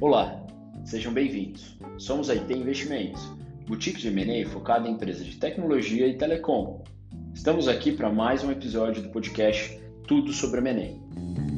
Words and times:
Olá, 0.00 0.46
sejam 0.82 1.12
bem-vindos. 1.12 1.76
Somos 1.98 2.30
a 2.30 2.34
IT 2.34 2.50
Investimentos, 2.54 3.20
boutique 3.66 4.00
de 4.00 4.08
M&A 4.08 4.48
focada 4.48 4.88
em 4.88 4.92
empresas 4.92 5.26
de 5.26 5.36
tecnologia 5.36 6.06
e 6.06 6.16
telecom. 6.16 6.82
Estamos 7.34 7.68
aqui 7.68 7.92
para 7.92 8.10
mais 8.10 8.42
um 8.42 8.50
episódio 8.50 9.02
do 9.02 9.10
podcast 9.10 9.78
Tudo 10.08 10.32
sobre 10.32 10.60
M&A. 10.60 11.49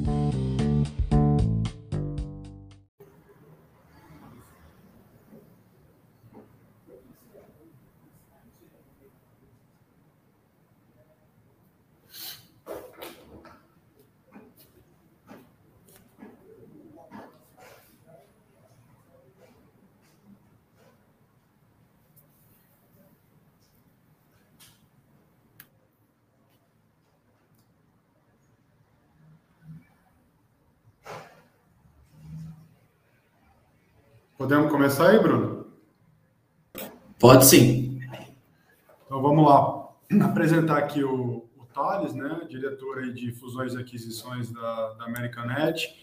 Podemos 34.43 34.73
começar 34.73 35.11
aí, 35.11 35.21
Bruno? 35.21 35.67
Pode 37.17 37.47
sim. 37.47 38.01
Então 39.07 39.23
vamos 39.23 39.47
lá. 39.47 39.89
Apresentar 40.29 40.79
aqui 40.79 41.05
o, 41.05 41.49
o 41.57 41.65
Thales, 41.73 42.13
né, 42.13 42.41
diretor 42.49 42.99
aí 42.99 43.13
de 43.13 43.31
fusões 43.31 43.73
e 43.73 43.79
aquisições 43.79 44.51
da, 44.51 44.95
da 44.95 45.05
Americanet. 45.05 45.97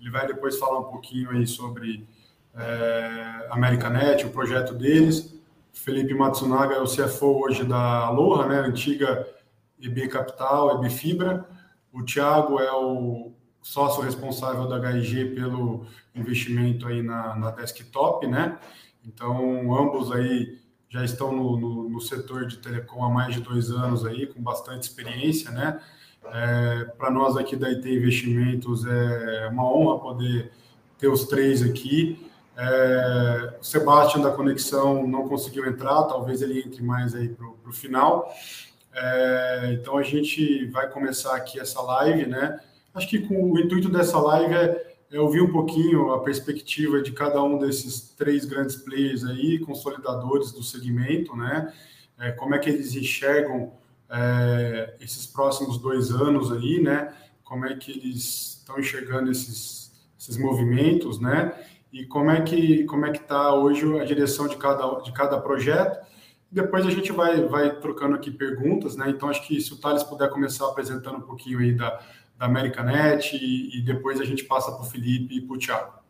Ele 0.00 0.08
vai 0.10 0.26
depois 0.26 0.58
falar 0.58 0.78
um 0.78 0.84
pouquinho 0.84 1.32
aí 1.32 1.46
sobre 1.46 2.08
é, 2.54 3.48
Americanet, 3.50 4.24
o 4.24 4.30
projeto 4.30 4.72
deles. 4.72 5.38
Felipe 5.74 6.14
Matsunaga 6.14 6.76
é 6.76 6.80
o 6.80 6.86
CFO 6.86 7.44
hoje 7.44 7.62
da 7.62 8.06
Aloha, 8.06 8.46
né, 8.46 8.60
antiga 8.60 9.28
EB 9.78 10.08
Capital, 10.08 10.82
EB 10.82 10.88
Fibra. 10.88 11.46
O 11.92 12.02
Thiago 12.02 12.58
é 12.58 12.72
o 12.72 13.34
sócio 13.62 14.02
responsável 14.02 14.66
da 14.66 14.76
HIG 14.90 15.36
pelo 15.36 15.86
investimento 16.14 16.86
aí 16.86 17.02
na, 17.02 17.36
na 17.36 17.50
desktop, 17.52 18.26
né? 18.26 18.58
Então, 19.04 19.74
ambos 19.74 20.12
aí 20.12 20.58
já 20.88 21.04
estão 21.04 21.32
no, 21.32 21.56
no, 21.56 21.88
no, 21.88 22.00
setor 22.00 22.46
de 22.46 22.58
telecom 22.58 23.02
há 23.02 23.08
mais 23.08 23.34
de 23.34 23.40
dois 23.40 23.70
anos 23.70 24.04
aí, 24.04 24.26
com 24.26 24.42
bastante 24.42 24.82
experiência, 24.82 25.50
né? 25.50 25.80
É, 26.26 26.84
Para 26.98 27.10
nós 27.10 27.36
aqui 27.36 27.56
da 27.56 27.68
IT 27.68 27.88
Investimentos 27.88 28.84
é 28.84 29.48
uma 29.50 29.64
honra 29.64 29.98
poder 29.98 30.52
ter 30.98 31.08
os 31.08 31.24
três 31.24 31.62
aqui. 31.62 32.30
É, 32.56 33.56
o 33.58 33.64
Sebastião 33.64 34.22
da 34.22 34.30
Conexão 34.30 35.06
não 35.06 35.26
conseguiu 35.26 35.66
entrar, 35.66 36.02
talvez 36.04 36.42
ele 36.42 36.60
entre 36.60 36.82
mais 36.82 37.14
aí 37.14 37.28
para 37.28 37.46
o 37.46 37.72
final. 37.72 38.30
É, 38.94 39.70
então 39.72 39.96
a 39.96 40.02
gente 40.02 40.66
vai 40.66 40.88
começar 40.90 41.34
aqui 41.34 41.58
essa 41.58 41.80
live, 41.80 42.26
né? 42.26 42.60
Acho 42.94 43.08
que 43.08 43.20
com 43.20 43.52
o 43.52 43.58
intuito 43.58 43.88
dessa 43.88 44.18
live 44.18 44.54
é, 44.54 44.94
é 45.12 45.20
ouvir 45.20 45.42
um 45.42 45.50
pouquinho 45.50 46.12
a 46.12 46.22
perspectiva 46.22 47.00
de 47.00 47.12
cada 47.12 47.42
um 47.42 47.58
desses 47.58 48.10
três 48.16 48.44
grandes 48.44 48.76
players 48.76 49.24
aí, 49.24 49.58
consolidadores 49.58 50.52
do 50.52 50.62
segmento, 50.62 51.36
né? 51.36 51.72
É, 52.18 52.32
como 52.32 52.54
é 52.54 52.58
que 52.58 52.70
eles 52.70 52.94
enxergam 52.94 53.72
é, 54.10 54.94
esses 55.00 55.26
próximos 55.26 55.78
dois 55.78 56.10
anos 56.10 56.52
aí, 56.52 56.82
né? 56.82 57.14
Como 57.42 57.66
é 57.66 57.74
que 57.76 57.90
eles 57.90 58.58
estão 58.58 58.78
enxergando 58.78 59.30
esses, 59.30 59.92
esses 60.18 60.36
movimentos, 60.36 61.18
né? 61.18 61.52
E 61.92 62.06
como 62.06 62.30
é 62.30 62.40
que 62.40 62.84
como 62.84 63.04
é 63.04 63.10
que 63.10 63.18
está 63.18 63.54
hoje 63.54 63.84
a 63.98 64.04
direção 64.04 64.48
de 64.48 64.56
cada 64.56 65.00
de 65.00 65.12
cada 65.12 65.38
projeto? 65.38 66.06
Depois 66.50 66.86
a 66.86 66.90
gente 66.90 67.12
vai 67.12 67.46
vai 67.46 67.78
trocando 67.80 68.14
aqui 68.14 68.30
perguntas, 68.30 68.96
né? 68.96 69.10
Então 69.10 69.28
acho 69.28 69.46
que 69.46 69.60
se 69.60 69.72
o 69.74 69.76
Thales 69.76 70.02
puder 70.02 70.30
começar 70.30 70.66
apresentando 70.66 71.18
um 71.18 71.22
pouquinho 71.22 71.58
aí 71.58 71.72
da 71.72 72.00
da 72.42 72.46
Americanet 72.46 73.36
e, 73.36 73.78
e 73.78 73.82
depois 73.82 74.20
a 74.20 74.24
gente 74.24 74.42
passa 74.44 74.72
para 74.72 74.82
o 74.82 74.84
Felipe 74.84 75.36
e 75.36 75.40
para 75.40 75.54
o 75.54 75.58
Thiago. 75.58 76.02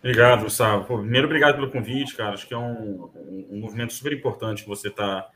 Obrigado, 0.00 0.44
Gustavo. 0.44 0.84
Pô, 0.84 0.98
primeiro, 0.98 1.26
obrigado 1.26 1.54
pelo 1.54 1.70
convite, 1.70 2.14
cara. 2.14 2.34
Acho 2.34 2.46
que 2.46 2.52
é 2.52 2.58
um, 2.58 3.10
um, 3.16 3.46
um 3.52 3.60
movimento 3.60 3.94
super 3.94 4.12
importante 4.12 4.62
que 4.62 4.68
você 4.68 4.88
está 4.88 5.26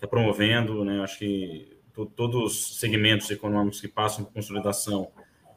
tá 0.00 0.08
promovendo. 0.08 0.84
Né? 0.84 1.00
Acho 1.00 1.18
que 1.18 1.78
todos 2.16 2.44
os 2.44 2.80
segmentos 2.80 3.30
econômicos 3.30 3.80
que 3.80 3.86
passam 3.86 4.24
por 4.24 4.32
consolidação 4.32 5.10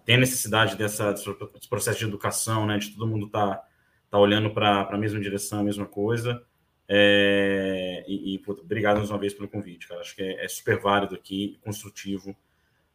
têm 0.06 0.18
necessidade 0.18 0.78
dessa, 0.78 1.12
desse 1.12 1.68
processo 1.68 1.98
de 1.98 2.06
educação, 2.06 2.66
né? 2.68 2.78
de 2.78 2.92
todo 2.92 3.08
mundo 3.08 3.26
estar 3.26 3.56
tá, 3.56 3.68
tá 4.12 4.20
olhando 4.20 4.52
para 4.52 4.82
a 4.82 4.98
mesma 4.98 5.20
direção, 5.20 5.60
a 5.60 5.64
mesma 5.64 5.88
coisa. 5.88 6.44
É, 6.88 8.06
e, 8.08 8.36
e 8.36 8.40
pô, 8.40 8.54
obrigado 8.54 8.98
mais 8.98 9.10
uma 9.10 9.18
vez 9.18 9.34
pelo 9.34 9.50
convite, 9.50 9.88
cara. 9.88 10.00
Acho 10.00 10.16
que 10.16 10.22
é, 10.22 10.46
é 10.46 10.48
super 10.48 10.80
válido 10.80 11.16
aqui, 11.16 11.58
construtivo 11.66 12.36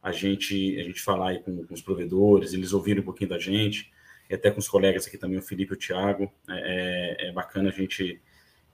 a 0.03 0.11
gente, 0.11 0.79
a 0.81 0.83
gente 0.83 1.01
falar 1.01 1.31
aí 1.31 1.39
com, 1.39 1.65
com, 1.65 1.75
os 1.75 1.81
provedores, 1.81 2.53
eles 2.53 2.73
ouvirem 2.73 3.03
um 3.03 3.05
pouquinho 3.05 3.31
da 3.31 3.39
gente, 3.39 3.91
e 4.29 4.35
até 4.35 4.51
com 4.51 4.59
os 4.59 4.69
colegas 4.69 5.07
aqui 5.07 5.17
também, 5.17 5.39
o 5.39 5.43
Felipe 5.43 5.73
e 5.73 5.77
o 5.77 5.79
Thiago. 5.79 6.33
É, 6.49 7.27
é, 7.27 7.29
é 7.29 7.33
bacana 7.33 7.69
a 7.69 7.73
gente 7.73 8.21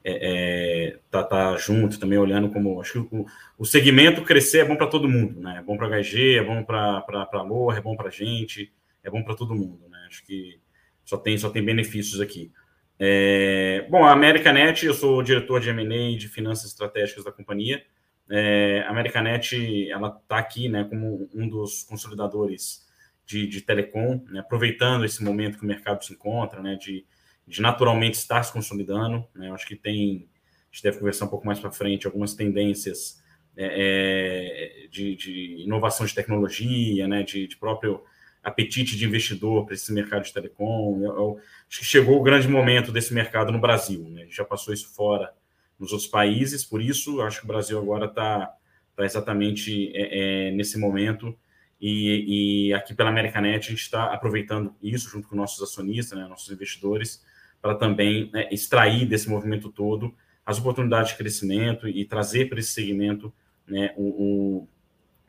é, 0.04 0.92
é, 0.92 0.98
tá, 1.10 1.22
tá 1.22 1.56
junto 1.56 1.98
também, 1.98 2.18
olhando 2.18 2.50
como. 2.50 2.80
Acho 2.80 3.04
que 3.04 3.14
o, 3.14 3.26
o 3.58 3.64
segmento 3.66 4.22
crescer 4.22 4.60
é 4.60 4.64
bom 4.64 4.76
para 4.76 4.86
todo 4.86 5.08
mundo, 5.08 5.40
né? 5.40 5.58
É 5.58 5.62
bom 5.62 5.76
para 5.76 6.00
HG, 6.00 6.36
é 6.36 6.44
bom 6.44 6.64
para 6.64 7.04
a 7.32 7.42
Loa, 7.42 7.76
é 7.76 7.80
bom 7.80 7.96
para 7.96 8.08
a 8.08 8.10
gente, 8.10 8.72
é 9.02 9.10
bom 9.10 9.22
para 9.22 9.34
todo 9.34 9.54
mundo, 9.54 9.86
né? 9.88 9.98
Acho 10.08 10.24
que 10.24 10.58
só 11.04 11.18
tem, 11.18 11.36
só 11.36 11.50
tem 11.50 11.62
benefícios 11.62 12.20
aqui. 12.20 12.50
É, 12.98 13.86
bom, 13.90 14.04
a 14.04 14.12
Americanet, 14.12 14.84
eu 14.84 14.94
sou 14.94 15.22
diretor 15.22 15.60
de 15.60 15.70
M&A 15.70 16.16
de 16.16 16.28
finanças 16.28 16.70
estratégicas 16.70 17.24
da 17.24 17.32
companhia. 17.32 17.84
É, 18.30 18.84
a 18.86 18.90
Americanet 18.90 19.90
ela 19.90 20.08
está 20.22 20.38
aqui 20.38 20.68
né, 20.68 20.84
como 20.84 21.28
um 21.34 21.48
dos 21.48 21.82
consolidadores 21.82 22.86
de, 23.24 23.46
de 23.46 23.62
telecom, 23.62 24.22
né, 24.28 24.40
aproveitando 24.40 25.04
esse 25.04 25.22
momento 25.22 25.58
que 25.58 25.64
o 25.64 25.68
mercado 25.68 26.04
se 26.04 26.12
encontra, 26.12 26.62
né, 26.62 26.76
de, 26.76 27.06
de 27.46 27.62
naturalmente 27.62 28.14
estar 28.14 28.42
se 28.42 28.52
consolidando. 28.52 29.26
Né, 29.34 29.48
eu 29.48 29.54
acho 29.54 29.66
que 29.66 29.76
tem, 29.76 30.28
a 30.70 30.74
gente 30.74 30.82
deve 30.82 30.98
conversar 30.98 31.24
um 31.24 31.28
pouco 31.28 31.46
mais 31.46 31.58
para 31.58 31.70
frente, 31.70 32.06
algumas 32.06 32.34
tendências 32.34 33.22
é, 33.56 34.84
é, 34.84 34.88
de, 34.88 35.16
de, 35.16 35.62
inovação 35.62 36.04
de 36.04 36.14
tecnologia, 36.14 37.08
né, 37.08 37.22
de, 37.22 37.46
de 37.46 37.56
próprio 37.56 38.02
apetite 38.42 38.96
de 38.96 39.04
investidor 39.04 39.64
para 39.64 39.74
esse 39.74 39.92
mercado 39.92 40.24
de 40.24 40.32
telecom. 40.32 41.00
Eu, 41.02 41.16
eu, 41.16 41.40
acho 41.68 41.80
que 41.80 41.84
chegou 41.84 42.20
o 42.20 42.22
grande 42.22 42.46
momento 42.46 42.92
desse 42.92 43.12
mercado 43.12 43.50
no 43.50 43.60
Brasil. 43.60 44.04
Né, 44.10 44.22
a 44.22 44.24
gente 44.24 44.36
já 44.36 44.44
passou 44.44 44.72
isso 44.72 44.94
fora 44.94 45.32
nos 45.78 45.92
outros 45.92 46.08
países, 46.08 46.64
por 46.64 46.82
isso 46.82 47.20
acho 47.20 47.40
que 47.40 47.44
o 47.44 47.48
Brasil 47.48 47.78
agora 47.78 48.06
está 48.06 48.52
tá 48.96 49.04
exatamente 49.04 49.92
é, 49.94 50.48
é, 50.48 50.50
nesse 50.50 50.78
momento. 50.78 51.36
E, 51.80 52.70
e, 52.70 52.74
aqui 52.74 52.92
pela 52.92 53.10
Americanet 53.10 53.66
a 53.66 53.70
gente 53.70 53.82
está 53.82 54.12
aproveitando 54.12 54.74
isso 54.82 55.08
junto 55.08 55.28
com 55.28 55.36
nossos 55.36 55.62
acionistas, 55.62 56.18
né, 56.18 56.26
nossos 56.26 56.50
investidores, 56.50 57.24
para 57.62 57.74
também 57.76 58.28
né, 58.32 58.48
extrair 58.50 59.06
desse 59.06 59.28
movimento 59.28 59.70
todo 59.70 60.12
as 60.48 60.58
oportunidades 60.58 61.10
de 61.10 61.18
crescimento 61.18 61.86
e 61.86 62.06
trazer 62.06 62.48
para 62.48 62.58
esse 62.58 62.70
segmento 62.70 63.30
né, 63.66 63.92
o, 63.98 64.66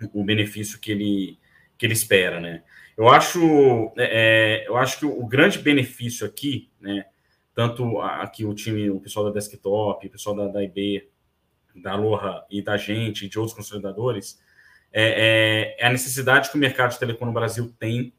o, 0.02 0.22
o, 0.22 0.24
benefício 0.24 0.80
que 0.80 0.94
ele, 0.94 1.38
que 1.78 1.86
ele 1.86 1.92
espera. 1.92 2.40
Né. 2.40 2.64
Eu, 2.98 3.10
acho, 3.10 3.92
é, 3.98 4.64
é 4.64 4.68
eu 4.68 4.78
acho 4.78 4.98
que 4.98 5.06
o, 5.06 5.28
grande 5.28 5.60
benefício 5.60 6.26
aqui, 6.26 6.70
né, 6.80 7.06
tanto 7.54 8.00
aqui 8.00 8.46
o 8.46 8.54
time, 8.54 8.90
o 8.90 9.00
pessoal 9.00 9.26
da 9.26 9.32
Desktop, 9.32 10.06
o 10.06 10.10
pessoal 10.10 10.36
da, 10.36 10.48
da 10.48 10.64
IB, 10.64 11.10
da 11.76 11.94
Aloha 11.94 12.46
e 12.50 12.62
da 12.62 12.78
gente, 12.78 13.28
de 13.28 13.38
outros 13.40 13.56
consolidadores, 13.56 14.40
é, 14.92 15.04
é, 15.04 15.76
é, 15.80 15.86
a 15.86 15.92
necessidade 15.92 16.50
que 16.50 16.56
o 16.56 16.60
mercado 16.60 16.92
de 16.92 17.00
telecom 17.00 17.26
no 17.26 17.34
Brasil 17.34 17.74
tem 17.80 18.14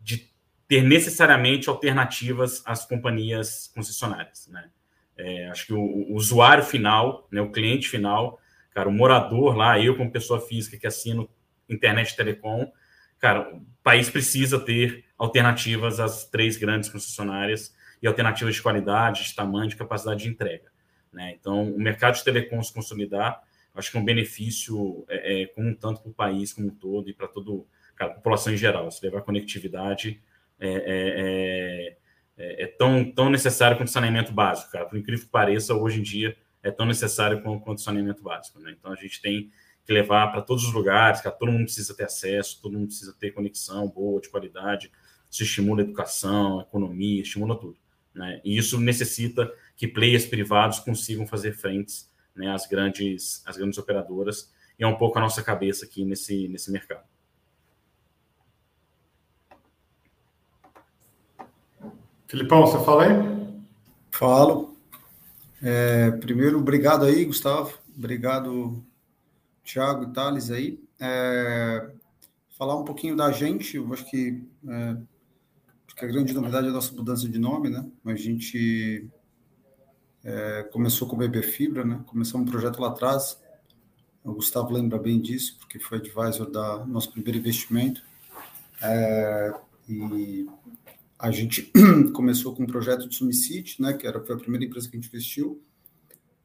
de 0.00 0.30
ter 0.66 0.82
necessariamente 0.82 1.68
alternativas 1.68 2.62
às 2.64 2.84
companhias 2.84 3.70
concessionárias. 3.74 4.48
Né? 4.48 4.70
É, 5.16 5.48
acho 5.48 5.66
que 5.66 5.72
o, 5.72 5.80
o, 5.80 6.14
usuário 6.14 6.64
final, 6.64 7.28
né, 7.30 7.40
o 7.40 7.50
cliente 7.50 7.88
final, 7.88 8.40
cara, 8.72 8.88
o 8.88 8.92
morador 8.92 9.56
lá, 9.56 9.78
eu 9.78 9.96
como 9.96 10.10
pessoa 10.10 10.40
física 10.40 10.78
que 10.78 10.86
assino 10.86 11.28
internet 11.68 12.16
telecom, 12.16 12.70
cara, 13.18 13.54
o 13.54 13.64
país 13.82 14.10
precisa 14.10 14.58
ter 14.58 15.04
alternativas 15.16 16.00
às 16.00 16.24
três 16.24 16.56
grandes 16.56 16.88
concessionárias 16.88 17.74
e 18.02 18.06
alternativas 18.06 18.54
de 18.54 18.62
qualidade, 18.62 19.24
de 19.24 19.34
tamanho, 19.34 19.68
de 19.68 19.76
capacidade 19.76 20.22
de 20.22 20.28
entrega. 20.28 20.70
Né? 21.12 21.36
Então, 21.38 21.70
o 21.70 21.78
mercado 21.78 22.14
de 22.14 22.24
telecom 22.24 22.62
se 22.62 22.72
consolidar, 22.72 23.42
acho 23.74 23.90
que 23.90 23.96
é 23.96 24.00
um 24.00 24.04
benefício 24.04 25.04
é, 25.08 25.42
é, 25.42 25.46
como 25.46 25.74
tanto 25.74 26.00
para 26.00 26.10
o 26.10 26.14
país 26.14 26.52
como 26.52 26.68
um 26.68 26.74
todo 26.74 27.08
e 27.08 27.14
para 27.14 27.28
toda 27.28 27.64
a 27.98 28.08
população 28.08 28.52
em 28.52 28.56
geral. 28.56 28.90
Se 28.90 29.04
levar 29.04 29.22
conectividade 29.22 30.22
é, 30.58 30.68
é, 30.68 31.96
é, 32.36 32.64
é, 32.64 32.66
tão, 32.66 33.10
tão 33.10 33.30
necessário 33.30 33.76
quanto 33.76 33.90
saneamento 33.90 34.32
básico, 34.32 34.72
cara. 34.72 34.86
Por 34.86 34.98
incrível 34.98 35.24
que 35.24 35.30
pareça, 35.30 35.74
hoje 35.74 36.00
em 36.00 36.02
dia 36.02 36.36
é 36.62 36.70
tão 36.70 36.86
necessário 36.86 37.42
quanto, 37.42 37.62
quanto 37.62 37.80
saneamento 37.80 38.22
básico. 38.22 38.58
Né? 38.60 38.74
Então, 38.78 38.92
a 38.92 38.96
gente 38.96 39.20
tem 39.20 39.50
que 39.84 39.92
levar 39.92 40.30
para 40.30 40.42
todos 40.42 40.64
os 40.64 40.72
lugares, 40.72 41.20
que 41.20 41.30
todo 41.30 41.50
mundo 41.50 41.64
precisa 41.64 41.94
ter 41.94 42.04
acesso, 42.04 42.60
todo 42.60 42.72
mundo 42.72 42.88
precisa 42.88 43.14
ter 43.18 43.32
conexão 43.32 43.88
boa, 43.88 44.20
de 44.20 44.28
qualidade, 44.28 44.90
isso 45.30 45.42
estimula 45.42 45.80
a 45.80 45.84
educação, 45.84 46.60
a 46.60 46.62
economia, 46.62 47.22
estimula 47.22 47.58
tudo. 47.58 47.76
Né? 48.14 48.40
E 48.44 48.56
isso 48.56 48.80
necessita 48.80 49.50
que 49.76 49.86
players 49.86 50.26
privados 50.26 50.80
consigam 50.80 51.26
fazer 51.26 51.52
frentes 51.52 52.10
né, 52.34 52.52
às, 52.52 52.66
grandes, 52.66 53.42
às 53.46 53.56
grandes 53.56 53.78
operadoras, 53.78 54.52
e 54.78 54.84
é 54.84 54.86
um 54.86 54.96
pouco 54.96 55.18
a 55.18 55.20
nossa 55.20 55.42
cabeça 55.42 55.84
aqui 55.84 56.04
nesse, 56.04 56.48
nesse 56.48 56.70
mercado. 56.70 57.04
Filipão, 62.26 62.64
você 62.64 62.82
fala 62.84 63.04
aí? 63.04 63.60
Falo. 64.10 64.76
É, 65.62 66.10
primeiro, 66.12 66.58
obrigado 66.58 67.04
aí, 67.04 67.24
Gustavo. 67.24 67.76
Obrigado, 67.96 68.82
Thiago 69.64 70.04
e 70.04 70.12
Thales 70.12 70.50
aí. 70.50 70.80
É, 70.98 71.90
falar 72.56 72.76
um 72.76 72.84
pouquinho 72.84 73.16
da 73.16 73.32
gente, 73.32 73.76
eu 73.76 73.92
acho 73.92 74.08
que, 74.08 74.42
é, 74.68 74.96
que 76.00 76.06
a 76.06 76.08
grande 76.08 76.32
novidade 76.32 76.66
é 76.66 76.70
a 76.70 76.72
nossa 76.72 76.94
mudança 76.94 77.28
de 77.28 77.38
nome, 77.38 77.68
né? 77.68 77.86
A 78.06 78.14
gente 78.14 79.06
é, 80.24 80.62
começou 80.72 81.06
com 81.06 81.14
o 81.14 81.18
BB 81.18 81.42
Fibra, 81.42 81.84
né? 81.84 82.02
Começamos 82.06 82.48
um 82.48 82.50
projeto 82.50 82.80
lá 82.80 82.88
atrás. 82.88 83.38
O 84.24 84.32
Gustavo 84.32 84.72
lembra 84.72 84.98
bem 84.98 85.20
disso, 85.20 85.58
porque 85.58 85.78
foi 85.78 85.98
advisor 85.98 86.50
da 86.50 86.86
nosso 86.86 87.12
primeiro 87.12 87.38
investimento. 87.38 88.02
É, 88.82 89.52
e 89.86 90.48
a 91.18 91.30
gente 91.30 91.70
começou 92.14 92.54
com 92.54 92.62
um 92.62 92.66
projeto 92.66 93.06
de 93.06 93.14
Sumicity, 93.14 93.82
né? 93.82 93.92
Que 93.92 94.06
era, 94.06 94.24
foi 94.24 94.34
a 94.34 94.38
primeira 94.38 94.64
empresa 94.64 94.88
que 94.88 94.96
a 94.96 95.00
gente 95.00 95.08
investiu. 95.08 95.62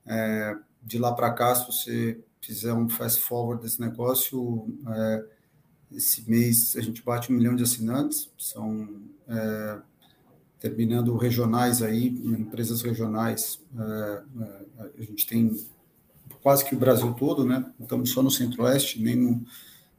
É, 0.06 0.54
de 0.84 1.00
lá 1.00 1.13
para 1.13 1.31
cá, 1.31 1.56
se 1.56 1.66
você 1.66 2.19
fizer 2.42 2.74
um 2.74 2.90
fast 2.90 3.22
forward 3.22 3.63
desse 3.63 3.80
negócio, 3.80 4.68
é, 4.86 5.25
esse 5.91 6.29
mês 6.29 6.75
a 6.75 6.81
gente 6.81 7.03
bate 7.03 7.31
um 7.31 7.35
milhão 7.35 7.55
de 7.55 7.63
assinantes, 7.63 8.29
são 8.37 8.87
é, 9.27 9.77
terminando 10.59 11.15
regionais 11.15 11.81
aí, 11.81 12.07
empresas 12.07 12.81
regionais, 12.81 13.59
é, 13.77 14.23
é, 14.41 14.89
a 14.99 15.03
gente 15.03 15.27
tem 15.27 15.55
quase 16.41 16.65
que 16.65 16.75
o 16.75 16.79
Brasil 16.79 17.13
todo, 17.13 17.45
né? 17.45 17.65
Estamos 17.79 18.11
só 18.11 18.21
no 18.21 18.31
Centro-Oeste, 18.31 19.01
nem 19.01 19.15
no, 19.15 19.45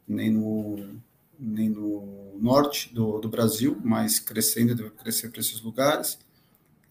nem 0.07 0.31
no, 0.31 1.01
nem 1.39 1.69
no 1.69 2.37
norte 2.41 2.95
do, 2.95 3.19
do 3.19 3.29
Brasil, 3.29 3.81
mas 3.83 4.21
crescendo, 4.21 4.75
deve 4.75 4.91
crescer 4.91 5.31
para 5.31 5.41
esses 5.41 5.61
lugares. 5.61 6.19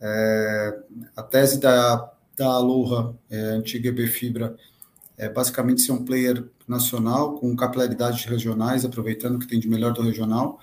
É, 0.02 0.84
a 1.16 1.24
tese 1.24 1.60
da 1.60 2.16
da 2.36 2.48
Aloha, 2.48 3.16
é, 3.30 3.38
antiga 3.38 3.90
EB 3.90 4.08
Fibra, 4.08 4.56
é 5.18 5.30
basicamente 5.30 5.82
ser 5.82 5.94
um 5.94 6.04
player 6.04 6.46
nacional 6.68 7.36
com 7.36 7.56
capilaridades 7.56 8.26
regionais, 8.26 8.86
aproveitando 8.86 9.36
o 9.36 9.40
que 9.40 9.48
tem 9.48 9.60
de 9.60 9.68
melhor 9.68 9.94
do 9.94 10.02
regional. 10.02 10.60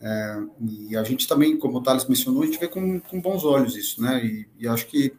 É, 0.00 0.42
e 0.88 0.96
a 0.96 1.02
gente 1.02 1.26
também, 1.26 1.58
como 1.58 1.78
o 1.78 1.82
Thales 1.82 2.06
mencionou, 2.06 2.42
a 2.42 2.46
gente 2.46 2.58
vê 2.58 2.68
com, 2.68 3.00
com 3.00 3.20
bons 3.20 3.44
olhos 3.44 3.76
isso, 3.76 4.00
né? 4.00 4.24
E, 4.24 4.48
e 4.58 4.68
acho 4.68 4.86
que 4.86 5.12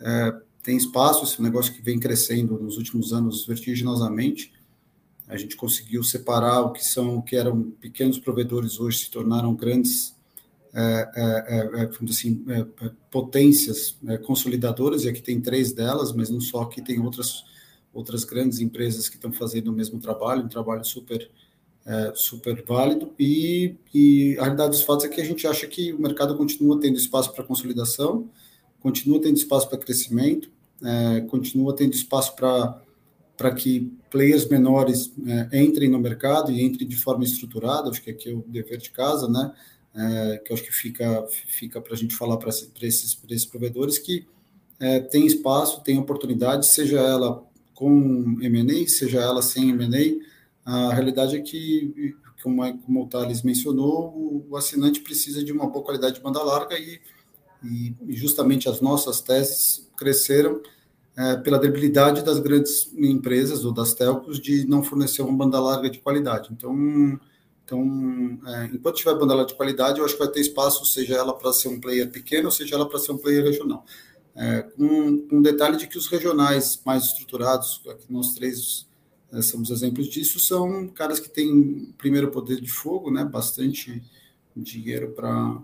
é, 0.00 0.34
tem 0.62 0.76
espaço, 0.76 1.24
esse 1.24 1.40
negócio 1.40 1.72
que 1.72 1.82
vem 1.82 1.98
crescendo 1.98 2.58
nos 2.58 2.76
últimos 2.76 3.12
anos 3.12 3.46
vertiginosamente. 3.46 4.52
A 5.28 5.36
gente 5.36 5.56
conseguiu 5.56 6.02
separar 6.02 6.60
o 6.62 6.72
que 6.72 6.84
são, 6.84 7.16
o 7.16 7.22
que 7.22 7.36
eram 7.36 7.70
pequenos 7.80 8.18
provedores 8.18 8.78
hoje 8.78 8.98
se 8.98 9.10
tornaram 9.10 9.54
grandes 9.54 10.16
é, 10.78 11.10
é, 11.16 11.82
é, 11.82 11.90
assim, 12.10 12.44
potências 13.10 13.98
consolidadoras, 14.26 15.04
e 15.04 15.08
aqui 15.08 15.22
tem 15.22 15.40
três 15.40 15.72
delas, 15.72 16.12
mas 16.12 16.28
não 16.28 16.38
só, 16.38 16.62
aqui 16.62 16.82
tem 16.82 17.00
outras, 17.00 17.44
outras 17.96 18.24
grandes 18.24 18.60
empresas 18.60 19.08
que 19.08 19.16
estão 19.16 19.32
fazendo 19.32 19.68
o 19.68 19.72
mesmo 19.72 19.98
trabalho, 19.98 20.44
um 20.44 20.48
trabalho 20.48 20.84
super, 20.84 21.30
super 22.14 22.64
válido, 22.66 23.12
e, 23.18 23.76
e 23.94 24.36
a 24.38 24.42
realidade 24.42 24.70
dos 24.70 24.82
fatos 24.82 25.04
é 25.04 25.08
que 25.08 25.20
a 25.20 25.24
gente 25.24 25.46
acha 25.46 25.66
que 25.68 25.92
o 25.92 26.00
mercado 26.00 26.36
continua 26.36 26.80
tendo 26.80 26.96
espaço 26.96 27.32
para 27.32 27.44
consolidação, 27.44 28.28
continua 28.80 29.20
tendo 29.20 29.36
espaço 29.36 29.68
para 29.68 29.78
crescimento, 29.78 30.50
continua 31.28 31.76
tendo 31.76 31.94
espaço 31.94 32.34
para 32.34 33.50
que 33.54 33.92
players 34.10 34.48
menores 34.48 35.12
entrem 35.52 35.88
no 35.88 36.00
mercado 36.00 36.50
e 36.50 36.60
entrem 36.60 36.88
de 36.88 36.96
forma 36.96 37.22
estruturada, 37.22 37.88
acho 37.88 38.02
que 38.02 38.10
aqui 38.10 38.30
é 38.30 38.34
o 38.34 38.44
dever 38.48 38.78
de 38.78 38.90
casa, 38.90 39.28
né? 39.28 39.52
é, 39.96 40.38
que 40.38 40.52
acho 40.52 40.62
que 40.62 40.72
fica, 40.72 41.26
fica 41.46 41.80
para 41.80 41.94
a 41.94 41.96
gente 41.96 42.14
falar 42.14 42.36
para 42.36 42.50
esses, 42.50 43.18
esses 43.30 43.46
provedores 43.46 43.98
que 43.98 44.26
é, 44.78 45.00
tem 45.00 45.26
espaço, 45.26 45.82
tem 45.82 45.98
oportunidade, 45.98 46.66
seja 46.66 47.00
ela 47.00 47.42
com 47.76 48.38
M&A, 48.40 48.88
seja 48.88 49.20
ela 49.20 49.42
sem 49.42 49.70
M&A, 49.70 50.18
a 50.64 50.92
realidade 50.92 51.36
é 51.36 51.40
que, 51.40 52.16
como, 52.42 52.78
como 52.78 53.04
o 53.04 53.06
Thales 53.06 53.42
mencionou, 53.42 54.46
o, 54.50 54.56
assinante 54.56 55.00
precisa 55.00 55.44
de 55.44 55.52
uma 55.52 55.68
boa 55.68 55.84
qualidade 55.84 56.16
de 56.16 56.22
banda 56.22 56.42
larga 56.42 56.76
e, 56.76 57.00
e, 57.62 57.94
justamente 58.14 58.68
as 58.68 58.80
nossas 58.80 59.20
teses 59.20 59.88
cresceram 59.96 60.60
é, 61.16 61.36
pela 61.36 61.58
debilidade 61.58 62.24
das 62.24 62.40
grandes 62.40 62.90
empresas 62.96 63.64
ou 63.64 63.72
das 63.72 63.92
telcos 63.92 64.40
de 64.40 64.66
não 64.66 64.82
fornecer 64.82 65.22
uma 65.22 65.36
banda 65.36 65.60
larga 65.60 65.90
de 65.90 65.98
qualidade. 65.98 66.48
Então, 66.52 67.20
então, 67.66 68.38
é, 68.46 68.66
enquanto 68.66 68.96
tiver 68.96 69.18
banda 69.18 69.44
de 69.44 69.54
qualidade, 69.54 69.98
eu 69.98 70.04
acho 70.04 70.14
que 70.14 70.22
vai 70.22 70.32
ter 70.32 70.40
espaço, 70.40 70.86
seja 70.86 71.16
ela 71.16 71.36
para 71.36 71.52
ser 71.52 71.68
um 71.68 71.80
player 71.80 72.08
pequeno, 72.10 72.50
seja 72.50 72.76
ela 72.76 72.88
para 72.88 72.98
ser 72.98 73.12
um 73.12 73.18
player 73.18 73.44
regional. 73.44 73.84
É, 74.36 74.62
com, 74.62 75.26
um 75.32 75.40
detalhe 75.40 75.78
de 75.78 75.86
que 75.86 75.96
os 75.96 76.06
regionais 76.06 76.80
mais 76.84 77.04
estruturados, 77.04 77.80
aqui 77.88 78.04
nós 78.10 78.34
três 78.34 78.86
é, 79.32 79.40
somos 79.40 79.70
exemplos 79.70 80.08
disso, 80.08 80.38
são 80.38 80.88
caras 80.88 81.18
que 81.18 81.28
têm 81.28 81.92
primeiro 81.96 82.30
poder 82.30 82.60
de 82.60 82.70
fogo, 82.70 83.10
né, 83.10 83.24
bastante 83.24 84.02
dinheiro 84.54 85.12
para 85.12 85.58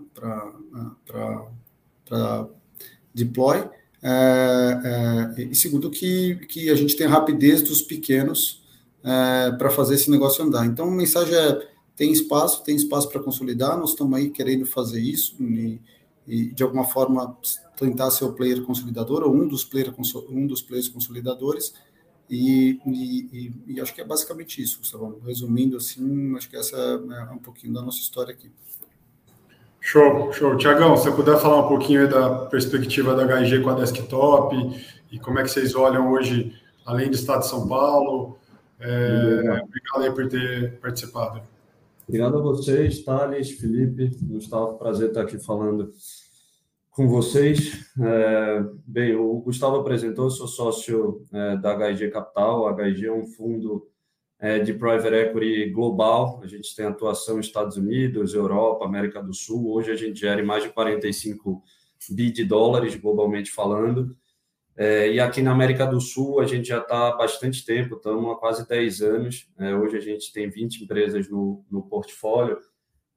deploy, 3.13 3.69
é, 4.01 5.33
é, 5.37 5.43
e 5.43 5.55
segundo 5.55 5.89
que, 5.89 6.35
que 6.47 6.69
a 6.69 6.75
gente 6.75 6.95
tem 6.95 7.07
a 7.07 7.09
rapidez 7.09 7.61
dos 7.61 7.81
pequenos 7.81 8.63
é, 9.03 9.51
para 9.51 9.69
fazer 9.69 9.95
esse 9.95 10.09
negócio 10.09 10.43
andar. 10.43 10.65
Então, 10.65 10.87
a 10.87 10.91
mensagem 10.91 11.35
é 11.35 11.73
tem 11.95 12.11
espaço, 12.11 12.63
tem 12.63 12.75
espaço 12.75 13.07
para 13.09 13.21
consolidar, 13.21 13.77
nós 13.77 13.91
estamos 13.91 14.17
aí 14.17 14.31
querendo 14.31 14.65
fazer 14.65 14.99
isso 14.99 15.35
e, 15.39 15.79
e, 16.27 16.51
de 16.53 16.63
alguma 16.63 16.85
forma 16.85 17.37
tentar 17.77 18.11
ser 18.11 18.25
o 18.25 18.33
player 18.33 18.61
consolidador 18.63 19.23
ou 19.23 19.33
um 19.33 19.47
dos, 19.47 19.63
player, 19.63 19.93
um 20.29 20.47
dos 20.47 20.61
players 20.61 20.87
consolidadores 20.87 21.73
e, 22.29 22.79
e, 22.85 23.51
e 23.67 23.81
acho 23.81 23.93
que 23.93 24.01
é 24.01 24.05
basicamente 24.05 24.61
isso, 24.61 24.79
Gustavo. 24.79 25.21
Resumindo 25.25 25.77
assim, 25.77 26.35
acho 26.35 26.49
que 26.49 26.55
essa 26.55 26.75
é 26.75 27.33
um 27.33 27.37
pouquinho 27.37 27.73
da 27.73 27.81
nossa 27.81 27.99
história 27.99 28.33
aqui. 28.33 28.51
Show, 29.79 30.31
show. 30.31 30.57
Tiagão, 30.57 30.95
se 30.95 31.03
você 31.03 31.11
puder 31.11 31.37
falar 31.37 31.65
um 31.65 31.67
pouquinho 31.67 32.09
da 32.09 32.45
perspectiva 32.45 33.13
da 33.13 33.25
HG 33.25 33.61
com 33.61 33.69
a 33.69 33.73
desktop 33.73 34.55
e 35.11 35.19
como 35.19 35.39
é 35.39 35.43
que 35.43 35.49
vocês 35.49 35.75
olham 35.75 36.09
hoje, 36.11 36.57
além 36.85 37.09
do 37.09 37.15
Estado 37.15 37.41
de 37.41 37.49
São 37.49 37.67
Paulo. 37.67 38.39
É, 38.79 39.61
obrigado 39.63 40.03
aí 40.03 40.11
por 40.11 40.27
ter 40.27 40.79
participado. 40.79 41.41
Obrigado 42.07 42.37
a 42.37 42.41
vocês, 42.41 43.01
Thales, 43.03 43.51
Felipe, 43.51 44.11
Gustavo, 44.21 44.77
prazer 44.77 45.07
estar 45.07 45.21
aqui 45.21 45.39
falando 45.39 45.89
com 46.91 47.07
vocês. 47.07 47.89
É, 47.97 48.63
bem, 48.85 49.15
o 49.15 49.39
Gustavo 49.39 49.77
apresentou, 49.77 50.29
sou 50.29 50.47
sócio 50.47 51.25
é, 51.31 51.55
da 51.57 51.73
HG 51.73 52.09
Capital. 52.09 52.67
A 52.67 52.73
HG 52.73 53.05
é 53.05 53.11
um 53.11 53.25
fundo 53.25 53.87
é, 54.37 54.59
de 54.59 54.73
private 54.73 55.15
equity 55.15 55.69
global. 55.69 56.41
A 56.43 56.47
gente 56.47 56.75
tem 56.75 56.85
atuação 56.85 57.37
nos 57.37 57.45
Estados 57.45 57.77
Unidos, 57.77 58.33
Europa, 58.33 58.83
América 58.83 59.23
do 59.23 59.33
Sul. 59.33 59.71
Hoje 59.71 59.89
a 59.89 59.95
gente 59.95 60.19
gera 60.19 60.43
mais 60.43 60.63
de 60.63 60.69
45 60.69 61.63
bi 62.11 62.31
de 62.31 62.43
dólares, 62.43 62.95
globalmente 62.95 63.49
falando. 63.49 64.13
É, 64.75 65.11
e 65.11 65.19
aqui 65.19 65.41
na 65.41 65.51
América 65.51 65.85
do 65.85 66.01
Sul, 66.01 66.39
a 66.39 66.45
gente 66.45 66.67
já 66.67 66.79
está 66.79 67.09
há 67.09 67.15
bastante 67.15 67.63
tempo, 67.65 67.95
estamos 67.95 68.31
há 68.31 68.35
quase 68.35 68.67
10 68.67 69.01
anos. 69.01 69.47
É, 69.59 69.75
hoje 69.75 69.97
a 69.97 70.01
gente 70.01 70.31
tem 70.33 70.49
20 70.49 70.83
empresas 70.83 71.29
no, 71.29 71.63
no 71.69 71.83
portfólio. 71.83 72.57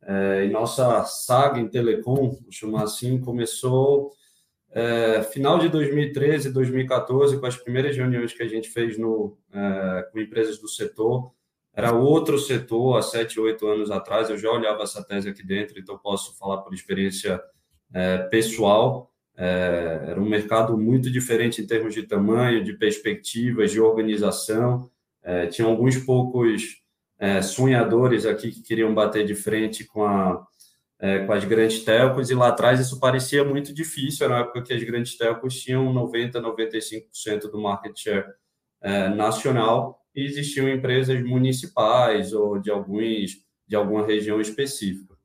É, 0.02 0.44
e 0.44 0.50
nossa 0.50 1.04
saga 1.04 1.58
em 1.58 1.68
telecom, 1.68 2.30
vou 2.30 2.52
chamar 2.52 2.84
assim, 2.84 3.18
começou 3.18 4.12
é, 4.70 5.22
final 5.22 5.58
de 5.58 5.70
2013, 5.70 6.52
2014, 6.52 7.40
com 7.40 7.46
as 7.46 7.56
primeiras 7.56 7.96
reuniões 7.96 8.34
que 8.34 8.42
a 8.42 8.48
gente 8.48 8.68
fez 8.68 8.98
no, 8.98 9.38
é, 9.50 10.08
com 10.12 10.20
empresas 10.20 10.58
do 10.58 10.68
setor. 10.68 11.32
Era 11.72 11.92
outro 11.92 12.38
setor 12.38 12.98
há 12.98 13.02
7, 13.02 13.40
8 13.40 13.66
anos 13.66 13.90
atrás. 13.90 14.28
Eu 14.28 14.36
já 14.36 14.50
olhava 14.50 14.82
essa 14.82 15.02
tese 15.02 15.30
aqui 15.30 15.42
dentro, 15.42 15.78
então 15.78 15.98
posso 15.98 16.36
falar 16.36 16.58
por 16.58 16.74
experiência 16.74 17.42
é, 17.92 18.18
pessoal. 18.18 19.10
É, 19.36 20.06
era 20.08 20.20
um 20.20 20.28
mercado 20.28 20.78
muito 20.78 21.10
diferente 21.10 21.60
em 21.60 21.66
termos 21.66 21.94
de 21.94 22.04
tamanho, 22.04 22.64
de 22.64 22.72
perspectivas, 22.72 23.70
de 23.70 23.80
organização. 23.80 24.90
É, 25.22 25.46
tinha 25.46 25.66
alguns 25.68 25.98
poucos 25.98 26.80
é, 27.18 27.42
sonhadores 27.42 28.24
aqui 28.24 28.50
que 28.50 28.62
queriam 28.62 28.94
bater 28.94 29.26
de 29.26 29.34
frente 29.34 29.84
com, 29.84 30.04
a, 30.04 30.46
é, 30.98 31.24
com 31.26 31.32
as 31.32 31.44
grandes 31.44 31.84
telcos, 31.84 32.30
e 32.30 32.34
lá 32.34 32.48
atrás 32.48 32.80
isso 32.80 33.00
parecia 33.00 33.44
muito 33.44 33.74
difícil, 33.74 34.24
era 34.24 34.34
uma 34.34 34.40
época 34.42 34.62
que 34.62 34.72
as 34.72 34.82
grandes 34.82 35.16
telcos 35.16 35.60
tinham 35.60 35.92
90%, 35.92 36.32
95% 36.32 37.50
do 37.50 37.60
market 37.60 37.98
share 37.98 38.26
é, 38.82 39.08
nacional, 39.08 40.00
e 40.14 40.24
existiam 40.24 40.68
empresas 40.68 41.22
municipais 41.22 42.32
ou 42.32 42.58
de, 42.58 42.70
alguns, 42.70 43.32
de 43.66 43.76
alguma 43.76 44.06
região 44.06 44.40
específica. 44.40 45.15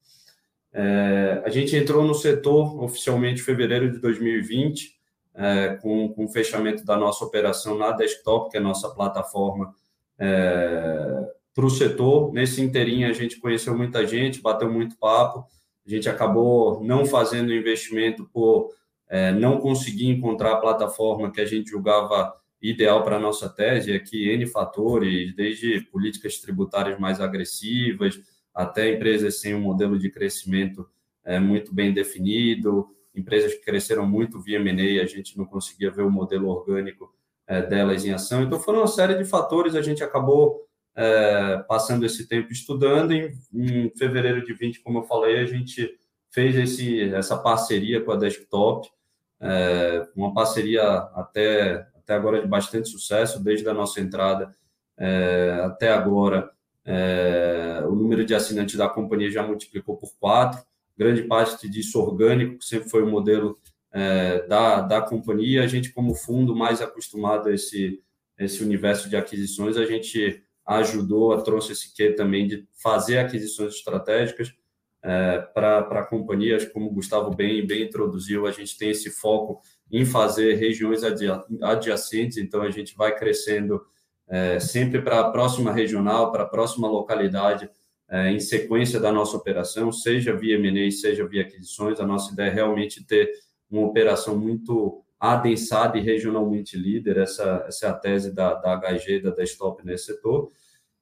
É, 0.74 1.42
a 1.46 1.50
gente 1.50 1.76
entrou 1.76 2.04
no 2.04 2.14
setor 2.14 2.82
oficialmente 2.84 3.42
em 3.42 3.44
fevereiro 3.44 3.92
de 3.92 4.00
2020, 4.00 5.00
é, 5.34 5.78
com, 5.82 6.10
com 6.10 6.26
o 6.26 6.30
fechamento 6.30 6.86
da 6.86 6.98
nossa 6.98 7.24
operação 7.26 7.78
na 7.78 7.92
Desktop, 7.92 8.50
que 8.50 8.58
é 8.58 8.60
a 8.60 8.64
nossa 8.64 8.90
plataforma 8.90 9.74
é, 10.18 11.28
para 11.54 11.66
o 11.66 11.70
setor. 11.70 12.32
Nesse 12.34 12.62
inteirinho, 12.62 13.10
a 13.10 13.14
gente 13.14 13.40
conheceu 13.40 13.78
muita 13.78 14.06
gente, 14.06 14.42
bateu 14.42 14.72
muito 14.72 14.98
papo. 14.98 15.46
A 15.86 15.90
gente 15.90 16.08
acabou 16.08 16.84
não 16.84 17.06
fazendo 17.06 17.54
investimento 17.54 18.30
por 18.32 18.70
é, 19.10 19.32
não 19.32 19.60
conseguir 19.60 20.08
encontrar 20.08 20.54
a 20.54 20.58
plataforma 20.58 21.32
que 21.32 21.42
a 21.42 21.46
gente 21.46 21.72
julgava 21.72 22.34
ideal 22.62 23.04
para 23.04 23.18
a 23.18 23.20
nossa 23.20 23.50
tese. 23.50 23.94
Aqui, 23.94 24.30
N 24.30 24.46
fatores, 24.46 25.36
desde 25.36 25.82
políticas 25.92 26.38
tributárias 26.38 27.00
mais 27.00 27.20
agressivas, 27.20 28.20
até 28.54 28.92
empresas 28.94 29.40
sem 29.40 29.56
um 29.56 29.62
modelo 29.62 29.98
de 29.98 30.10
crescimento 30.10 30.88
é, 31.24 31.40
muito 31.40 31.74
bem 31.74 31.94
definido, 31.94 32.88
empresas 33.16 33.54
que 33.54 33.64
cresceram 33.64 34.06
muito 34.06 34.40
via 34.40 34.58
M&A, 34.58 35.04
a 35.04 35.06
gente 35.06 35.38
não 35.38 35.46
conseguia 35.46 35.92
ver 35.92 36.04
o 36.04 36.12
modelo 36.12 36.50
orgânico 36.50 37.14
é, 37.48 37.62
delas 37.62 38.06
em 38.06 38.14
ação. 38.14 38.44
Então, 38.44 38.60
foram 38.60 38.80
uma 38.80 38.88
série 38.88 39.16
de 39.16 39.26
fatores, 39.26 39.76
a 39.76 39.82
gente 39.82 40.04
acabou 40.04 40.66
é, 40.96 41.58
passando 41.68 42.06
esse 42.06 42.28
tempo 42.28 42.52
estudando. 42.52 43.12
Em, 43.12 43.32
em, 43.54 43.90
fevereiro 43.98 44.44
de 44.44 44.54
20, 44.54 44.82
como 44.82 45.00
eu 45.00 45.04
falei, 45.04 45.40
a 45.40 45.46
gente 45.46 45.98
fez 46.30 46.56
esse, 46.56 47.14
essa 47.14 47.38
parceria 47.38 48.02
com 48.02 48.12
a 48.12 48.16
Desktop, 48.16 48.90
é, 49.40 50.08
uma 50.16 50.34
parceria 50.34 50.84
até, 51.16 51.88
até 51.96 52.14
agora 52.14 52.42
de 52.42 52.48
bastante 52.48 52.90
sucesso, 52.90 53.44
desde 53.44 53.68
a 53.68 53.74
nossa 53.74 54.00
entrada 54.00 54.54
é, 54.98 55.62
até 55.64 55.92
agora 55.92 56.50
é, 56.86 57.84
o 57.86 57.96
número 57.96 58.26
de 58.26 58.34
assinantes 58.34 58.76
da 58.76 58.90
companhia 58.90 59.30
já 59.30 59.44
multiplicou 59.44 59.98
por 59.98 60.12
quatro. 60.20 60.62
Grande 60.98 61.24
parte 61.24 61.70
disso 61.70 62.00
orgânico, 62.00 62.60
que 62.60 62.66
sempre 62.66 62.90
foi 62.90 63.04
o 63.04 63.10
modelo 63.10 63.60
é, 63.92 64.46
da, 64.48 64.82
da 64.82 65.02
companhia. 65.02 65.64
A 65.64 65.68
gente, 65.68 65.92
como 65.92 66.16
fundo 66.16 66.56
mais 66.56 66.82
acostumado 66.82 67.50
a 67.50 67.54
esse, 67.54 68.02
esse 68.38 68.64
universo 68.64 69.10
de 69.10 69.16
aquisições, 69.16 69.78
a 69.78 69.86
gente 69.86 70.44
ajudou, 70.66 71.34
a 71.34 71.42
trouxe 71.42 71.74
esse 71.74 71.94
quê 71.94 72.12
também 72.12 72.48
de 72.48 72.68
fazer 72.82 73.18
aquisições 73.18 73.76
estratégicas 73.76 74.54
é, 75.04 75.40
para 75.54 75.80
a 75.80 76.06
companhia. 76.06 76.70
Como 76.70 76.88
o 76.88 76.94
Gustavo 76.94 77.36
bem, 77.36 77.66
bem 77.66 77.84
introduziu, 77.84 78.46
a 78.46 78.52
gente 78.52 78.78
tem 78.78 78.90
esse 78.92 79.10
foco 79.10 79.62
em 79.92 80.06
fazer 80.06 80.56
regiões 80.56 81.02
adjacentes, 81.04 82.38
então 82.38 82.62
a 82.62 82.70
gente 82.70 82.96
vai 82.96 83.14
crescendo 83.14 83.82
é, 84.32 84.62
sempre 84.62 85.02
para 85.02 85.20
a 85.20 85.30
próxima 85.30 85.74
regional, 85.74 86.32
para 86.32 86.44
a 86.44 86.48
próxima 86.48 86.88
localidade, 86.88 87.70
é, 88.10 88.32
em 88.32 88.40
sequência 88.40 88.98
da 88.98 89.12
nossa 89.12 89.36
operação, 89.36 89.92
seja 89.92 90.34
via 90.34 90.56
M&A, 90.56 90.90
seja 90.90 91.28
via 91.28 91.42
aquisições. 91.42 92.00
A 92.00 92.08
nossa 92.08 92.32
ideia 92.32 92.48
é 92.48 92.54
realmente 92.54 93.06
ter 93.06 93.30
uma 93.70 93.86
operação 93.86 94.38
muito 94.38 95.04
adensada 95.20 95.98
e 95.98 96.02
regionalmente 96.02 96.78
líder. 96.78 97.18
Essa, 97.18 97.66
essa 97.68 97.88
é 97.88 97.90
a 97.90 97.94
tese 97.94 98.34
da, 98.34 98.54
da 98.54 98.78
HG, 98.78 99.20
da 99.20 99.32
Desktop 99.32 99.86
nesse 99.86 100.06
setor. 100.06 100.50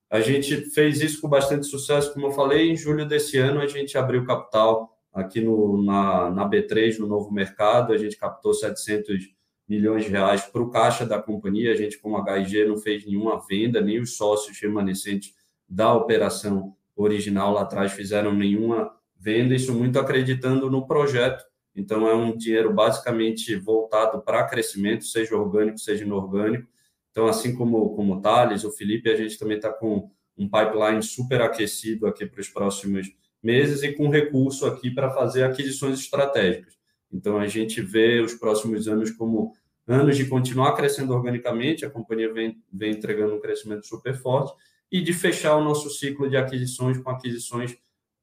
A 0.10 0.22
gente 0.22 0.72
fez 0.72 1.00
isso 1.00 1.22
com 1.22 1.30
bastante 1.30 1.68
sucesso, 1.68 2.12
como 2.12 2.26
eu 2.26 2.32
falei. 2.32 2.72
Em 2.72 2.76
julho 2.76 3.08
desse 3.08 3.38
ano, 3.38 3.62
a 3.62 3.68
gente 3.68 3.96
abriu 3.96 4.26
capital 4.26 4.98
aqui 5.14 5.40
no, 5.40 5.84
na, 5.84 6.32
na 6.32 6.50
B3, 6.50 6.98
no 6.98 7.06
novo 7.06 7.32
mercado. 7.32 7.94
A 7.94 7.98
gente 7.98 8.18
captou 8.18 8.56
700 8.56 9.39
milhões 9.70 10.04
de 10.04 10.10
reais 10.10 10.42
para 10.42 10.64
o 10.64 10.72
caixa 10.72 11.06
da 11.06 11.22
companhia. 11.22 11.72
A 11.72 11.76
gente, 11.76 12.00
como 12.00 12.18
HIG, 12.18 12.66
não 12.66 12.78
fez 12.78 13.06
nenhuma 13.06 13.40
venda, 13.48 13.80
nem 13.80 14.00
os 14.00 14.18
sócios 14.18 14.60
remanescentes 14.60 15.36
da 15.70 15.94
operação 15.94 16.76
original 16.96 17.54
lá 17.54 17.62
atrás 17.62 17.94
fizeram 17.94 18.34
nenhuma 18.34 18.92
venda, 19.16 19.54
isso 19.54 19.74
muito 19.74 20.00
acreditando 20.00 20.72
no 20.72 20.88
projeto. 20.88 21.44
Então, 21.76 22.08
é 22.08 22.16
um 22.16 22.36
dinheiro 22.36 22.74
basicamente 22.74 23.56
voltado 23.56 24.22
para 24.22 24.44
crescimento, 24.44 25.06
seja 25.06 25.38
orgânico, 25.38 25.78
seja 25.78 26.04
inorgânico. 26.04 26.68
Então, 27.12 27.28
assim 27.28 27.56
como, 27.56 27.96
como 27.96 28.16
o 28.16 28.22
Thales, 28.22 28.64
o 28.64 28.72
Felipe, 28.72 29.10
a 29.10 29.16
gente 29.16 29.38
também 29.38 29.58
está 29.58 29.72
com 29.72 30.10
um 30.38 30.50
pipeline 30.50 31.04
super 31.04 31.42
aquecido 31.42 32.08
aqui 32.08 32.26
para 32.26 32.42
os 32.42 32.50
próximos 32.50 33.08
meses 33.42 33.84
e 33.84 33.94
com 33.94 34.10
recurso 34.10 34.66
aqui 34.66 34.90
para 34.90 35.12
fazer 35.12 35.44
aquisições 35.44 36.00
estratégicas. 36.00 36.78
Então, 37.12 37.38
a 37.40 37.48
gente 37.48 37.82
vê 37.82 38.20
os 38.20 38.34
próximos 38.34 38.88
anos 38.88 39.12
como 39.12 39.54
anos 39.90 40.16
de 40.16 40.26
continuar 40.26 40.74
crescendo 40.74 41.14
organicamente, 41.14 41.84
a 41.84 41.90
companhia 41.90 42.32
vem, 42.32 42.62
vem 42.72 42.92
entregando 42.92 43.36
um 43.36 43.40
crescimento 43.40 43.86
super 43.88 44.16
forte, 44.16 44.54
e 44.92 45.02
de 45.02 45.14
fechar 45.14 45.56
o 45.56 45.64
nosso 45.64 45.90
ciclo 45.90 46.30
de 46.30 46.38
aquisições 46.38 46.98
com 46.98 47.10
aquisições 47.10 47.76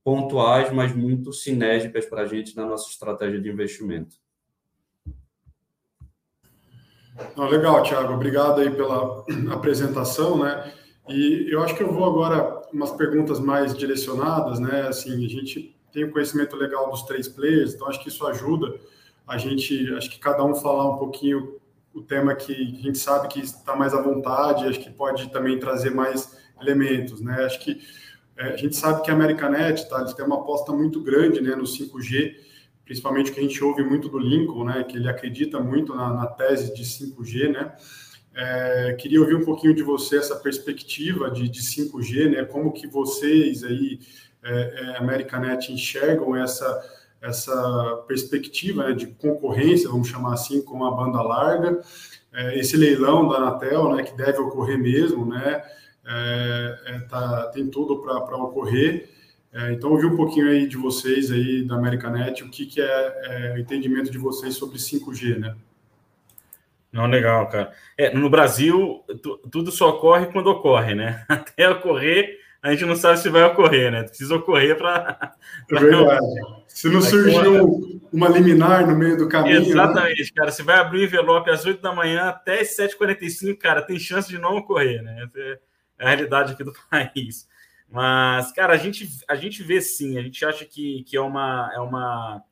pontuais, 0.04 0.72
mas 0.72 0.94
muito 0.94 1.32
sinérgicas 1.32 2.06
para 2.06 2.22
a 2.22 2.26
gente 2.26 2.56
na 2.56 2.64
nossa 2.64 2.88
estratégia 2.88 3.40
de 3.40 3.50
investimento. 3.50 4.16
Legal, 7.36 7.82
Thiago. 7.82 8.14
Obrigado 8.14 8.60
aí 8.60 8.70
pela 8.70 9.24
apresentação, 9.52 10.38
né? 10.38 10.72
E 11.08 11.48
eu 11.50 11.62
acho 11.62 11.74
que 11.74 11.82
eu 11.82 11.92
vou 11.92 12.04
agora 12.04 12.62
umas 12.72 12.92
perguntas 12.92 13.40
mais 13.40 13.76
direcionadas, 13.76 14.60
né? 14.60 14.82
Assim, 14.82 15.24
a 15.24 15.28
gente 15.28 15.76
tem 15.92 16.04
o 16.04 16.08
um 16.08 16.12
conhecimento 16.12 16.54
legal 16.56 16.90
dos 16.90 17.02
três 17.02 17.26
players, 17.26 17.74
então 17.74 17.88
acho 17.88 18.02
que 18.02 18.08
isso 18.08 18.26
ajuda 18.26 18.78
a 19.26 19.36
gente, 19.38 19.92
acho 19.94 20.10
que 20.10 20.18
cada 20.18 20.44
um 20.44 20.54
falar 20.54 20.94
um 20.94 20.98
pouquinho 20.98 21.58
o 21.92 22.02
tema 22.02 22.34
que 22.34 22.52
a 22.52 22.82
gente 22.82 22.98
sabe 22.98 23.26
que 23.28 23.40
está 23.40 23.74
mais 23.74 23.94
à 23.94 24.02
vontade, 24.02 24.66
acho 24.66 24.80
que 24.80 24.90
pode 24.90 25.30
também 25.30 25.58
trazer 25.58 25.90
mais 25.90 26.36
elementos, 26.60 27.22
né? 27.22 27.44
Acho 27.44 27.58
que 27.58 27.80
é, 28.36 28.48
a 28.48 28.56
gente 28.56 28.76
sabe 28.76 29.02
que 29.02 29.10
a 29.10 29.14
Americanet, 29.14 29.88
tá, 29.88 30.00
eles 30.00 30.12
têm 30.12 30.26
uma 30.26 30.40
aposta 30.40 30.72
muito 30.72 31.02
grande, 31.02 31.40
né, 31.40 31.56
no 31.56 31.64
5G, 31.64 32.36
principalmente 32.84 33.32
que 33.32 33.40
a 33.40 33.42
gente 33.42 33.64
ouve 33.64 33.82
muito 33.82 34.10
do 34.10 34.18
Lincoln, 34.18 34.64
né, 34.64 34.84
que 34.84 34.98
ele 34.98 35.08
acredita 35.08 35.58
muito 35.58 35.94
na, 35.94 36.12
na 36.12 36.26
tese 36.26 36.74
de 36.74 36.84
5G, 36.84 37.50
né? 37.50 37.72
É, 38.34 38.92
queria 38.98 39.18
ouvir 39.18 39.34
um 39.34 39.44
pouquinho 39.46 39.74
de 39.74 39.82
você 39.82 40.18
essa 40.18 40.36
perspectiva 40.36 41.30
de, 41.30 41.48
de 41.48 41.62
5G, 41.62 42.30
né? 42.30 42.44
Como 42.44 42.70
que 42.70 42.86
vocês 42.86 43.64
aí, 43.64 43.98
é, 44.42 44.52
é, 44.52 44.96
Americanet, 44.98 45.72
enxergam 45.72 46.36
essa 46.36 46.66
essa 47.26 48.04
perspectiva 48.06 48.88
né, 48.88 48.92
de 48.92 49.06
concorrência, 49.06 49.88
vamos 49.88 50.08
chamar 50.08 50.34
assim, 50.34 50.62
com 50.62 50.84
a 50.84 50.90
banda 50.90 51.20
larga, 51.22 51.80
é, 52.32 52.58
esse 52.58 52.76
leilão 52.76 53.28
da 53.28 53.36
Anatel, 53.36 53.94
né, 53.94 54.02
que 54.02 54.16
deve 54.16 54.38
ocorrer 54.38 54.78
mesmo, 54.78 55.26
né, 55.26 55.62
é, 56.06 56.78
é, 56.86 56.98
tá, 57.00 57.48
tem 57.48 57.68
tudo 57.68 58.00
para 58.00 58.36
ocorrer. 58.36 59.10
É, 59.52 59.72
então, 59.72 59.90
ouvir 59.90 60.06
um 60.06 60.16
pouquinho 60.16 60.48
aí 60.48 60.68
de 60.68 60.76
vocês 60.76 61.30
aí 61.30 61.64
da 61.64 61.76
Americanet, 61.76 62.44
o 62.44 62.50
que, 62.50 62.66
que 62.66 62.80
é, 62.80 62.84
é, 63.24 63.54
o 63.54 63.58
entendimento 63.58 64.10
de 64.10 64.18
vocês 64.18 64.54
sobre 64.54 64.78
5G, 64.78 65.38
né? 65.38 65.56
Não, 66.92 67.06
legal, 67.06 67.48
cara. 67.48 67.72
No 68.14 68.30
Brasil, 68.30 69.02
tudo 69.50 69.70
só 69.70 69.90
ocorre 69.90 70.26
quando 70.26 70.46
ocorre, 70.46 70.94
né? 70.94 71.24
Até 71.28 71.68
ocorrer, 71.68 72.38
a 72.66 72.72
gente 72.72 72.84
não 72.84 72.96
sabe 72.96 73.18
se 73.18 73.28
vai 73.28 73.44
ocorrer, 73.44 73.92
né? 73.92 74.02
Precisa 74.02 74.34
ocorrer 74.34 74.76
para. 74.76 75.34
É 75.70 75.78
verdade. 75.78 76.26
Se 76.66 76.88
não 76.88 77.00
surgiu 77.00 78.00
uma 78.12 78.28
liminar 78.28 78.84
no 78.86 78.96
meio 78.96 79.16
do 79.16 79.28
caminho. 79.28 79.60
Né? 79.60 79.68
Exatamente, 79.68 80.22
né? 80.22 80.30
cara. 80.34 80.50
Você 80.50 80.62
vai 80.64 80.76
abrir 80.76 81.00
o 81.00 81.04
envelope 81.04 81.48
às 81.48 81.64
8 81.64 81.80
da 81.80 81.94
manhã 81.94 82.24
até 82.24 82.60
as 82.60 82.76
7h45, 82.76 83.56
cara, 83.56 83.82
tem 83.82 83.98
chance 83.98 84.28
de 84.28 84.38
não 84.38 84.56
ocorrer, 84.56 85.00
né? 85.00 85.28
É 85.98 86.06
a 86.06 86.08
realidade 86.08 86.52
aqui 86.52 86.64
do 86.64 86.72
país. 86.90 87.48
Mas, 87.88 88.50
cara, 88.50 88.72
a 88.72 88.76
gente, 88.76 89.08
a 89.28 89.36
gente 89.36 89.62
vê 89.62 89.80
sim, 89.80 90.18
a 90.18 90.22
gente 90.22 90.44
acha 90.44 90.64
que, 90.64 91.04
que 91.04 91.16
é, 91.16 91.20
uma, 91.20 91.70
é, 91.72 91.78
uma, 91.78 92.42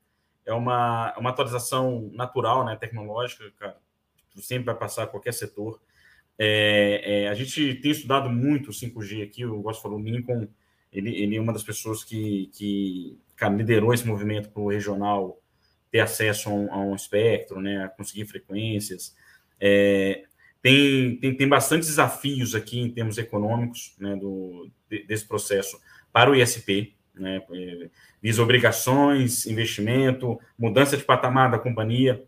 é 0.47 0.53
uma, 0.53 1.13
uma 1.19 1.31
atualização 1.31 2.09
natural, 2.15 2.65
né, 2.65 2.77
tecnológica, 2.77 3.45
cara. 3.59 3.77
Sempre 4.37 4.67
vai 4.67 4.77
passar 4.77 5.09
qualquer 5.09 5.33
setor. 5.33 5.81
É, 6.39 7.25
é, 7.25 7.29
a 7.29 7.35
gente 7.35 7.75
tem 7.77 7.91
estudado 7.91 8.29
muito 8.29 8.71
o 8.71 8.73
5G 8.73 9.23
aqui, 9.23 9.43
eu 9.43 9.61
gosto 9.61 9.83
falar, 9.83 9.95
o 9.95 10.03
Lincoln, 10.03 10.49
ele, 10.93 11.11
ele 11.17 11.37
é 11.37 11.41
uma 11.41 11.53
das 11.53 11.63
pessoas 11.63 12.03
que, 12.03 12.51
que 12.53 13.17
cara, 13.37 13.55
liderou 13.55 13.95
esse 13.95 14.07
movimento 14.07 14.49
para 14.51 14.63
o 14.63 14.69
regional 14.69 15.41
ter 15.91 16.01
acesso 16.01 16.49
a 16.49 16.53
um, 16.53 16.73
a 16.73 16.79
um, 16.79 16.95
espectro, 16.95 17.61
né, 17.61 17.85
a 17.85 17.89
conseguir 17.89 18.27
frequências. 18.27 19.15
É, 19.61 20.25
tem, 20.61 21.17
tem, 21.17 21.37
tem 21.37 21.49
bastante 21.49 21.87
desafios 21.87 22.55
aqui 22.55 22.81
em 22.81 22.91
termos 22.91 23.17
econômicos 23.17 23.95
né, 23.99 24.17
do, 24.17 24.69
desse 25.07 25.27
processo 25.27 25.81
para 26.13 26.31
o 26.31 26.35
ISP, 26.35 26.97
né, 27.15 27.41
é, 27.53 27.91
visa 28.21 28.43
obrigações, 28.43 29.47
investimento, 29.47 30.41
mudança 30.59 30.97
de 30.97 31.05
patamar 31.05 31.51
da 31.51 31.59
companhia, 31.59 32.25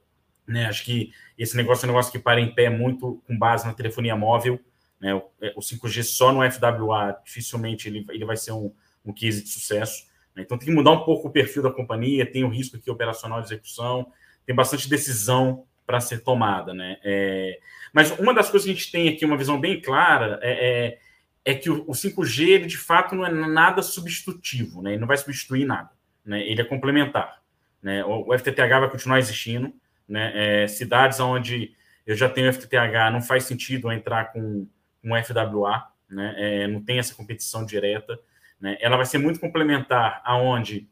né? 0.46 0.66
Acho 0.66 0.84
que 0.84 1.12
esse 1.36 1.56
negócio 1.56 1.84
é 1.84 1.88
um 1.88 1.92
negócio 1.92 2.12
que 2.12 2.18
para 2.18 2.40
em 2.40 2.54
pé 2.54 2.70
muito 2.70 3.22
com 3.26 3.36
base 3.36 3.66
na 3.66 3.74
telefonia 3.74 4.16
móvel. 4.16 4.60
Né? 5.00 5.14
O, 5.14 5.22
é, 5.40 5.52
o 5.56 5.60
5G 5.60 6.02
só 6.02 6.32
no 6.32 6.48
FWA, 6.50 7.18
dificilmente 7.24 7.88
ele, 7.88 8.06
ele 8.08 8.24
vai 8.24 8.36
ser 8.36 8.52
um, 8.52 8.72
um 9.04 9.12
case 9.12 9.42
de 9.42 9.48
sucesso. 9.48 10.06
Né? 10.34 10.42
Então 10.42 10.56
tem 10.56 10.68
que 10.68 10.74
mudar 10.74 10.92
um 10.92 11.04
pouco 11.04 11.28
o 11.28 11.30
perfil 11.30 11.62
da 11.62 11.70
companhia, 11.70 12.30
tem 12.30 12.44
o 12.44 12.48
risco 12.48 12.76
aqui 12.76 12.90
operacional 12.90 13.40
de 13.40 13.48
execução, 13.48 14.10
tem 14.44 14.54
bastante 14.54 14.88
decisão 14.88 15.64
para 15.86 16.00
ser 16.00 16.22
tomada. 16.22 16.72
Né? 16.72 16.98
É, 17.02 17.58
mas 17.92 18.10
uma 18.18 18.32
das 18.32 18.48
coisas 18.50 18.64
que 18.64 18.72
a 18.72 18.74
gente 18.74 18.92
tem 18.92 19.08
aqui, 19.08 19.24
uma 19.24 19.36
visão 19.36 19.60
bem 19.60 19.80
clara, 19.80 20.38
é, 20.42 20.86
é, 20.86 20.98
é 21.44 21.54
que 21.54 21.70
o, 21.70 21.82
o 21.88 21.92
5G, 21.92 22.48
ele, 22.48 22.66
de 22.66 22.78
fato, 22.78 23.14
não 23.14 23.26
é 23.26 23.30
nada 23.30 23.82
substitutivo, 23.82 24.82
né? 24.82 24.92
ele 24.92 25.00
não 25.00 25.08
vai 25.08 25.16
substituir 25.16 25.64
nada. 25.64 25.90
né, 26.24 26.40
ele 26.42 26.60
é 26.60 26.64
complementar. 26.64 27.40
Né? 27.82 28.04
O, 28.04 28.30
o 28.30 28.38
FTTH 28.38 28.80
vai 28.80 28.90
continuar 28.90 29.18
existindo. 29.18 29.72
Né? 30.08 30.62
É, 30.64 30.68
cidades 30.68 31.20
onde 31.20 31.74
eu 32.06 32.14
já 32.14 32.28
tenho 32.28 32.52
FTTH, 32.52 33.10
não 33.12 33.20
faz 33.20 33.44
sentido 33.44 33.90
entrar 33.90 34.32
com 34.32 34.66
um 35.02 35.24
FWA, 35.24 35.84
né? 36.08 36.34
É, 36.36 36.68
não 36.68 36.82
tem 36.82 36.98
essa 36.98 37.14
competição 37.14 37.64
direta. 37.64 38.18
Né? 38.60 38.76
Ela 38.80 38.96
vai 38.96 39.06
ser 39.06 39.18
muito 39.18 39.40
complementar 39.40 40.22
aonde 40.24 40.88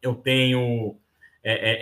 eu 0.00 0.14
tenho 0.14 0.98
é, 1.42 1.52
é, 1.52 1.78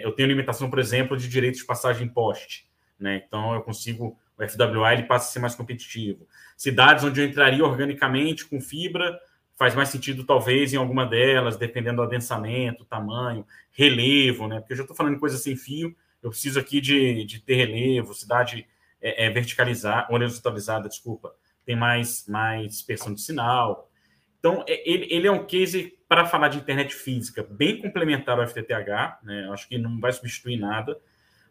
é, 0.00 0.04
eu 0.04 0.12
tenho 0.12 0.28
limitação, 0.28 0.68
por 0.68 0.78
exemplo, 0.78 1.16
de 1.16 1.28
direitos 1.28 1.60
de 1.60 1.66
passagem 1.66 2.08
poste. 2.08 2.68
Né? 2.98 3.22
Então 3.24 3.54
eu 3.54 3.62
consigo 3.62 4.18
o 4.36 4.48
FWA 4.48 4.92
ele 4.92 5.04
passa 5.04 5.28
a 5.28 5.32
ser 5.32 5.38
mais 5.38 5.54
competitivo. 5.54 6.26
Cidades 6.56 7.04
onde 7.04 7.20
eu 7.20 7.26
entraria 7.26 7.64
organicamente 7.64 8.44
com 8.44 8.60
fibra 8.60 9.16
faz 9.56 9.74
mais 9.74 9.88
sentido 9.88 10.24
talvez 10.24 10.72
em 10.72 10.76
alguma 10.76 11.06
delas, 11.06 11.56
dependendo 11.56 11.98
do 11.98 12.02
adensamento, 12.02 12.84
tamanho, 12.84 13.46
relevo, 13.70 14.48
né? 14.48 14.58
Porque 14.58 14.72
eu 14.72 14.78
já 14.78 14.82
estou 14.82 14.96
falando 14.96 15.20
coisa 15.20 15.38
sem 15.38 15.54
fio, 15.54 15.94
eu 16.24 16.30
preciso 16.30 16.58
aqui 16.58 16.80
de, 16.80 17.24
de 17.24 17.38
ter 17.38 17.54
relevo, 17.54 18.14
cidade 18.14 18.66
é, 19.00 19.26
é 19.26 19.30
verticalizada, 19.30 20.12
horizontalizada, 20.12 20.88
desculpa, 20.88 21.34
tem 21.64 21.76
mais, 21.76 22.26
mais 22.26 22.68
dispersão 22.68 23.12
de 23.12 23.20
sinal. 23.20 23.90
Então, 24.38 24.64
é, 24.66 24.90
ele, 24.90 25.06
ele 25.10 25.26
é 25.26 25.30
um 25.30 25.46
case 25.46 25.96
para 26.08 26.24
falar 26.24 26.48
de 26.48 26.58
internet 26.58 26.94
física 26.94 27.46
bem 27.48 27.80
complementar 27.80 28.38
ao 28.38 28.46
FTTH, 28.46 29.22
né? 29.22 29.48
Acho 29.52 29.68
que 29.68 29.78
não 29.78 30.00
vai 30.00 30.12
substituir 30.12 30.56
nada, 30.56 30.98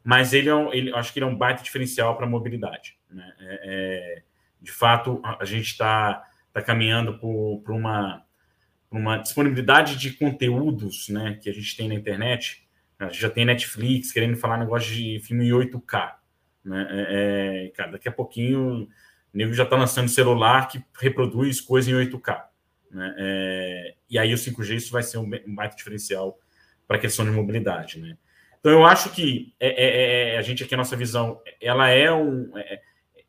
mas 0.04 0.34
ele 0.34 0.50
é 0.50 0.56
um, 0.56 0.74
ele, 0.74 0.94
acho 0.94 1.14
que 1.14 1.20
ele 1.20 1.26
é 1.26 1.30
um 1.30 1.36
baita 1.36 1.64
diferencial 1.64 2.16
para 2.16 2.26
a 2.26 2.30
mobilidade. 2.30 2.98
Né? 3.10 3.34
É, 3.40 3.60
é, 3.64 4.24
de 4.62 4.72
fato, 4.72 5.22
a 5.24 5.46
gente 5.46 5.68
está 5.68 6.24
tá 6.52 6.62
caminhando 6.62 7.18
por 7.20 7.72
uma, 7.72 8.24
uma 8.90 9.18
disponibilidade 9.18 9.98
de 9.98 10.12
conteúdos 10.14 11.10
né, 11.10 11.40
que 11.42 11.50
a 11.50 11.54
gente 11.54 11.76
tem 11.76 11.88
na 11.88 11.96
internet. 11.96 12.63
A 13.06 13.10
gente 13.10 13.22
já 13.22 13.30
tem 13.30 13.46
Netflix 13.46 14.12
querendo 14.12 14.38
falar 14.38 14.58
negócio 14.58 14.94
de 14.94 15.20
filme 15.20 15.48
em 15.48 15.52
8K. 15.52 16.14
Né? 16.64 16.88
É, 16.90 17.66
é, 17.66 17.70
cara, 17.70 17.92
daqui 17.94 18.08
a 18.08 18.12
pouquinho 18.12 18.84
o 18.84 18.90
nego 19.34 19.54
já 19.54 19.64
está 19.64 19.76
lançando 19.76 20.08
celular 20.08 20.68
que 20.68 20.84
reproduz 21.00 21.60
coisa 21.60 21.90
em 21.90 21.94
8K. 21.94 22.44
Né? 22.92 23.16
É, 23.18 23.96
e 24.10 24.20
aí 24.20 24.34
o 24.34 24.38
5G 24.38 24.76
isso 24.76 24.92
vai 24.92 25.04
ser 25.04 25.18
um, 25.18 25.30
um 25.48 25.56
baita 25.56 25.76
diferencial 25.76 26.38
para 26.88 26.98
a 26.98 27.00
questão 27.00 27.26
de 27.26 27.32
mobilidade. 27.32 28.00
Né? 28.00 28.18
Então 28.60 28.72
eu 28.72 28.86
acho 28.86 29.10
que 29.10 29.54
é, 29.60 29.70
é, 29.70 30.36
é, 30.36 30.38
a 30.38 30.42
gente 30.42 30.64
aqui 30.64 30.74
a 30.74 30.78
nossa 30.78 30.96
visão, 30.96 31.42
ela 31.60 31.90
é 31.90 32.12
um, 32.12 32.52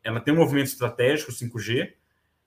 ela 0.03 0.21
tem 0.21 0.33
um 0.33 0.37
movimento 0.37 0.67
estratégico 0.67 1.31
5G, 1.31 1.93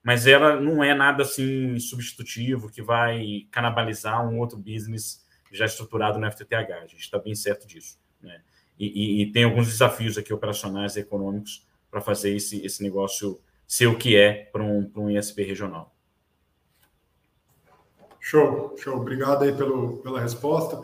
mas 0.03 0.27
ela 0.27 0.59
não 0.61 0.83
é 0.83 0.95
nada 0.95 1.23
assim 1.23 1.79
substitutivo 1.79 2.71
que 2.71 2.81
vai 2.81 3.47
canibalizar 3.51 4.27
um 4.27 4.39
outro 4.39 4.57
business 4.57 5.27
já 5.53 5.65
estruturado 5.65 6.19
no 6.19 6.31
FTTH. 6.31 6.73
A 6.73 6.87
gente 6.87 7.01
está 7.01 7.19
bem 7.19 7.35
certo 7.35 7.67
disso, 7.67 7.99
né? 8.21 8.41
E, 8.79 8.87
e, 8.87 9.23
e, 9.23 9.33
tem 9.33 9.43
alguns 9.43 9.67
desafios 9.67 10.17
aqui 10.17 10.33
operacionais 10.33 10.95
e 10.95 11.01
econômicos 11.01 11.67
para 11.91 12.01
fazer 12.01 12.37
esse, 12.37 12.65
esse 12.65 12.81
negócio 12.81 13.41
ser 13.67 13.89
o 13.89 13.99
que 13.99 14.17
é 14.17 14.49
para 14.53 14.63
um, 14.63 14.91
um 14.95 15.11
ISP 15.11 15.43
regional. 15.43 15.95
Show, 18.21 18.77
show. 18.79 18.97
Obrigado 18.97 19.43
aí 19.43 19.53
pelo, 19.53 19.99
pela 19.99 20.21
resposta. 20.21 20.81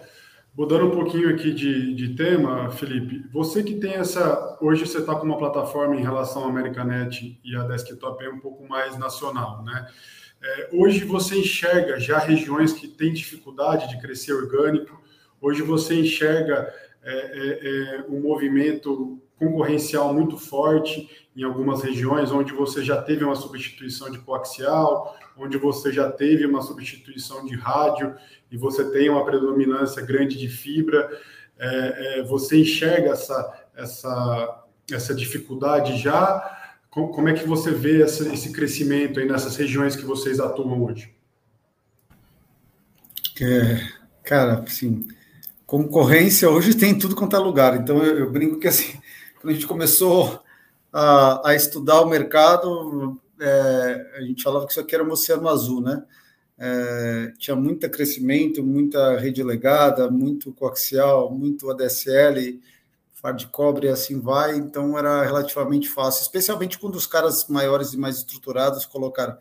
Mudando 0.57 0.87
um 0.87 0.91
pouquinho 0.91 1.31
aqui 1.31 1.53
de, 1.53 1.95
de 1.95 2.15
tema, 2.15 2.71
Felipe, 2.71 3.29
você 3.33 3.63
que 3.63 3.75
tem 3.75 3.95
essa. 3.95 4.57
Hoje 4.61 4.87
você 4.87 4.99
está 4.99 5.15
com 5.17 5.27
uma 5.27 5.37
plataforma 5.37 5.97
em 5.97 6.03
relação 6.03 6.45
à 6.45 6.49
Americanet 6.49 7.41
e 7.45 7.57
a 7.57 7.65
desktop 7.65 8.25
é 8.25 8.31
um 8.31 8.39
pouco 8.39 8.67
mais 8.69 8.97
nacional, 8.97 9.65
né? 9.65 9.89
É, 10.47 10.69
hoje 10.73 11.05
você 11.05 11.39
enxerga 11.39 11.99
já 11.99 12.19
regiões 12.19 12.75
que 12.75 12.87
têm 12.87 13.15
dificuldade 13.15 13.89
de 13.89 13.99
crescer 13.99 14.35
orgânico, 14.35 15.03
hoje 15.41 15.63
você 15.63 15.95
enxerga 15.95 16.71
é, 17.03 17.15
é, 17.15 17.99
é 17.99 18.05
um 18.11 18.21
movimento 18.21 19.19
concorrencial 19.39 20.13
muito 20.13 20.37
forte 20.37 21.09
em 21.35 21.43
algumas 21.43 21.83
regiões, 21.83 22.31
onde 22.31 22.53
você 22.53 22.85
já 22.85 23.01
teve 23.01 23.25
uma 23.25 23.35
substituição 23.35 24.11
de 24.11 24.19
coaxial, 24.19 25.17
onde 25.37 25.57
você 25.57 25.91
já 25.91 26.13
teve 26.13 26.45
uma 26.45 26.61
substituição 26.61 27.45
de 27.47 27.57
rádio 27.57 28.15
e 28.51 28.57
você 28.59 28.91
tem 28.91 29.09
uma 29.09 29.25
predominância 29.25 30.03
grande 30.03 30.39
de 30.39 30.49
fibra, 30.49 31.09
é, 31.59 32.19
é, 32.19 32.23
você 32.23 32.61
enxerga 32.61 33.11
essa, 33.11 33.67
essa, 33.75 34.65
essa 34.93 35.15
dificuldade 35.15 35.97
já? 35.97 36.64
Como 36.95 37.29
é 37.29 37.33
que 37.33 37.45
você 37.45 37.73
vê 37.73 38.03
essa, 38.03 38.33
esse 38.33 38.53
crescimento 38.53 39.19
aí 39.19 39.27
nessas 39.27 39.57
regiões 39.57 39.97
que 39.97 40.05
vocês 40.05 40.39
atuam 40.39 40.81
hoje? 40.85 41.13
É, 43.41 43.85
cara, 44.23 44.61
assim, 44.61 45.05
concorrência 45.67 46.49
hoje 46.49 46.77
tem 46.77 46.97
tudo 46.97 47.17
quanto 47.17 47.35
é 47.35 47.39
lugar. 47.41 47.77
Então 47.77 47.99
eu, 48.01 48.21
eu 48.21 48.31
brinco 48.31 48.61
que 48.61 48.69
assim, 48.69 48.97
quando 49.41 49.51
a 49.51 49.55
gente 49.55 49.67
começou 49.67 50.41
a, 50.93 51.49
a 51.49 51.55
estudar 51.57 52.01
o 52.01 52.09
mercado, 52.09 53.21
é, 53.41 54.13
a 54.19 54.21
gente 54.21 54.45
falava 54.45 54.65
que 54.65 54.71
isso 54.71 54.81
aqui 54.81 54.95
era 54.95 55.03
um 55.03 55.11
oceano 55.11 55.49
azul, 55.49 55.81
né? 55.81 56.05
É, 56.57 57.33
tinha 57.39 57.57
muito 57.57 57.91
crescimento, 57.91 58.63
muita 58.63 59.19
rede 59.19 59.43
legada, 59.43 60.09
muito 60.09 60.53
coaxial, 60.53 61.29
muito 61.35 61.69
ADSL, 61.69 62.61
far 63.25 63.33
de 63.33 63.47
cobre 63.47 63.87
e 63.87 63.91
assim 63.91 64.21
vai, 64.21 64.55
então 64.55 64.99
era 64.99 65.25
relativamente 65.25 65.89
fácil, 65.89 66.21
especialmente 66.21 66.79
quando 66.79 66.97
os 66.97 67.07
caras 67.07 67.49
maiores 67.49 67.95
e 67.95 67.97
mais 67.97 68.19
estruturados 68.19 68.85
colocaram. 68.85 69.39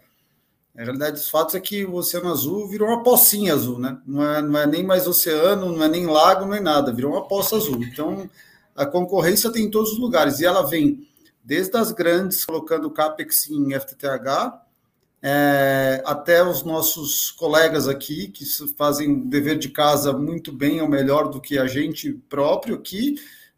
A 0.74 0.84
realidade 0.84 1.18
dos 1.18 1.30
fatos 1.30 1.54
é 1.54 1.60
que 1.60 1.84
o 1.84 1.96
Oceano 1.96 2.32
Azul 2.32 2.70
virou 2.70 2.88
uma 2.88 3.04
pocinha 3.04 3.54
azul, 3.54 3.78
né? 3.78 3.98
Não 4.08 4.26
é, 4.26 4.42
não 4.42 4.58
é 4.58 4.66
nem 4.66 4.86
mais 4.86 5.06
oceano, 5.06 5.74
não 5.74 5.84
é 5.84 5.90
nem 5.90 6.06
lago, 6.06 6.46
não 6.46 6.56
é 6.56 6.62
nada, 6.62 6.94
virou 6.94 7.12
uma 7.12 7.28
poça 7.28 7.58
azul. 7.58 7.84
Então, 7.84 8.30
a 8.74 8.86
concorrência 8.86 9.52
tem 9.52 9.66
em 9.66 9.70
todos 9.70 9.92
os 9.92 10.00
lugares, 10.00 10.40
e 10.40 10.46
ela 10.46 10.66
vem 10.66 11.06
desde 11.44 11.76
as 11.76 11.92
grandes, 11.92 12.46
colocando 12.46 12.90
CAPEX 12.90 13.50
em 13.50 13.78
FTTH, 13.78 14.62
é, 15.22 16.02
até 16.06 16.42
os 16.42 16.64
nossos 16.64 17.32
colegas 17.32 17.90
aqui, 17.90 18.30
que 18.30 18.46
fazem 18.78 19.28
dever 19.28 19.58
de 19.58 19.68
casa 19.68 20.14
muito 20.14 20.54
bem, 20.54 20.82
ou 20.82 20.88
melhor 20.88 21.28
do 21.28 21.42
que 21.42 21.60
a 21.60 21.68
gente 21.68 22.14
próprio 22.30 22.76
aqui, 22.76 23.16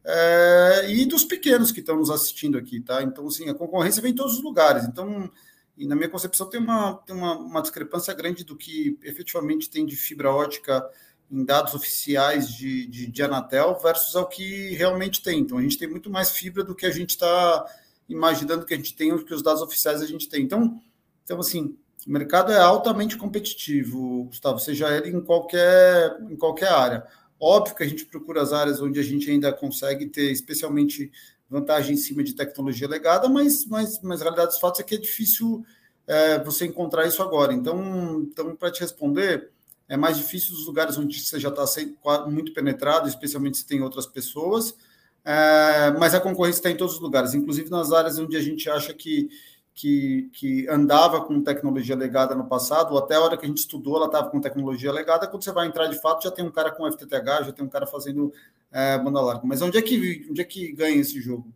é, 0.07 0.91
e 0.91 1.05
dos 1.05 1.25
pequenos 1.25 1.71
que 1.71 1.79
estão 1.79 1.97
nos 1.97 2.11
assistindo 2.11 2.57
aqui, 2.57 2.79
tá? 2.79 3.01
Então, 3.01 3.27
assim, 3.27 3.49
a 3.49 3.55
concorrência 3.55 4.01
vem 4.01 4.11
em 4.11 4.15
todos 4.15 4.37
os 4.37 4.43
lugares. 4.43 4.85
Então, 4.85 5.29
e 5.75 5.87
na 5.87 5.95
minha 5.95 6.09
concepção, 6.09 6.47
tem 6.47 6.59
uma, 6.59 6.93
tem 7.05 7.15
uma, 7.15 7.37
uma 7.37 7.61
discrepância 7.61 8.13
grande 8.13 8.43
do 8.43 8.55
que 8.55 8.97
efetivamente 9.03 9.69
tem 9.69 9.85
de 9.85 9.95
fibra 9.95 10.31
ótica 10.31 10.87
em 11.29 11.43
dados 11.43 11.73
oficiais 11.73 12.49
de, 12.49 12.85
de, 12.85 13.07
de, 13.07 13.23
Anatel 13.23 13.79
versus 13.81 14.15
ao 14.15 14.27
que 14.27 14.75
realmente 14.75 15.23
tem. 15.23 15.39
Então, 15.39 15.57
a 15.57 15.61
gente 15.61 15.77
tem 15.77 15.89
muito 15.89 16.09
mais 16.09 16.31
fibra 16.31 16.63
do 16.63 16.75
que 16.75 16.85
a 16.85 16.91
gente 16.91 17.09
está 17.11 17.65
imaginando 18.07 18.65
que 18.65 18.73
a 18.75 18.77
gente 18.77 18.95
tem, 18.95 19.11
ou 19.11 19.23
que 19.23 19.33
os 19.33 19.41
dados 19.41 19.63
oficiais 19.63 20.01
a 20.01 20.05
gente 20.05 20.29
tem. 20.29 20.43
Então, 20.43 20.79
então 21.23 21.39
assim, 21.39 21.75
o 22.05 22.11
mercado 22.11 22.51
é 22.51 22.59
altamente 22.59 23.17
competitivo, 23.17 24.25
Gustavo, 24.25 24.59
seja 24.59 24.95
ele 24.95 25.09
em 25.09 25.21
qualquer, 25.21 26.15
em 26.29 26.35
qualquer 26.35 26.69
área. 26.69 27.07
Óbvio 27.39 27.75
que 27.75 27.83
a 27.83 27.87
gente 27.87 28.05
procura 28.05 28.41
as 28.41 28.53
áreas 28.53 28.81
onde 28.81 28.99
a 28.99 29.03
gente 29.03 29.29
ainda 29.29 29.51
consegue 29.51 30.05
ter, 30.07 30.31
especialmente, 30.31 31.11
vantagem 31.49 31.93
em 31.93 31.97
cima 31.97 32.23
de 32.23 32.33
tecnologia 32.33 32.87
legada, 32.87 33.29
mas, 33.29 33.65
mas, 33.65 34.01
mas 34.01 34.21
a 34.21 34.23
realidade 34.23 34.49
dos 34.49 34.59
fatos 34.59 34.79
é 34.79 34.83
que 34.83 34.95
é 34.95 34.97
difícil 34.97 35.63
é, 36.07 36.39
você 36.43 36.65
encontrar 36.65 37.05
isso 37.07 37.21
agora. 37.21 37.53
Então, 37.53 38.21
então 38.21 38.55
para 38.55 38.71
te 38.71 38.81
responder, 38.81 39.49
é 39.87 39.95
mais 39.95 40.17
difícil 40.17 40.53
os 40.53 40.65
lugares 40.65 40.97
onde 40.97 41.19
você 41.19 41.39
já 41.39 41.49
está 41.49 42.25
muito 42.27 42.53
penetrado, 42.53 43.07
especialmente 43.07 43.57
se 43.57 43.65
tem 43.65 43.81
outras 43.81 44.05
pessoas, 44.07 44.75
é, 45.23 45.91
mas 45.99 46.13
a 46.13 46.19
concorrência 46.19 46.59
está 46.59 46.71
em 46.71 46.77
todos 46.77 46.95
os 46.95 47.01
lugares, 47.01 47.33
inclusive 47.33 47.69
nas 47.69 47.91
áreas 47.91 48.17
onde 48.17 48.35
a 48.35 48.41
gente 48.41 48.69
acha 48.69 48.93
que, 48.93 49.29
que, 49.75 50.29
que, 50.31 50.67
andava 50.69 51.25
com 51.25 51.43
tecnologia 51.43 51.97
legada 51.97 52.33
no 52.33 52.47
passado, 52.47 52.93
ou 52.93 52.97
até 52.97 53.15
a 53.15 53.21
hora 53.21 53.37
que 53.37 53.43
a 53.43 53.47
gente 53.47 53.57
estudou, 53.57 53.97
ela 53.97 54.05
estava 54.05 54.29
com 54.29 54.39
tecnologia 54.39 54.89
legada, 54.89 55.27
quando 55.27 55.43
você 55.43 55.51
vai 55.51 55.67
entrar 55.67 55.87
de 55.87 55.99
fato, 55.99 56.23
já 56.23 56.31
tem 56.31 56.45
um 56.45 56.49
cara 56.49 56.71
com 56.71 56.89
FTTH, 56.89 57.45
já 57.45 57.51
tem 57.51 57.65
um 57.65 57.69
cara 57.69 57.85
fazendo 57.85 58.33
é, 58.71 58.97
banda 58.97 59.19
larga. 59.19 59.41
Mas 59.43 59.61
onde 59.61 59.77
é 59.77 59.81
que, 59.81 60.27
onde 60.31 60.39
é 60.39 60.45
que 60.45 60.71
ganha 60.71 60.95
esse 60.95 61.19
jogo? 61.19 61.53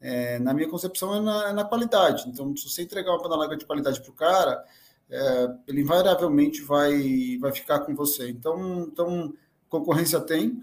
É, 0.00 0.38
na 0.38 0.54
minha 0.54 0.68
concepção, 0.68 1.16
é 1.16 1.20
na, 1.20 1.48
é 1.48 1.52
na, 1.52 1.64
qualidade. 1.64 2.28
Então, 2.28 2.56
se 2.56 2.70
você 2.70 2.82
entregar 2.82 3.10
uma 3.10 3.20
banda 3.20 3.34
larga 3.34 3.56
de 3.56 3.66
qualidade 3.66 4.00
para 4.00 4.10
o 4.10 4.14
cara, 4.14 4.64
é, 5.10 5.50
ele 5.66 5.80
invariavelmente 5.80 6.62
vai, 6.62 7.36
vai 7.40 7.50
ficar 7.50 7.80
com 7.80 7.92
você. 7.92 8.30
Então, 8.30 8.82
então 8.82 9.34
concorrência 9.68 10.20
tem, 10.20 10.62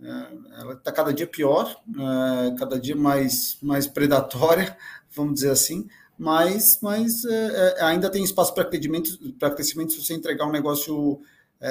é, 0.00 0.60
ela 0.60 0.74
está 0.74 0.92
cada 0.92 1.12
dia 1.12 1.26
pior, 1.26 1.76
é, 1.88 2.54
cada 2.56 2.78
dia 2.78 2.94
mais, 2.94 3.58
mais 3.60 3.88
predatória, 3.88 4.78
vamos 5.10 5.34
dizer 5.34 5.50
assim, 5.50 5.88
mas, 6.18 6.78
mas 6.82 7.24
é, 7.24 7.84
ainda 7.84 8.10
tem 8.10 8.24
espaço 8.24 8.54
para 8.54 8.64
crescimento, 8.64 9.10
crescimento 9.54 9.92
se 9.92 10.04
você 10.04 10.14
entregar 10.14 10.46
um 10.46 10.52
negócio, 10.52 11.20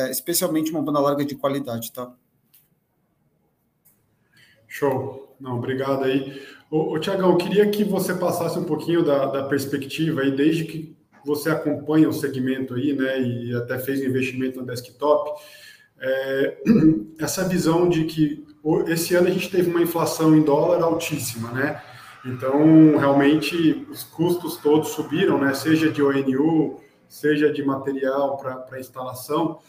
especialmente 0.10 0.72
uma 0.72 0.82
banda 0.82 1.00
larga 1.00 1.24
de 1.24 1.36
qualidade, 1.36 1.92
tá? 1.92 2.12
Show. 4.68 5.26
Não, 5.40 5.58
obrigado 5.58 6.04
aí. 6.04 6.42
Ô, 6.70 6.94
ô 6.94 7.00
Tiagão, 7.00 7.38
queria 7.38 7.70
que 7.70 7.84
você 7.84 8.14
passasse 8.14 8.58
um 8.58 8.64
pouquinho 8.64 9.04
da, 9.04 9.26
da 9.26 9.44
perspectiva 9.44 10.22
aí, 10.22 10.36
desde 10.36 10.66
que 10.66 10.96
você 11.26 11.50
acompanha 11.50 12.08
o 12.08 12.14
segmento 12.14 12.76
aí, 12.76 12.94
né, 12.94 13.22
e 13.22 13.56
até 13.56 13.80
fez 13.80 14.00
um 14.00 14.06
investimento 14.06 14.60
no 14.60 14.66
desktop, 14.66 15.32
é, 16.00 16.58
essa 17.20 17.48
visão 17.48 17.90
de 17.90 18.06
que 18.06 18.46
esse 18.88 19.16
ano 19.16 19.28
a 19.28 19.32
gente 19.32 19.50
teve 19.50 19.70
uma 19.70 19.82
inflação 19.82 20.36
em 20.36 20.42
dólar 20.42 20.82
altíssima, 20.84 21.52
né? 21.52 21.82
Então, 22.26 22.98
realmente, 22.98 23.86
os 23.88 24.04
custos 24.04 24.58
todos 24.58 24.90
subiram, 24.90 25.40
né? 25.40 25.54
Seja 25.54 25.92
de 25.92 26.02
ONU, 26.02 26.82
seja 27.08 27.54
de 27.54 27.64
material 27.64 28.38
para 28.38 28.80
instalação, 28.80 29.60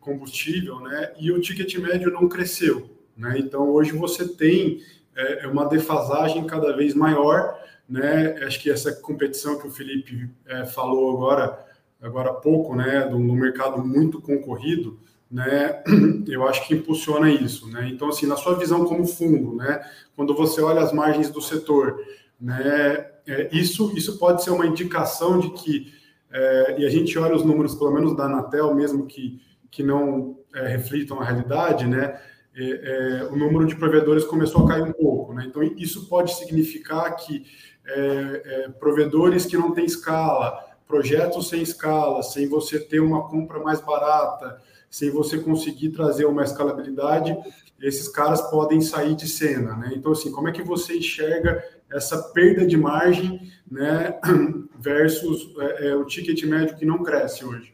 combustível, 0.00 0.80
né? 0.80 1.12
E 1.18 1.30
o 1.30 1.40
ticket 1.40 1.76
médio 1.76 2.10
não 2.10 2.26
cresceu, 2.26 2.90
né? 3.14 3.38
Então, 3.38 3.68
hoje 3.68 3.92
você 3.92 4.26
tem 4.26 4.80
é, 5.14 5.46
uma 5.46 5.66
defasagem 5.68 6.46
cada 6.46 6.74
vez 6.74 6.94
maior, 6.94 7.54
né? 7.86 8.42
Acho 8.44 8.60
que 8.60 8.70
essa 8.70 8.92
competição 8.92 9.58
que 9.58 9.66
o 9.66 9.70
Felipe 9.70 10.30
é, 10.46 10.64
falou 10.64 11.14
agora, 11.14 11.66
agora 12.00 12.30
há 12.30 12.34
pouco, 12.34 12.74
né? 12.74 13.02
Do, 13.02 13.18
do 13.18 13.34
mercado 13.34 13.84
muito 13.86 14.22
concorrido, 14.22 14.98
né, 15.30 15.82
eu 16.26 16.46
acho 16.48 16.66
que 16.66 16.74
impulsiona 16.74 17.30
isso, 17.30 17.68
né? 17.68 17.88
Então, 17.88 18.08
assim, 18.08 18.26
na 18.26 18.36
sua 18.36 18.58
visão 18.58 18.84
como 18.84 19.06
fundo, 19.06 19.54
né, 19.54 19.80
quando 20.16 20.34
você 20.34 20.60
olha 20.60 20.80
as 20.80 20.92
margens 20.92 21.30
do 21.30 21.40
setor, 21.40 22.02
né, 22.40 23.06
é, 23.26 23.48
isso, 23.52 23.92
isso 23.96 24.18
pode 24.18 24.42
ser 24.42 24.50
uma 24.50 24.66
indicação 24.66 25.38
de 25.38 25.50
que, 25.50 25.92
é, 26.32 26.80
e 26.80 26.86
a 26.86 26.90
gente 26.90 27.16
olha 27.18 27.36
os 27.36 27.44
números, 27.44 27.74
pelo 27.74 27.92
menos 27.92 28.16
da 28.16 28.24
Anatel, 28.24 28.74
mesmo 28.74 29.06
que, 29.06 29.40
que 29.70 29.82
não 29.82 30.38
é, 30.52 30.66
reflitam 30.66 31.20
a 31.20 31.24
realidade, 31.24 31.86
né, 31.86 32.20
é, 32.56 33.20
é, 33.20 33.24
o 33.26 33.36
número 33.36 33.64
de 33.66 33.76
provedores 33.76 34.24
começou 34.24 34.64
a 34.64 34.68
cair 34.68 34.82
um 34.82 34.92
pouco, 34.92 35.32
né? 35.32 35.44
Então, 35.46 35.62
isso 35.62 36.08
pode 36.08 36.34
significar 36.34 37.14
que 37.14 37.46
é, 37.86 38.68
provedores 38.80 39.46
que 39.46 39.56
não 39.56 39.72
têm 39.72 39.84
escala, 39.84 40.58
projetos 40.86 41.48
sem 41.48 41.62
escala, 41.62 42.22
sem 42.24 42.48
você 42.48 42.80
ter 42.80 42.98
uma 42.98 43.28
compra 43.28 43.60
mais 43.60 43.80
barata, 43.80 44.60
sem 44.90 45.08
você 45.08 45.38
conseguir 45.38 45.90
trazer 45.90 46.26
uma 46.26 46.42
escalabilidade, 46.42 47.36
esses 47.80 48.08
caras 48.08 48.42
podem 48.50 48.80
sair 48.80 49.14
de 49.14 49.28
cena, 49.28 49.76
né? 49.76 49.92
Então, 49.94 50.12
assim, 50.12 50.32
como 50.32 50.48
é 50.48 50.52
que 50.52 50.62
você 50.62 50.98
enxerga 50.98 51.62
essa 51.90 52.20
perda 52.32 52.66
de 52.66 52.76
margem, 52.76 53.50
né, 53.70 54.18
versus 54.78 55.54
é, 55.58 55.88
é, 55.88 55.96
o 55.96 56.04
ticket 56.04 56.42
médio 56.44 56.76
que 56.76 56.84
não 56.84 57.02
cresce 57.02 57.44
hoje? 57.44 57.72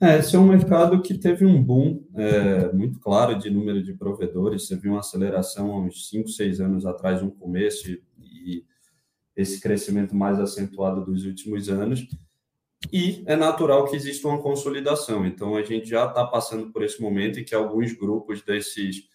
É, 0.00 0.18
esse 0.18 0.36
é 0.36 0.38
um 0.38 0.48
mercado 0.48 1.00
que 1.00 1.14
teve 1.14 1.46
um 1.46 1.62
boom 1.62 2.04
é, 2.14 2.70
muito 2.72 3.00
claro 3.00 3.38
de 3.38 3.48
número 3.48 3.82
de 3.82 3.94
provedores. 3.94 4.66
Você 4.66 4.76
viu 4.76 4.92
uma 4.92 5.00
aceleração 5.00 5.72
há 5.72 5.80
uns 5.80 6.08
5, 6.10 6.28
6 6.28 6.60
anos 6.60 6.84
atrás, 6.84 7.22
um 7.22 7.30
começo, 7.30 7.90
e, 7.90 8.02
e 8.20 8.64
esse 9.34 9.60
crescimento 9.60 10.14
mais 10.14 10.38
acentuado 10.38 11.04
dos 11.04 11.24
últimos 11.24 11.70
anos 11.70 12.06
e 12.92 13.22
é 13.26 13.36
natural 13.36 13.86
que 13.86 13.96
exista 13.96 14.28
uma 14.28 14.42
consolidação. 14.42 15.26
Então, 15.26 15.56
a 15.56 15.62
gente 15.62 15.88
já 15.88 16.06
está 16.06 16.24
passando 16.24 16.70
por 16.72 16.82
esse 16.82 17.00
momento 17.00 17.40
em 17.40 17.44
que 17.44 17.54
alguns 17.54 17.92
grupos 17.92 18.42
desses 18.42 19.08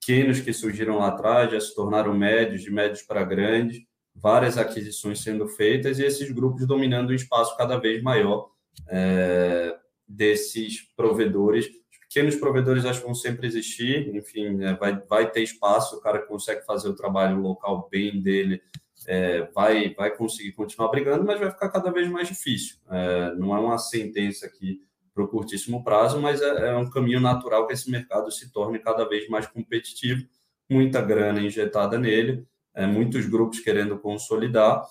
pequenos 0.00 0.40
que 0.40 0.52
surgiram 0.52 0.98
lá 0.98 1.08
atrás 1.08 1.50
já 1.50 1.60
se 1.60 1.74
tornaram 1.74 2.16
médios, 2.16 2.62
de 2.62 2.70
médios 2.70 3.02
para 3.02 3.24
grandes, 3.24 3.80
várias 4.14 4.58
aquisições 4.58 5.22
sendo 5.22 5.48
feitas 5.48 5.98
e 5.98 6.04
esses 6.04 6.30
grupos 6.30 6.66
dominando 6.66 7.10
um 7.10 7.14
espaço 7.14 7.56
cada 7.56 7.76
vez 7.78 8.02
maior 8.02 8.50
é, 8.88 9.76
desses 10.06 10.82
provedores. 10.96 11.66
Os 11.66 11.98
pequenos 12.00 12.36
provedores 12.36 12.84
acho 12.84 13.00
que 13.00 13.06
vão 13.06 13.14
sempre 13.14 13.46
existir, 13.46 14.14
enfim, 14.14 14.56
né, 14.56 14.76
vai, 14.78 15.00
vai 15.08 15.30
ter 15.30 15.42
espaço, 15.42 15.96
o 15.96 16.00
cara 16.00 16.18
consegue 16.20 16.64
fazer 16.66 16.88
o 16.88 16.96
trabalho 16.96 17.40
local 17.40 17.88
bem 17.90 18.20
dele 18.20 18.60
é, 19.06 19.42
vai, 19.54 19.94
vai 19.94 20.10
conseguir 20.16 20.52
continuar 20.52 20.88
brigando, 20.88 21.24
mas 21.24 21.38
vai 21.38 21.50
ficar 21.50 21.68
cada 21.68 21.90
vez 21.90 22.08
mais 22.08 22.28
difícil. 22.28 22.76
É, 22.90 23.34
não 23.34 23.54
é 23.56 23.60
uma 23.60 23.78
sentença 23.78 24.46
aqui 24.46 24.80
para 25.14 25.24
o 25.24 25.28
curtíssimo 25.28 25.84
prazo, 25.84 26.20
mas 26.20 26.40
é, 26.40 26.70
é, 26.70 26.76
um 26.76 26.88
caminho 26.88 27.20
natural 27.20 27.66
que 27.66 27.72
esse 27.72 27.90
mercado 27.90 28.30
se 28.30 28.50
torne 28.52 28.78
cada 28.78 29.04
vez 29.04 29.28
mais 29.28 29.46
competitivo, 29.46 30.26
muita 30.70 31.00
grana 31.02 31.40
injetada 31.40 31.98
nele, 31.98 32.46
é, 32.74 32.86
muitos 32.86 33.26
grupos 33.26 33.60
querendo 33.60 33.98
consolidar, 33.98 34.84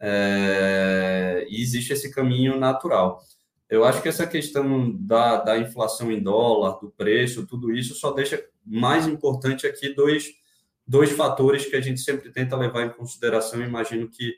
é, 0.00 1.46
e 1.48 1.60
existe 1.60 1.92
esse 1.92 2.12
caminho 2.12 2.58
natural. 2.58 3.20
Eu 3.68 3.84
acho 3.84 4.02
que 4.02 4.08
essa 4.08 4.26
questão 4.26 4.92
da, 4.94 5.38
da 5.38 5.58
inflação 5.58 6.12
em 6.12 6.22
dólar, 6.22 6.78
do 6.78 6.90
preço, 6.90 7.46
tudo 7.46 7.72
isso 7.72 7.94
só 7.94 8.12
deixa 8.12 8.44
mais 8.64 9.06
importante 9.06 9.66
aqui 9.66 9.92
dois 9.92 10.32
dois 10.86 11.10
fatores 11.12 11.66
que 11.66 11.76
a 11.76 11.80
gente 11.80 12.00
sempre 12.00 12.30
tenta 12.30 12.56
levar 12.56 12.84
em 12.84 12.90
consideração, 12.90 13.62
imagino 13.62 14.08
que 14.08 14.34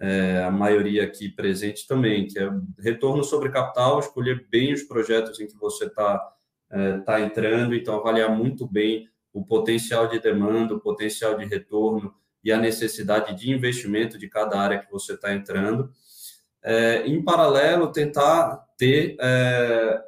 é, 0.00 0.44
a 0.44 0.50
maioria 0.50 1.04
aqui 1.04 1.28
presente 1.28 1.86
também, 1.86 2.26
que 2.26 2.38
é 2.38 2.48
retorno 2.78 3.24
sobre 3.24 3.50
capital, 3.50 3.98
escolher 3.98 4.46
bem 4.48 4.72
os 4.72 4.84
projetos 4.84 5.40
em 5.40 5.46
que 5.46 5.56
você 5.56 5.86
está 5.86 6.32
é, 6.70 6.98
tá 6.98 7.20
entrando, 7.20 7.74
então 7.74 7.96
avaliar 7.96 8.30
muito 8.30 8.66
bem 8.66 9.08
o 9.32 9.44
potencial 9.44 10.06
de 10.06 10.20
demanda, 10.20 10.74
o 10.74 10.80
potencial 10.80 11.36
de 11.36 11.44
retorno 11.46 12.14
e 12.44 12.52
a 12.52 12.58
necessidade 12.58 13.34
de 13.34 13.50
investimento 13.50 14.18
de 14.18 14.28
cada 14.28 14.58
área 14.58 14.78
que 14.78 14.90
você 14.90 15.14
está 15.14 15.34
entrando. 15.34 15.90
É, 16.62 17.06
em 17.06 17.22
paralelo, 17.22 17.92
tentar 17.92 18.64
ter 18.76 19.16
é, 19.20 20.00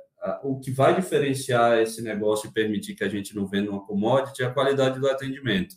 o 0.43 0.61
que 0.61 0.71
vai 0.71 0.95
diferenciar 0.95 1.79
esse 1.79 2.03
negócio 2.03 2.49
e 2.49 2.53
permitir 2.53 2.95
que 2.95 3.05
a 3.05 3.09
gente 3.09 3.35
não 3.35 3.47
venda 3.47 3.71
uma 3.71 3.85
commodity 3.85 4.43
é 4.43 4.47
a 4.47 4.53
qualidade 4.53 5.01
do 5.01 5.09
atendimento. 5.09 5.75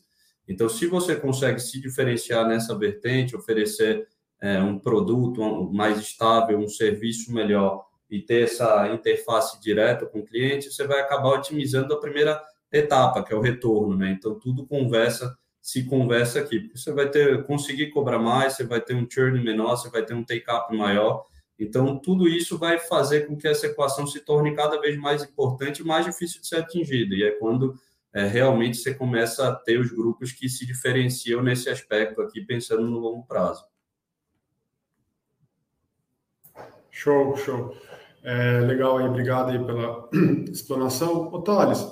Então, 0.47 0.67
se 0.67 0.85
você 0.87 1.15
consegue 1.15 1.59
se 1.59 1.79
diferenciar 1.79 2.47
nessa 2.47 2.77
vertente, 2.77 3.35
oferecer 3.35 4.07
é, 4.41 4.59
um 4.59 4.77
produto 4.77 5.71
mais 5.71 5.99
estável, 5.99 6.59
um 6.59 6.67
serviço 6.67 7.31
melhor 7.31 7.85
e 8.09 8.21
ter 8.21 8.43
essa 8.43 8.89
interface 8.93 9.59
direta 9.61 10.05
com 10.05 10.19
o 10.19 10.25
cliente, 10.25 10.71
você 10.71 10.85
vai 10.85 10.99
acabar 10.99 11.29
otimizando 11.29 11.93
a 11.93 11.99
primeira 11.99 12.41
etapa, 12.71 13.23
que 13.23 13.33
é 13.33 13.35
o 13.35 13.41
retorno, 13.41 13.95
né? 13.95 14.11
Então, 14.11 14.37
tudo 14.37 14.67
conversa, 14.67 15.37
se 15.61 15.85
conversa 15.85 16.41
aqui. 16.41 16.69
Você 16.75 16.91
vai 16.91 17.09
ter, 17.09 17.43
conseguir 17.45 17.91
cobrar 17.91 18.19
mais, 18.19 18.53
você 18.53 18.65
vai 18.65 18.81
ter 18.81 18.95
um 18.95 19.07
churn 19.09 19.41
menor, 19.41 19.77
você 19.77 19.89
vai 19.89 20.03
ter 20.03 20.13
um 20.13 20.23
take-up 20.23 20.75
maior. 20.75 21.23
Então, 21.59 21.99
tudo 21.99 22.27
isso 22.27 22.57
vai 22.57 22.79
fazer 22.79 23.27
com 23.27 23.37
que 23.37 23.47
essa 23.47 23.67
equação 23.67 24.07
se 24.07 24.19
torne 24.19 24.55
cada 24.55 24.79
vez 24.79 24.97
mais 24.97 25.23
importante 25.23 25.81
e 25.81 25.85
mais 25.85 26.05
difícil 26.05 26.41
de 26.41 26.47
ser 26.47 26.57
atingida. 26.57 27.13
E 27.13 27.23
é 27.23 27.31
quando 27.31 27.75
é, 28.13 28.25
realmente 28.25 28.77
você 28.77 28.93
começa 28.93 29.47
a 29.47 29.55
ter 29.55 29.79
os 29.79 29.91
grupos 29.91 30.31
que 30.31 30.49
se 30.49 30.65
diferenciam 30.65 31.41
nesse 31.41 31.69
aspecto 31.69 32.21
aqui, 32.21 32.41
pensando 32.41 32.83
no 32.83 32.99
longo 32.99 33.25
prazo. 33.25 33.65
Show, 36.91 37.35
show. 37.37 37.75
É, 38.23 38.59
legal 38.61 38.97
aí, 38.97 39.05
obrigado 39.05 39.49
aí 39.49 39.59
pela 39.63 40.09
explanação. 40.49 41.33
Ô, 41.33 41.41
Thales, 41.41 41.85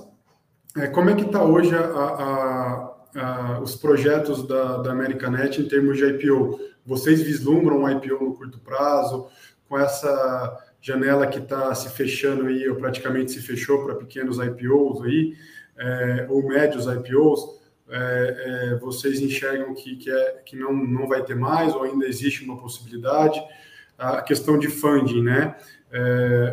é, 0.78 0.88
como 0.88 1.10
é 1.10 1.16
que 1.16 1.24
está 1.24 1.44
hoje 1.44 1.76
a, 1.76 1.82
a, 1.82 2.96
a, 3.16 3.60
os 3.60 3.76
projetos 3.76 4.48
da, 4.48 4.78
da 4.78 4.92
Americanet 4.92 5.60
em 5.60 5.68
termos 5.68 5.98
de 5.98 6.06
IPO? 6.06 6.60
Vocês 6.86 7.22
vislumbram 7.22 7.84
um 7.84 7.90
IPO 7.90 8.24
no 8.24 8.34
curto 8.34 8.60
prazo, 8.60 9.28
com 9.68 9.78
essa 9.78 10.58
janela 10.82 11.28
que 11.28 11.40
está 11.40 11.74
se 11.76 11.90
fechando 11.90 12.48
aí, 12.48 12.68
ou 12.68 12.76
praticamente 12.76 13.32
se 13.32 13.42
fechou 13.42 13.86
para 13.86 13.96
pequenos 13.96 14.38
IPOs 14.40 15.04
aí, 15.04 15.36
é, 15.78 16.28
ou 16.30 16.46
médios 16.48 16.86
IPOs, 16.86 17.62
é, 17.90 18.72
é, 18.74 18.76
vocês 18.80 19.20
enxergam 19.20 19.74
que, 19.74 19.98
que, 19.98 20.10
é, 20.10 20.42
que 20.46 20.56
não, 20.56 20.74
não 20.74 21.08
vai 21.08 21.24
ter 21.24 21.36
mais, 21.36 21.76
ou 21.76 21.84
ainda 21.84 22.08
existe 22.08 22.44
uma 22.44 22.58
possibilidade? 22.58 23.42
A 23.98 24.22
questão 24.22 24.58
de 24.58 24.68
funding, 24.68 25.22
né? 25.22 25.56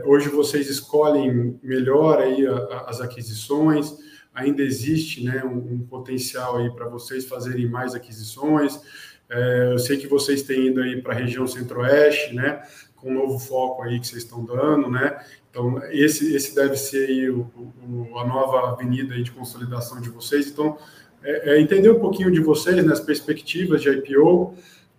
Hoje 0.05 0.29
vocês 0.29 0.69
escolhem 0.69 1.59
melhor 1.63 2.19
aí 2.19 2.45
a, 2.47 2.57
a, 2.57 2.91
as 2.91 3.01
aquisições, 3.01 3.97
ainda 4.35 4.63
existe 4.63 5.25
né, 5.25 5.43
um, 5.45 5.75
um 5.75 5.87
potencial 5.87 6.59
aí 6.59 6.71
para 6.71 6.89
vocês 6.89 7.25
fazerem 7.25 7.69
mais 7.69 7.95
aquisições. 7.95 8.81
É, 9.31 9.73
eu 9.73 9.79
sei 9.79 9.99
que 9.99 10.07
vocês 10.07 10.43
têm 10.43 10.69
ido 10.69 10.81
aí 10.81 11.01
para 11.03 11.13
a 11.15 11.17
região 11.17 11.47
centro-oeste, 11.47 12.35
né? 12.35 12.63
Com 12.97 13.11
um 13.11 13.15
novo 13.15 13.39
foco 13.39 13.83
aí 13.83 14.01
que 14.01 14.07
vocês 14.07 14.23
estão 14.23 14.45
dando, 14.45 14.91
né? 14.91 15.23
Então, 15.51 15.83
esse, 15.91 16.35
esse 16.35 16.55
deve 16.55 16.77
ser 16.77 17.31
o, 17.31 17.41
o, 17.41 18.19
a 18.19 18.27
nova 18.27 18.71
avenida 18.71 19.21
de 19.21 19.31
consolidação 19.31 20.01
de 20.01 20.09
vocês. 20.09 20.49
Então, 20.49 20.79
é, 21.23 21.55
é 21.55 21.61
entender 21.61 21.91
um 21.91 21.99
pouquinho 21.99 22.31
de 22.31 22.41
vocês, 22.41 22.85
né, 22.85 22.93
as 22.93 23.01
perspectivas 23.01 23.83
de 23.83 23.91
IPO, 23.91 24.55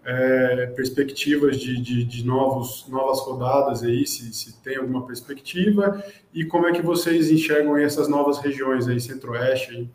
é, 0.06 0.68
perspectivas 0.68 1.60
de, 1.60 1.82
de, 1.82 2.04
de, 2.04 2.26
novos, 2.26 2.86
novas 2.90 3.20
rodadas 3.20 3.84
aí, 3.84 4.06
se, 4.08 4.34
se 4.34 4.62
tem 4.62 4.78
alguma 4.78 5.06
perspectiva, 5.06 6.04
e 6.34 6.46
como 6.46 6.68
é 6.68 6.72
que 6.72 6.82
vocês 6.82 7.30
enxergam 7.30 7.78
essas 7.78 8.08
novas 8.08 8.40
regiões 8.40 8.88
aí, 8.88 9.00
centro-oeste? 9.00 9.90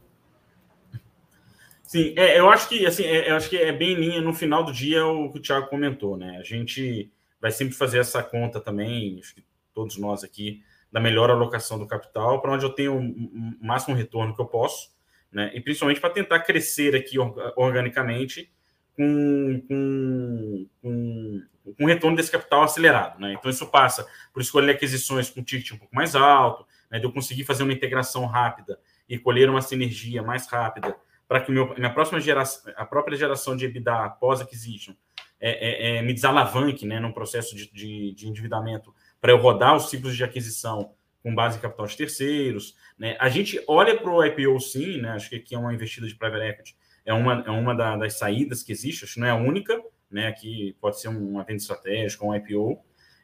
Sim, 1.95 2.13
é, 2.17 2.41
eu 2.41 2.51
acho 2.51 2.69
que 2.69 2.85
assim, 2.85 3.05
é, 3.05 3.31
eu 3.31 3.37
acho 3.37 3.49
que 3.49 3.57
é 3.57 3.71
bem 3.71 3.95
linha 3.95 4.21
no 4.21 4.35
final 4.35 4.65
do 4.65 4.73
dia 4.73 5.07
o 5.07 5.31
que 5.31 5.39
o 5.39 5.41
Thiago 5.41 5.69
comentou, 5.69 6.17
né? 6.17 6.39
A 6.41 6.43
gente 6.43 7.09
vai 7.41 7.53
sempre 7.53 7.73
fazer 7.73 7.99
essa 7.99 8.21
conta 8.21 8.61
também, 8.61 9.21
acho 9.21 9.33
que 9.33 9.45
todos 9.73 9.97
nós 9.97 10.25
aqui, 10.25 10.61
da 10.91 10.99
melhor 10.99 11.31
alocação 11.31 11.79
do 11.79 11.87
capital, 11.87 12.43
para 12.43 12.51
onde 12.51 12.65
eu 12.65 12.71
tenho 12.71 12.99
o 12.99 13.65
máximo 13.65 13.95
retorno 13.95 14.35
que 14.35 14.41
eu 14.41 14.47
posso, 14.47 14.91
né? 15.31 15.53
E 15.55 15.61
principalmente 15.61 16.01
para 16.01 16.11
tentar 16.11 16.41
crescer 16.41 16.97
aqui 16.97 17.17
organicamente 17.55 18.53
com, 18.97 19.63
com, 19.69 20.67
com, 20.83 21.43
com 21.79 21.87
retorno 21.87 22.17
desse 22.17 22.33
capital 22.33 22.65
acelerado, 22.65 23.21
né? 23.21 23.35
Então 23.35 23.49
isso 23.49 23.69
passa 23.69 24.05
por 24.33 24.43
escolher 24.43 24.73
aquisições 24.73 25.31
com 25.31 25.45
ticket 25.45 25.71
um 25.71 25.79
pouco 25.79 25.95
mais 25.95 26.17
alto, 26.17 26.67
né, 26.91 26.99
de 26.99 27.05
eu 27.05 27.13
conseguir 27.13 27.45
fazer 27.45 27.63
uma 27.63 27.73
integração 27.73 28.27
rápida 28.27 28.81
e 29.09 29.17
colher 29.17 29.49
uma 29.49 29.63
sinergia 29.63 30.25
mais 30.25 30.49
rápida 30.49 30.97
para 31.35 31.41
que 31.41 31.51
meu, 31.51 31.75
minha 31.75 31.91
próxima 31.91 32.21
geração, 32.21 32.73
a 32.77 32.87
própria 32.87 33.19
geração 33.19 33.57
de 33.57 33.65
EBITDA 33.65 34.09
pós-acquisition 34.21 34.95
é, 35.41 35.51
é, 35.51 35.97
é, 35.97 36.03
me 36.03 36.15
desalavanque 36.15 36.87
né, 36.87 37.01
num 37.01 37.11
processo 37.11 37.57
de, 37.57 37.69
de, 37.73 38.15
de 38.15 38.29
endividamento 38.29 38.95
para 39.21 39.33
eu 39.33 39.39
rodar 39.39 39.75
os 39.75 39.91
ciclos 39.91 40.17
de 40.17 40.23
aquisição 40.23 40.95
com 41.25 41.35
base 41.35 41.59
em 41.59 41.61
capital 41.61 41.87
de 41.87 41.97
terceiros. 41.97 42.77
Né? 42.97 43.17
A 43.19 43.29
gente 43.29 43.61
olha 43.67 43.97
para 43.97 44.09
o 44.09 44.25
IPO 44.25 44.61
sim, 44.61 45.01
né? 45.01 45.09
acho 45.09 45.29
que 45.29 45.35
aqui 45.35 45.57
é 45.57 45.59
uma 45.59 45.75
investida 45.75 46.07
de 46.07 46.15
private 46.15 46.45
equity, 46.45 46.77
é 47.05 47.13
uma, 47.13 47.43
é 47.45 47.51
uma 47.51 47.75
da, 47.75 47.97
das 47.97 48.17
saídas 48.17 48.63
que 48.63 48.71
existe, 48.71 49.03
acho 49.03 49.15
que 49.15 49.21
não 49.21 49.27
é 49.27 49.31
a 49.31 49.35
única, 49.35 49.83
né? 50.09 50.29
aqui 50.29 50.77
pode 50.81 51.01
ser 51.01 51.09
um 51.09 51.41
evento 51.41 51.63
estratégico, 51.63 52.29
um 52.29 52.33
IPO, 52.33 52.81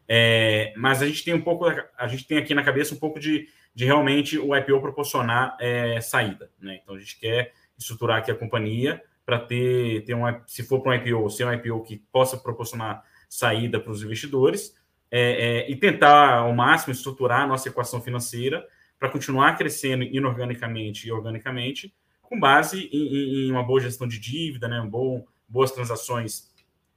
é, 0.09 0.73
mas 0.77 1.01
a 1.01 1.07
gente 1.07 1.23
tem 1.23 1.33
um 1.33 1.43
pouco, 1.43 1.65
a 1.97 2.09
gente 2.09 2.27
tem 2.27 2.39
aqui 2.39 2.57
na 2.57 2.65
cabeça 2.65 2.93
um 2.93 2.99
pouco 2.99 3.21
de, 3.21 3.47
de 3.73 3.85
realmente 3.85 4.37
o 4.37 4.57
IPO 4.57 4.81
proporcionar 4.81 5.57
é, 5.61 6.01
saída. 6.01 6.51
Né? 6.59 6.81
Então 6.83 6.97
a 6.97 6.99
gente 6.99 7.17
quer 7.17 7.53
estruturar 7.81 8.19
aqui 8.19 8.31
a 8.31 8.35
companhia 8.35 9.03
para 9.25 9.39
ter, 9.39 10.05
ter 10.05 10.15
um, 10.15 10.23
se 10.47 10.63
for 10.63 10.81
para 10.81 10.93
um 10.93 10.95
IPO, 10.95 11.31
ser 11.31 11.47
um 11.47 11.53
IPO 11.53 11.83
que 11.83 11.97
possa 12.13 12.37
proporcionar 12.37 13.03
saída 13.29 13.81
para 13.81 13.93
os 13.93 14.03
investidores 14.03 14.77
é, 15.11 15.21
é, 15.67 15.71
e 15.71 15.77
tentar 15.77 16.39
ao 16.39 16.53
máximo 16.53 16.93
estruturar 16.93 17.43
a 17.43 17.47
nossa 17.47 17.69
equação 17.69 18.01
financeira 18.01 18.67
para 18.99 19.09
continuar 19.09 19.57
crescendo 19.57 20.05
inorganicamente 20.05 21.09
e 21.09 21.13
organicamente, 21.13 21.95
com 22.23 22.39
base 22.39 22.89
em, 22.93 23.47
em 23.47 23.51
uma 23.51 23.63
boa 23.63 23.81
gestão 23.81 24.07
de 24.07 24.19
dívida, 24.19 24.69
né, 24.69 24.81
um 24.81 24.89
bom, 24.89 25.25
boas 25.49 25.73
transações 25.73 26.51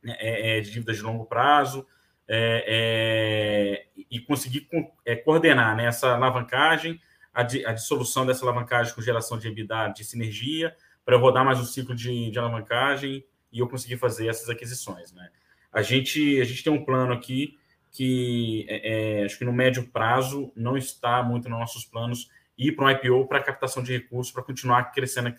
né, 0.03 0.15
é, 0.19 0.57
é, 0.57 0.61
de 0.61 0.69
dívidas 0.71 0.97
de 0.97 1.01
longo 1.01 1.25
prazo, 1.25 1.87
é, 2.27 3.85
é, 3.97 4.03
e 4.09 4.19
conseguir 4.19 4.67
coordenar 5.23 5.75
né, 5.75 5.85
essa 5.85 6.13
alavancagem, 6.13 6.99
a, 7.33 7.41
a, 7.41 7.73
dissolução 7.73 8.25
dessa 8.25 8.45
alavancagem 8.45 8.93
com 8.93 9.01
geração 9.01 9.37
de 9.37 9.47
EBITDA, 9.47 9.93
de 9.95 10.03
sinergia, 10.03 10.75
para 11.03 11.15
eu 11.15 11.19
rodar 11.19 11.43
mais 11.43 11.59
um 11.59 11.65
ciclo 11.65 11.95
de, 11.95 12.29
de, 12.29 12.39
alavancagem 12.39 13.25
e 13.51 13.59
eu 13.59 13.67
conseguir 13.67 13.97
fazer 13.97 14.27
essas 14.27 14.49
aquisições. 14.49 15.11
Né? 15.11 15.29
A, 15.71 15.81
gente, 15.81 16.39
a 16.39 16.45
gente 16.45 16.63
tem 16.63 16.71
um 16.71 16.85
plano 16.85 17.11
aqui 17.11 17.57
que 17.91 18.65
é, 18.69 19.21
é, 19.21 19.25
acho 19.25 19.37
que 19.37 19.45
no 19.45 19.53
médio 19.53 19.87
prazo 19.87 20.51
não 20.55 20.77
está 20.77 21.21
muito 21.21 21.49
nos 21.49 21.59
nossos 21.59 21.85
planos 21.85 22.29
ir 22.57 22.71
para 22.73 22.85
um 22.85 22.89
IPO 22.89 23.27
para 23.27 23.41
captação 23.41 23.83
de 23.83 23.93
recursos 23.93 24.31
para 24.31 24.43
continuar 24.43 24.91
crescendo 24.91 25.33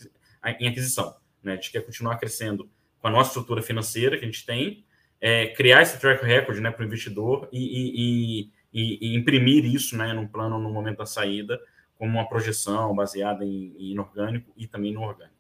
em 0.61 0.68
aquisição. 0.68 1.16
Né? 1.42 1.52
A 1.52 1.54
gente 1.57 1.70
quer 1.70 1.80
continuar 1.80 2.16
crescendo 2.16 2.68
com 3.00 3.09
a 3.09 3.11
nossa 3.11 3.30
estrutura 3.30 3.62
financeira 3.62 4.16
que 4.16 4.24
a 4.24 4.26
gente 4.26 4.44
tem, 4.44 4.85
é, 5.20 5.46
criar 5.48 5.83
esse 5.83 5.98
track 5.98 6.24
record 6.24 6.59
né, 6.59 6.70
para 6.70 6.83
o 6.83 6.87
investidor 6.87 7.48
e, 7.52 7.59
e, 7.59 8.50
e, 8.72 9.09
e, 9.09 9.16
imprimir 9.16 9.64
isso 9.64 9.96
né, 9.96 10.12
no 10.12 10.28
plano 10.28 10.59
no 10.59 10.70
momento 10.70 10.98
da 10.98 11.07
saída 11.07 11.59
como 11.98 12.11
uma 12.11 12.28
projeção 12.28 12.94
baseada 12.94 13.44
em, 13.44 13.74
em 13.78 13.92
inorgânico 13.92 14.52
e 14.57 14.66
também 14.66 14.92
no 14.92 15.02
orgânico. 15.02 15.35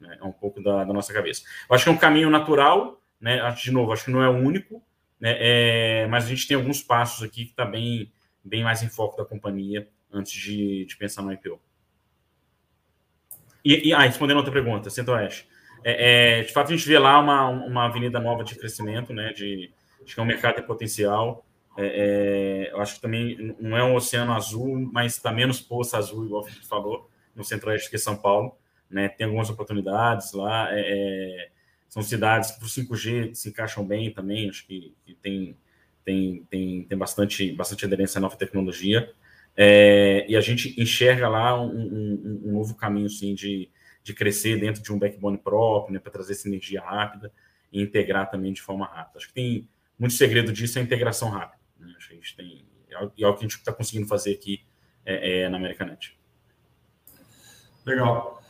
Né? 0.00 0.18
É 0.20 0.24
um 0.24 0.32
pouco 0.32 0.62
da, 0.62 0.84
da, 0.84 0.92
nossa 0.92 1.12
cabeça. 1.12 1.42
Eu 1.68 1.74
acho 1.74 1.84
que 1.84 1.90
é 1.90 1.92
um 1.92 1.98
caminho 1.98 2.30
natural, 2.30 3.00
né? 3.20 3.38
de 3.52 3.70
novo, 3.70 3.92
acho 3.92 4.04
que 4.04 4.10
não 4.10 4.22
é 4.22 4.28
o 4.28 4.36
único, 4.36 4.82
né? 5.20 5.34
É, 5.38 6.06
mas 6.06 6.24
a 6.24 6.28
gente 6.28 6.46
tem 6.46 6.56
alguns 6.56 6.82
passos 6.82 7.24
aqui 7.24 7.44
que 7.44 7.50
está 7.50 7.64
bem, 7.64 8.12
bem 8.44 8.62
mais 8.62 8.82
em 8.82 8.88
foco 8.88 9.16
da 9.16 9.24
companhia 9.24 9.88
antes 10.12 10.32
de, 10.32 10.84
de 10.86 10.96
pensar 10.96 11.22
no 11.22 11.32
IPO. 11.32 11.60
E, 13.64 13.88
e 13.88 13.92
ah, 13.92 14.02
respondendo 14.02 14.38
outra 14.38 14.52
pergunta, 14.52 14.88
Centro-Oeste. 14.90 15.48
É, 15.84 16.38
é, 16.38 16.42
de 16.42 16.52
fato, 16.52 16.72
a 16.72 16.76
gente 16.76 16.86
vê 16.86 16.98
lá 16.98 17.18
uma, 17.18 17.48
uma 17.48 17.86
avenida 17.86 18.20
nova 18.20 18.44
de 18.44 18.54
crescimento, 18.54 19.12
né? 19.12 19.32
De, 19.32 19.72
acho 20.02 20.14
que 20.14 20.20
é 20.20 20.22
um 20.22 20.26
mercado 20.26 20.56
de 20.56 20.62
potencial. 20.62 21.44
É, 21.80 22.66
é, 22.66 22.72
eu 22.72 22.80
acho 22.80 22.96
que 22.96 23.00
também 23.00 23.56
não 23.60 23.76
é 23.76 23.84
um 23.84 23.94
oceano 23.94 24.32
azul, 24.32 24.76
mas 24.92 25.14
está 25.14 25.30
menos 25.30 25.60
poça 25.60 25.96
azul, 25.96 26.26
igual 26.26 26.42
o 26.42 26.66
falou, 26.66 27.08
no 27.36 27.44
Centro-Oeste 27.44 27.88
que 27.88 27.96
São 27.96 28.16
Paulo. 28.16 28.56
Né? 28.90 29.08
Tem 29.08 29.26
algumas 29.26 29.48
oportunidades 29.48 30.32
lá. 30.32 30.68
É, 30.72 30.80
é 30.80 31.48
são 31.88 32.02
cidades 32.02 32.50
que 32.50 32.58
para 32.58 32.66
o 32.66 32.68
5G 32.68 33.34
se 33.34 33.48
encaixam 33.48 33.86
bem 33.86 34.12
também, 34.12 34.48
acho 34.50 34.66
que, 34.66 34.94
que 35.06 35.14
tem, 35.14 35.56
tem, 36.04 36.46
tem, 36.50 36.82
tem 36.84 36.98
bastante, 36.98 37.50
bastante 37.52 37.84
aderência 37.84 38.18
à 38.18 38.20
nova 38.20 38.36
tecnologia. 38.36 39.10
É, 39.56 40.26
e 40.28 40.36
a 40.36 40.40
gente 40.40 40.80
enxerga 40.80 41.28
lá 41.28 41.60
um, 41.60 41.70
um, 41.70 42.42
um, 42.44 42.52
novo 42.52 42.74
caminho 42.74 43.08
sim, 43.08 43.34
de, 43.34 43.70
de 44.02 44.12
crescer 44.12 44.60
dentro 44.60 44.82
de 44.82 44.92
um 44.92 44.98
backbone 44.98 45.38
próprio, 45.38 45.94
né, 45.94 45.98
para 45.98 46.12
trazer 46.12 46.32
essa 46.32 46.46
energia 46.46 46.82
rápida 46.82 47.32
e 47.72 47.80
integrar 47.80 48.30
também 48.30 48.52
de 48.52 48.60
forma 48.60 48.86
rápida. 48.86 49.18
Acho 49.18 49.28
que 49.28 49.34
tem 49.34 49.68
muito 49.98 50.14
segredo 50.14 50.52
disso 50.52 50.78
é 50.78 50.82
a 50.82 50.84
integração 50.84 51.30
rápida. 51.30 51.57
Né? 51.78 51.92
A 51.96 52.14
gente 52.14 52.36
tem, 52.36 52.64
é 52.90 52.96
algo 52.96 53.10
que 53.10 53.24
a 53.24 53.48
gente 53.48 53.56
está 53.56 53.72
conseguindo 53.72 54.06
fazer 54.06 54.32
aqui 54.32 54.64
é, 55.04 55.42
é, 55.42 55.48
na 55.48 55.56
Americanet. 55.56 56.18
Legal. 57.84 58.42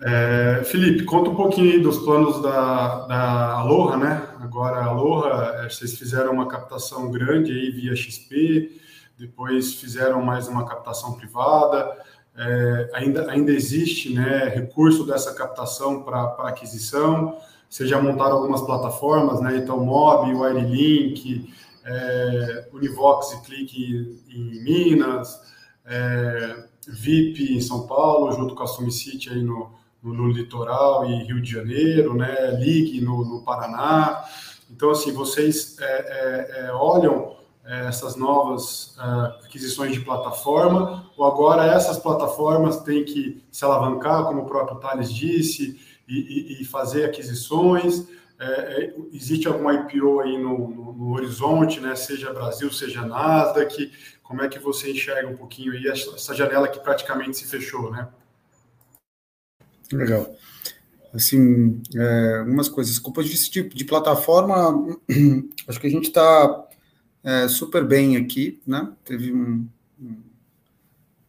É, 0.00 0.62
Felipe, 0.64 1.04
conta 1.04 1.30
um 1.30 1.34
pouquinho 1.34 1.82
dos 1.82 1.98
planos 1.98 2.42
da, 2.42 3.06
da 3.06 3.52
Aloha, 3.54 3.96
né? 3.96 4.28
Agora, 4.40 4.76
a 4.76 4.86
Aloha, 4.86 5.62
é, 5.62 5.70
vocês 5.70 5.98
fizeram 5.98 6.32
uma 6.32 6.46
captação 6.46 7.10
grande 7.10 7.52
aí 7.52 7.70
via 7.70 7.96
XP, 7.96 8.80
depois 9.18 9.74
fizeram 9.74 10.22
mais 10.22 10.48
uma 10.48 10.66
captação 10.66 11.14
privada. 11.14 11.96
É, 12.36 12.90
ainda, 12.94 13.30
ainda 13.30 13.52
existe 13.52 14.12
né, 14.12 14.48
recurso 14.48 15.06
dessa 15.06 15.32
captação 15.34 16.02
para 16.02 16.34
aquisição. 16.48 17.38
Vocês 17.70 17.88
já 17.88 18.00
montaram 18.00 18.36
algumas 18.36 18.62
plataformas, 18.62 19.40
né? 19.40 19.56
Então, 19.56 19.78
Mob, 19.84 20.32
Wirelink, 20.32 21.52
é, 21.84 22.68
Univox 22.72 23.32
e 23.32 23.42
Clique 23.42 24.22
em 24.28 24.62
Minas, 24.62 25.40
é, 25.84 26.64
VIP 26.88 27.54
em 27.54 27.60
São 27.60 27.86
Paulo, 27.86 28.32
junto 28.32 28.54
com 28.54 28.62
a 28.62 28.66
Sumicity 28.66 29.30
aí 29.30 29.42
no, 29.42 29.70
no, 30.02 30.14
no, 30.14 30.28
litoral 30.28 31.06
e 31.06 31.24
Rio 31.24 31.40
de 31.40 31.50
Janeiro, 31.50 32.14
né? 32.14 32.52
Ligue 32.58 33.00
no, 33.00 33.24
no 33.24 33.42
Paraná. 33.42 34.24
Então, 34.70 34.90
assim, 34.90 35.12
vocês 35.12 35.76
é, 35.78 35.84
é, 35.84 36.66
é 36.66 36.72
olham 36.72 37.36
é, 37.64 37.86
essas 37.86 38.16
novas 38.16 38.96
aquisições 39.44 39.92
de 39.92 40.00
plataforma, 40.00 41.10
ou 41.16 41.24
agora 41.24 41.66
essas 41.66 41.98
plataformas 41.98 42.80
têm 42.80 43.04
que 43.04 43.42
se 43.50 43.64
alavancar, 43.64 44.24
como 44.24 44.42
o 44.42 44.46
próprio 44.46 44.78
Thales 44.78 45.12
disse, 45.12 45.80
e, 46.08 46.58
e, 46.58 46.62
e 46.62 46.64
fazer 46.64 47.04
aquisições. 47.04 48.06
É, 48.38 48.94
existe 49.12 49.46
algum 49.46 49.70
IPO 49.70 50.20
aí 50.20 50.36
no, 50.36 50.68
no, 50.68 50.92
no, 50.92 51.12
horizonte, 51.12 51.80
né? 51.80 51.94
seja 51.94 52.32
Brasil, 52.32 52.70
seja 52.72 53.06
Nasdaq? 53.06 53.92
Como 54.22 54.42
é 54.42 54.48
que 54.48 54.58
você 54.58 54.90
enxerga 54.90 55.28
um 55.28 55.36
pouquinho 55.36 55.72
aí 55.72 55.86
essa 55.86 56.34
janela 56.34 56.68
que 56.68 56.80
praticamente 56.80 57.36
se 57.36 57.46
fechou, 57.46 57.90
né? 57.90 58.08
Legal. 59.92 60.34
Assim, 61.12 61.80
é, 61.94 62.38
algumas 62.38 62.68
coisas. 62.68 62.98
Com 62.98 63.12
ponto 63.12 63.24
de 63.24 63.30
vista 63.30 63.50
de, 63.52 63.68
de 63.68 63.84
plataforma, 63.84 64.98
acho 65.68 65.80
que 65.80 65.86
a 65.86 65.90
gente 65.90 66.08
está 66.08 66.68
é, 67.22 67.46
super 67.46 67.84
bem 67.84 68.16
aqui, 68.16 68.60
né? 68.66 68.92
Teve 69.04 69.32
um, 69.32 69.68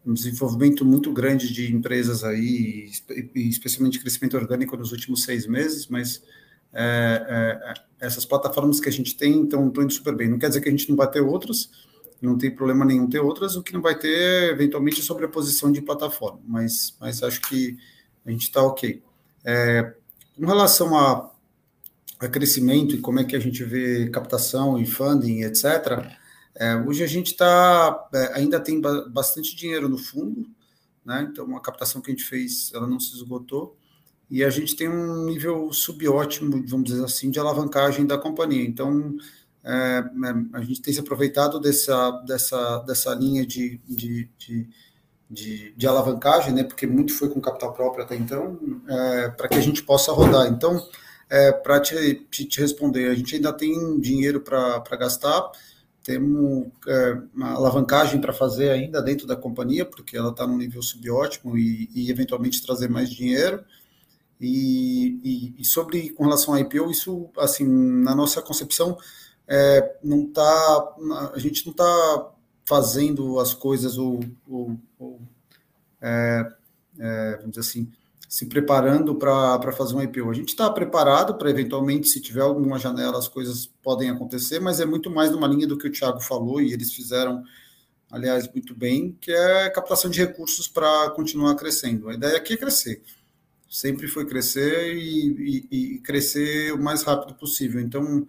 um, 0.06 0.14
desenvolvimento 0.14 0.84
muito 0.84 1.14
grande 1.14 1.54
de 1.54 1.72
empresas 1.72 2.24
aí, 2.24 2.90
especialmente 3.36 4.00
crescimento 4.00 4.36
orgânico 4.36 4.76
nos 4.76 4.92
últimos 4.92 5.24
seis 5.24 5.46
meses, 5.46 5.88
mas 5.88 6.24
é, 6.76 7.64
é, 7.70 7.74
essas 8.06 8.26
plataformas 8.26 8.82
que 8.82 8.90
a 8.90 8.92
gente 8.92 9.16
tem 9.16 9.44
estão 9.44 9.68
indo 9.68 9.94
super 9.94 10.14
bem. 10.14 10.30
Não 10.30 10.38
quer 10.38 10.50
dizer 10.50 10.60
que 10.60 10.68
a 10.68 10.72
gente 10.72 10.90
não 10.90 10.98
vai 10.98 11.10
ter 11.10 11.22
outras, 11.22 11.70
não 12.22 12.38
tem 12.38 12.54
problema 12.54 12.84
nenhum 12.84 13.08
ter 13.10 13.20
outras, 13.20 13.56
o 13.56 13.64
que 13.64 13.74
não 13.74 13.82
vai 13.82 13.98
ter 13.98 14.10
é, 14.10 14.50
eventualmente 14.50 15.02
sobre 15.02 15.26
a 15.26 15.30
posição 15.30 15.72
de 15.72 15.82
plataforma, 15.82 16.42
mas, 16.46 16.96
mas 17.00 17.24
acho 17.24 17.42
que 17.42 17.78
a 18.26 18.32
gente 18.32 18.44
está 18.44 18.62
ok. 18.62 19.02
É, 19.46 19.94
com 20.36 20.46
relação 20.46 20.98
a, 20.98 21.32
a, 22.20 22.28
crescimento 22.28 22.96
e 22.96 23.00
como 23.00 23.20
é 23.20 23.24
que 23.24 23.36
a 23.36 23.40
gente 23.40 23.64
vê 23.64 24.10
captação 24.10 24.78
e 24.78 24.86
funding, 24.86 25.44
etc., 25.44 26.12
é, 26.58 26.76
hoje 26.76 27.04
a 27.04 27.08
gente 27.08 27.32
está, 27.32 28.08
é, 28.14 28.34
ainda 28.34 28.60
tem 28.60 28.80
bastante 28.82 29.56
dinheiro 29.56 29.90
no 29.90 29.98
fundo, 29.98 30.48
né? 31.06 31.28
então 31.30 31.56
a 31.56 31.62
captação 31.62 32.02
que 32.02 32.12
a 32.12 32.14
gente 32.14 32.24
fez, 32.24 32.72
ela 32.74 32.88
não 32.88 33.00
se 33.00 33.14
esgotou, 33.14 33.78
e 34.30 34.44
a 34.44 34.50
gente 34.50 34.76
tem 34.76 34.90
um 34.90 35.26
nível 35.26 35.72
subótimo, 35.72 36.64
vamos 36.68 36.90
dizer 36.90 37.04
assim, 37.04 37.30
de 37.30 37.40
alavancagem 37.40 38.06
da 38.06 38.18
companhia. 38.18 38.66
Então, 38.66 39.16
é, 39.64 39.70
é 39.70 40.58
a 40.58 40.62
gente 40.62 40.82
tem 40.82 40.94
se 40.94 41.00
aproveitado 41.00 41.60
dessa, 41.60 42.12
dessa, 42.26 42.80
dessa 42.80 43.14
linha 43.14 43.46
de, 43.46 43.80
de, 43.88 44.30
de 44.38 44.70
de, 45.30 45.74
de, 45.76 45.88
alavancagem, 45.88 46.54
né, 46.54 46.64
porque 46.64 46.86
muito 46.86 47.14
foi 47.14 47.30
com 47.30 47.42
capital 47.42 47.74
próprio 47.74 48.04
até 48.04 48.16
então, 48.16 48.60
é, 48.88 49.30
para 49.30 49.48
que 49.48 49.56
a 49.56 49.62
gente 49.62 49.82
possa 49.82 50.12
rodar. 50.12 50.48
Então, 50.48 50.80
é, 51.30 51.52
para 51.52 51.80
te, 51.80 52.16
te, 52.30 52.46
te, 52.46 52.62
responder, 52.62 53.10
a 53.10 53.16
gente 53.16 53.36
ainda 53.36 53.52
tem 53.52 54.00
dinheiro 54.00 54.40
para 54.42 54.80
gastar, 54.98 55.52
temos 56.04 56.68
é, 56.88 57.18
uma 57.34 57.54
alavancagem 57.54 58.22
para 58.22 58.32
fazer 58.32 58.70
ainda 58.70 59.02
dentro 59.02 59.26
da 59.26 59.36
companhia, 59.36 59.84
porque 59.84 60.16
ela 60.16 60.30
está 60.30 60.46
no 60.46 60.56
nível 60.58 60.82
subótimo 60.82 61.58
e, 61.58 61.90
e, 61.96 62.12
eventualmente 62.12 62.64
trazer 62.64 62.88
mais 62.88 63.10
dinheiro. 63.10 63.64
E, 64.40 65.20
e, 65.24 65.62
e, 65.62 65.66
sobre 65.66 66.10
com 66.10 66.26
relação 66.26 66.54
ao 66.54 66.60
IPO, 66.60 66.92
isso, 66.92 67.30
assim, 67.38 67.66
na 67.66 68.14
nossa 68.14 68.42
concepção, 68.42 68.98
é, 69.48 69.98
não 70.04 70.28
tá, 70.28 70.96
a 71.34 71.40
gente 71.40 71.66
não 71.66 71.72
está 71.72 72.32
fazendo 72.66 73.40
as 73.40 73.54
coisas 73.54 73.98
ou, 73.98 74.20
ou, 74.50 74.78
ou 75.00 75.22
é, 76.02 76.52
é, 77.00 77.36
vamos 77.38 77.52
dizer 77.52 77.62
assim, 77.62 77.92
se 78.28 78.46
preparando 78.48 79.16
para 79.16 79.72
fazer 79.72 79.96
um 79.96 80.02
IPO. 80.02 80.30
A 80.30 80.34
gente 80.34 80.50
está 80.50 80.70
preparado 80.70 81.36
para, 81.36 81.50
eventualmente, 81.50 82.10
se 82.10 82.20
tiver 82.20 82.42
alguma 82.42 82.78
janela, 82.78 83.18
as 83.18 83.28
coisas 83.28 83.68
podem 83.82 84.10
acontecer, 84.10 84.60
mas 84.60 84.80
é 84.80 84.86
muito 84.86 85.10
mais 85.10 85.32
numa 85.32 85.48
linha 85.48 85.68
do 85.68 85.78
que 85.78 85.88
o 85.88 85.92
Thiago 85.92 86.20
falou, 86.20 86.62
e 86.62 86.74
eles 86.74 86.94
fizeram, 86.94 87.44
aliás, 88.12 88.52
muito 88.52 88.76
bem, 88.76 89.16
que 89.22 89.32
é 89.32 89.70
captação 89.70 90.10
de 90.10 90.20
recursos 90.20 90.68
para 90.68 91.10
continuar 91.12 91.56
crescendo. 91.56 92.10
A 92.10 92.14
ideia 92.14 92.38
aqui 92.38 92.54
é 92.54 92.58
crescer. 92.58 93.02
Sempre 93.70 94.08
foi 94.08 94.26
crescer 94.26 94.96
e, 94.96 95.68
e, 95.72 95.96
e 95.96 96.00
crescer 96.00 96.74
o 96.74 96.82
mais 96.82 97.04
rápido 97.04 97.36
possível. 97.36 97.82
Então, 97.82 98.26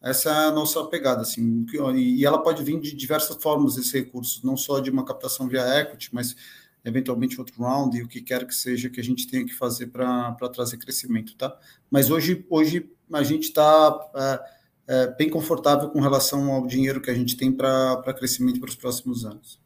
essa 0.00 0.30
é 0.30 0.46
a 0.46 0.52
nossa 0.52 0.84
pegada, 0.84 1.22
assim, 1.22 1.66
e 1.96 2.24
ela 2.24 2.38
pode 2.38 2.62
vir 2.62 2.78
de 2.80 2.94
diversas 2.94 3.36
formas, 3.42 3.76
esse 3.76 3.98
recurso, 3.98 4.46
não 4.46 4.56
só 4.56 4.78
de 4.78 4.88
uma 4.90 5.04
captação 5.04 5.48
via 5.48 5.80
equity, 5.80 6.14
mas 6.14 6.36
eventualmente 6.84 7.40
outro 7.40 7.60
round 7.60 7.98
e 7.98 8.02
o 8.04 8.08
que 8.08 8.20
quer 8.20 8.46
que 8.46 8.54
seja 8.54 8.88
que 8.88 9.00
a 9.00 9.02
gente 9.02 9.26
tenha 9.26 9.44
que 9.44 9.52
fazer 9.52 9.88
para 9.88 10.32
trazer 10.54 10.76
crescimento, 10.76 11.34
tá? 11.34 11.58
Mas 11.90 12.08
hoje, 12.10 12.46
hoje 12.48 12.88
a 13.12 13.24
gente 13.24 13.44
está 13.44 14.10
é, 14.14 14.94
é, 14.94 15.06
bem 15.08 15.28
confortável 15.28 15.90
com 15.90 16.00
relação 16.00 16.52
ao 16.52 16.64
dinheiro 16.64 17.00
que 17.00 17.10
a 17.10 17.14
gente 17.14 17.36
tem 17.36 17.50
para 17.50 18.14
crescimento 18.16 18.60
para 18.60 18.68
os 18.68 18.76
próximos 18.76 19.24
anos. 19.24 19.60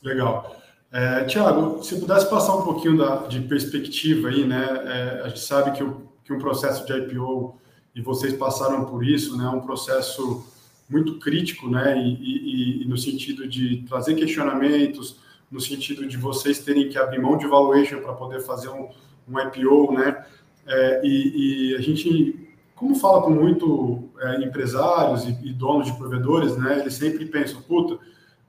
Legal. 0.00 0.61
É, 0.92 1.24
Tiago, 1.24 1.82
se 1.82 1.98
pudesse 1.98 2.28
passar 2.28 2.54
um 2.54 2.62
pouquinho 2.62 2.98
da, 2.98 3.26
de 3.26 3.40
perspectiva 3.40 4.28
aí, 4.28 4.46
né? 4.46 4.62
É, 4.84 5.22
a 5.24 5.28
gente 5.28 5.40
sabe 5.40 5.72
que, 5.74 5.82
o, 5.82 6.02
que 6.22 6.34
um 6.34 6.38
processo 6.38 6.84
de 6.84 6.92
IPO, 6.92 7.58
e 7.94 8.02
vocês 8.02 8.34
passaram 8.34 8.84
por 8.84 9.02
isso, 9.02 9.34
né? 9.38 9.44
É 9.44 9.48
um 9.48 9.62
processo 9.62 10.46
muito 10.90 11.18
crítico, 11.18 11.70
né? 11.70 11.96
E, 11.96 12.12
e, 12.12 12.82
e, 12.82 12.84
no 12.86 12.98
sentido 12.98 13.48
de 13.48 13.78
trazer 13.88 14.14
questionamentos, 14.16 15.16
no 15.50 15.62
sentido 15.62 16.06
de 16.06 16.18
vocês 16.18 16.58
terem 16.58 16.90
que 16.90 16.98
abrir 16.98 17.20
mão 17.20 17.38
de 17.38 17.46
valuation 17.46 18.00
para 18.02 18.12
poder 18.12 18.42
fazer 18.42 18.68
um, 18.68 18.90
um 19.26 19.40
IPO, 19.40 19.94
né? 19.94 20.26
É, 20.66 21.00
e, 21.02 21.70
e, 21.70 21.76
a 21.76 21.80
gente, 21.80 22.54
como 22.74 22.94
fala 22.96 23.22
com 23.22 23.30
muito 23.30 24.10
é, 24.20 24.44
empresários 24.44 25.24
e, 25.24 25.30
e, 25.42 25.54
donos 25.54 25.86
de 25.86 25.96
provedores, 25.96 26.54
né? 26.58 26.80
Eles 26.80 26.92
sempre 26.92 27.24
pensam, 27.24 27.62
puta, 27.62 27.98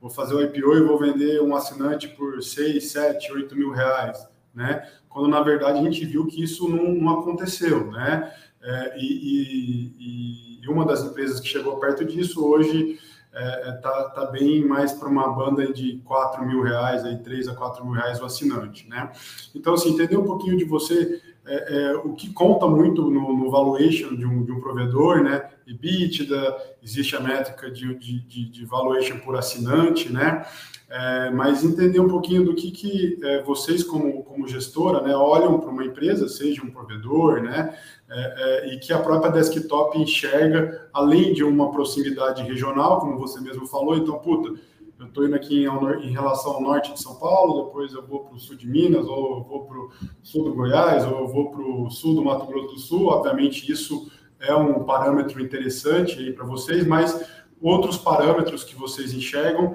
vou 0.03 0.11
fazer 0.11 0.35
o 0.35 0.41
IPO 0.41 0.75
e 0.75 0.83
vou 0.83 0.99
vender 0.99 1.41
um 1.41 1.55
assinante 1.55 2.09
por 2.09 2.43
6, 2.43 2.91
7, 2.91 3.31
8 3.31 3.55
mil 3.55 3.71
reais, 3.71 4.27
né? 4.53 4.85
Quando 5.07 5.29
na 5.29 5.41
verdade 5.41 5.79
a 5.79 5.81
gente 5.81 6.03
viu 6.05 6.27
que 6.27 6.43
isso 6.43 6.67
não, 6.67 6.91
não 6.93 7.21
aconteceu, 7.21 7.89
né? 7.89 8.29
É, 8.61 8.97
e, 8.99 10.59
e 10.61 10.67
uma 10.67 10.85
das 10.85 11.05
empresas 11.05 11.39
que 11.39 11.47
chegou 11.47 11.77
perto 11.77 12.03
disso 12.03 12.45
hoje 12.45 12.99
está 13.31 13.39
é, 13.39 13.69
é 13.69 13.71
tá, 13.73 14.09
tá 14.09 14.25
bem 14.25 14.65
mais 14.65 14.91
para 14.91 15.07
uma 15.07 15.29
banda 15.29 15.71
de 15.71 16.01
4 16.03 16.45
mil 16.45 16.61
reais, 16.61 17.05
aí 17.05 17.17
3 17.19 17.47
a 17.47 17.55
4 17.55 17.85
mil 17.85 17.93
reais 17.93 18.21
o 18.21 18.25
assinante, 18.25 18.87
né? 18.89 19.09
Então, 19.55 19.73
assim, 19.73 19.93
entender 19.93 20.17
um 20.17 20.25
pouquinho 20.25 20.57
de 20.57 20.65
você, 20.65 21.21
é, 21.45 21.77
é, 21.77 21.95
o 21.95 22.13
que 22.13 22.33
conta 22.33 22.67
muito 22.67 23.09
no, 23.09 23.37
no 23.37 23.49
valuation 23.49 24.15
de 24.15 24.25
um, 24.25 24.43
de 24.43 24.51
um 24.51 24.59
provedor, 24.59 25.23
né? 25.23 25.49
EBITDA, 25.67 26.57
existe 26.81 27.15
a 27.15 27.19
métrica 27.19 27.71
de, 27.71 27.95
de, 27.95 28.49
de, 28.49 28.65
valuation 28.65 29.19
por 29.19 29.35
assinante, 29.35 30.11
né? 30.11 30.45
É, 30.89 31.31
mas 31.31 31.63
entender 31.63 31.99
um 31.99 32.07
pouquinho 32.07 32.45
do 32.45 32.53
que, 32.53 32.69
que 32.69 33.19
é, 33.23 33.41
vocês, 33.41 33.83
como, 33.83 34.23
como 34.23 34.47
gestora, 34.47 35.01
né, 35.01 35.15
olham 35.15 35.59
para 35.59 35.71
uma 35.71 35.83
empresa, 35.83 36.29
seja 36.29 36.61
um 36.63 36.69
provedor, 36.69 37.41
né, 37.41 37.75
é, 38.07 38.67
é, 38.69 38.73
e 38.73 38.79
que 38.79 38.93
a 38.93 38.99
própria 38.99 39.31
desktop 39.31 39.97
enxerga, 39.97 40.87
além 40.93 41.33
de 41.33 41.43
uma 41.43 41.71
proximidade 41.71 42.43
regional, 42.43 42.99
como 42.99 43.17
você 43.17 43.41
mesmo 43.41 43.65
falou, 43.65 43.97
então, 43.97 44.19
puta, 44.19 44.53
eu 44.99 45.07
estou 45.07 45.25
indo 45.25 45.35
aqui 45.35 45.65
em, 45.65 45.67
em, 46.05 46.11
relação 46.11 46.53
ao 46.53 46.61
norte 46.61 46.93
de 46.93 47.01
São 47.01 47.15
Paulo, 47.15 47.65
depois 47.65 47.91
eu 47.93 48.05
vou 48.05 48.19
para 48.21 48.35
o 48.35 48.39
sul 48.39 48.55
de 48.55 48.67
Minas, 48.67 49.05
ou 49.07 49.37
eu 49.37 49.43
vou 49.43 49.65
para 49.65 49.77
o 49.77 49.91
sul 50.21 50.43
do 50.43 50.53
Goiás, 50.53 51.03
ou 51.05 51.21
eu 51.21 51.27
vou 51.27 51.49
para 51.49 51.61
o 51.61 51.89
sul 51.89 52.15
do 52.15 52.23
Mato 52.23 52.45
Grosso 52.45 52.75
do 52.75 52.79
Sul, 52.79 53.07
obviamente 53.07 53.69
isso 53.71 54.11
é 54.43 54.55
um 54.55 54.83
parâmetro 54.83 55.41
interessante 55.41 56.19
aí 56.19 56.33
para 56.33 56.45
vocês, 56.45 56.85
mas 56.85 57.25
outros 57.61 57.97
parâmetros 57.97 58.63
que 58.63 58.75
vocês 58.75 59.13
enxergam 59.13 59.73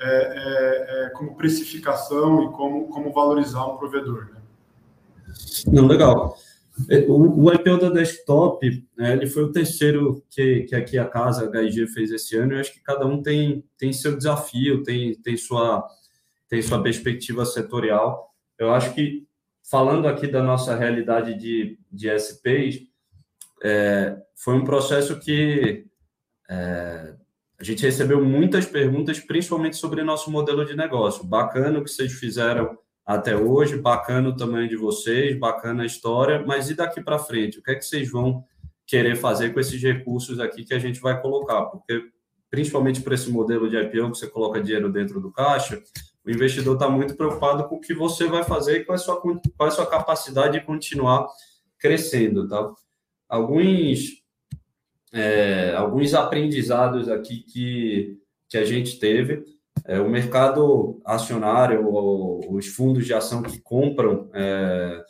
é, 0.00 0.06
é, 0.06 1.06
é, 1.06 1.10
como 1.10 1.36
precificação 1.36 2.44
e 2.44 2.52
como, 2.52 2.88
como 2.88 3.12
valorizar 3.12 3.66
um 3.66 3.76
provedor. 3.76 4.30
Né? 4.32 4.40
Não, 5.66 5.86
legal. 5.86 6.36
É, 6.88 7.00
o, 7.08 7.44
o 7.44 7.52
IPO 7.52 7.78
da 7.78 7.90
Desktop, 7.90 8.86
né, 8.96 9.12
ele 9.12 9.26
foi 9.26 9.44
o 9.44 9.52
terceiro 9.52 10.22
que, 10.30 10.62
que 10.62 10.74
aqui 10.76 10.98
a 10.98 11.04
casa, 11.04 11.50
a 11.52 11.62
HIG, 11.62 11.88
fez 11.88 12.10
esse 12.12 12.36
ano, 12.36 12.52
eu 12.52 12.60
acho 12.60 12.72
que 12.72 12.80
cada 12.80 13.06
um 13.06 13.20
tem, 13.20 13.64
tem 13.76 13.92
seu 13.92 14.16
desafio, 14.16 14.82
tem, 14.84 15.14
tem, 15.14 15.36
sua, 15.36 15.84
tem 16.48 16.62
sua 16.62 16.80
perspectiva 16.82 17.44
setorial. 17.44 18.32
Eu 18.56 18.72
acho 18.72 18.94
que, 18.94 19.26
falando 19.68 20.06
aqui 20.06 20.26
da 20.26 20.42
nossa 20.42 20.76
realidade 20.76 21.34
de, 21.34 21.78
de 21.90 22.08
SPs, 22.08 22.87
é, 23.62 24.16
foi 24.36 24.54
um 24.54 24.64
processo 24.64 25.18
que 25.18 25.84
é, 26.48 27.14
a 27.60 27.64
gente 27.64 27.82
recebeu 27.82 28.24
muitas 28.24 28.66
perguntas, 28.66 29.18
principalmente 29.18 29.76
sobre 29.76 30.02
nosso 30.02 30.30
modelo 30.30 30.64
de 30.64 30.76
negócio. 30.76 31.24
Bacana 31.24 31.78
o 31.78 31.84
que 31.84 31.90
vocês 31.90 32.12
fizeram 32.12 32.78
até 33.04 33.34
hoje, 33.36 33.76
bacana 33.76 34.28
o 34.28 34.36
tamanho 34.36 34.68
de 34.68 34.76
vocês, 34.76 35.38
bacana 35.38 35.82
a 35.82 35.86
história, 35.86 36.44
mas 36.46 36.70
e 36.70 36.74
daqui 36.74 37.00
para 37.00 37.18
frente? 37.18 37.58
O 37.58 37.62
que 37.62 37.70
é 37.72 37.74
que 37.74 37.84
vocês 37.84 38.10
vão 38.10 38.44
querer 38.86 39.16
fazer 39.16 39.52
com 39.52 39.60
esses 39.60 39.82
recursos 39.82 40.38
aqui 40.38 40.64
que 40.64 40.74
a 40.74 40.78
gente 40.78 41.00
vai 41.00 41.20
colocar? 41.20 41.62
Porque, 41.66 42.00
principalmente 42.50 43.00
para 43.00 43.14
esse 43.14 43.30
modelo 43.30 43.68
de 43.68 43.76
IPO, 43.76 44.12
que 44.12 44.18
você 44.18 44.26
coloca 44.28 44.62
dinheiro 44.62 44.92
dentro 44.92 45.20
do 45.20 45.32
caixa, 45.32 45.82
o 46.24 46.30
investidor 46.30 46.74
está 46.74 46.88
muito 46.88 47.16
preocupado 47.16 47.66
com 47.66 47.76
o 47.76 47.80
que 47.80 47.94
você 47.94 48.26
vai 48.26 48.44
fazer 48.44 48.80
e 48.80 48.84
qual 48.84 48.94
é 48.94 49.00
a 49.00 49.02
sua, 49.02 49.20
qual 49.20 49.34
é 49.62 49.66
a 49.68 49.70
sua 49.70 49.86
capacidade 49.86 50.60
de 50.60 50.64
continuar 50.64 51.26
crescendo. 51.78 52.46
Tá? 52.46 52.70
Alguns 53.28 54.18
é, 55.12 55.74
alguns 55.74 56.14
aprendizados 56.14 57.08
aqui 57.08 57.38
que, 57.38 58.18
que 58.48 58.58
a 58.58 58.64
gente 58.64 58.98
teve. 58.98 59.44
É, 59.84 60.00
o 60.00 60.08
mercado 60.08 61.00
acionário, 61.04 61.88
os 62.50 62.66
fundos 62.66 63.06
de 63.06 63.14
ação 63.14 63.42
que 63.42 63.58
compram 63.60 64.28
é, 64.34 65.04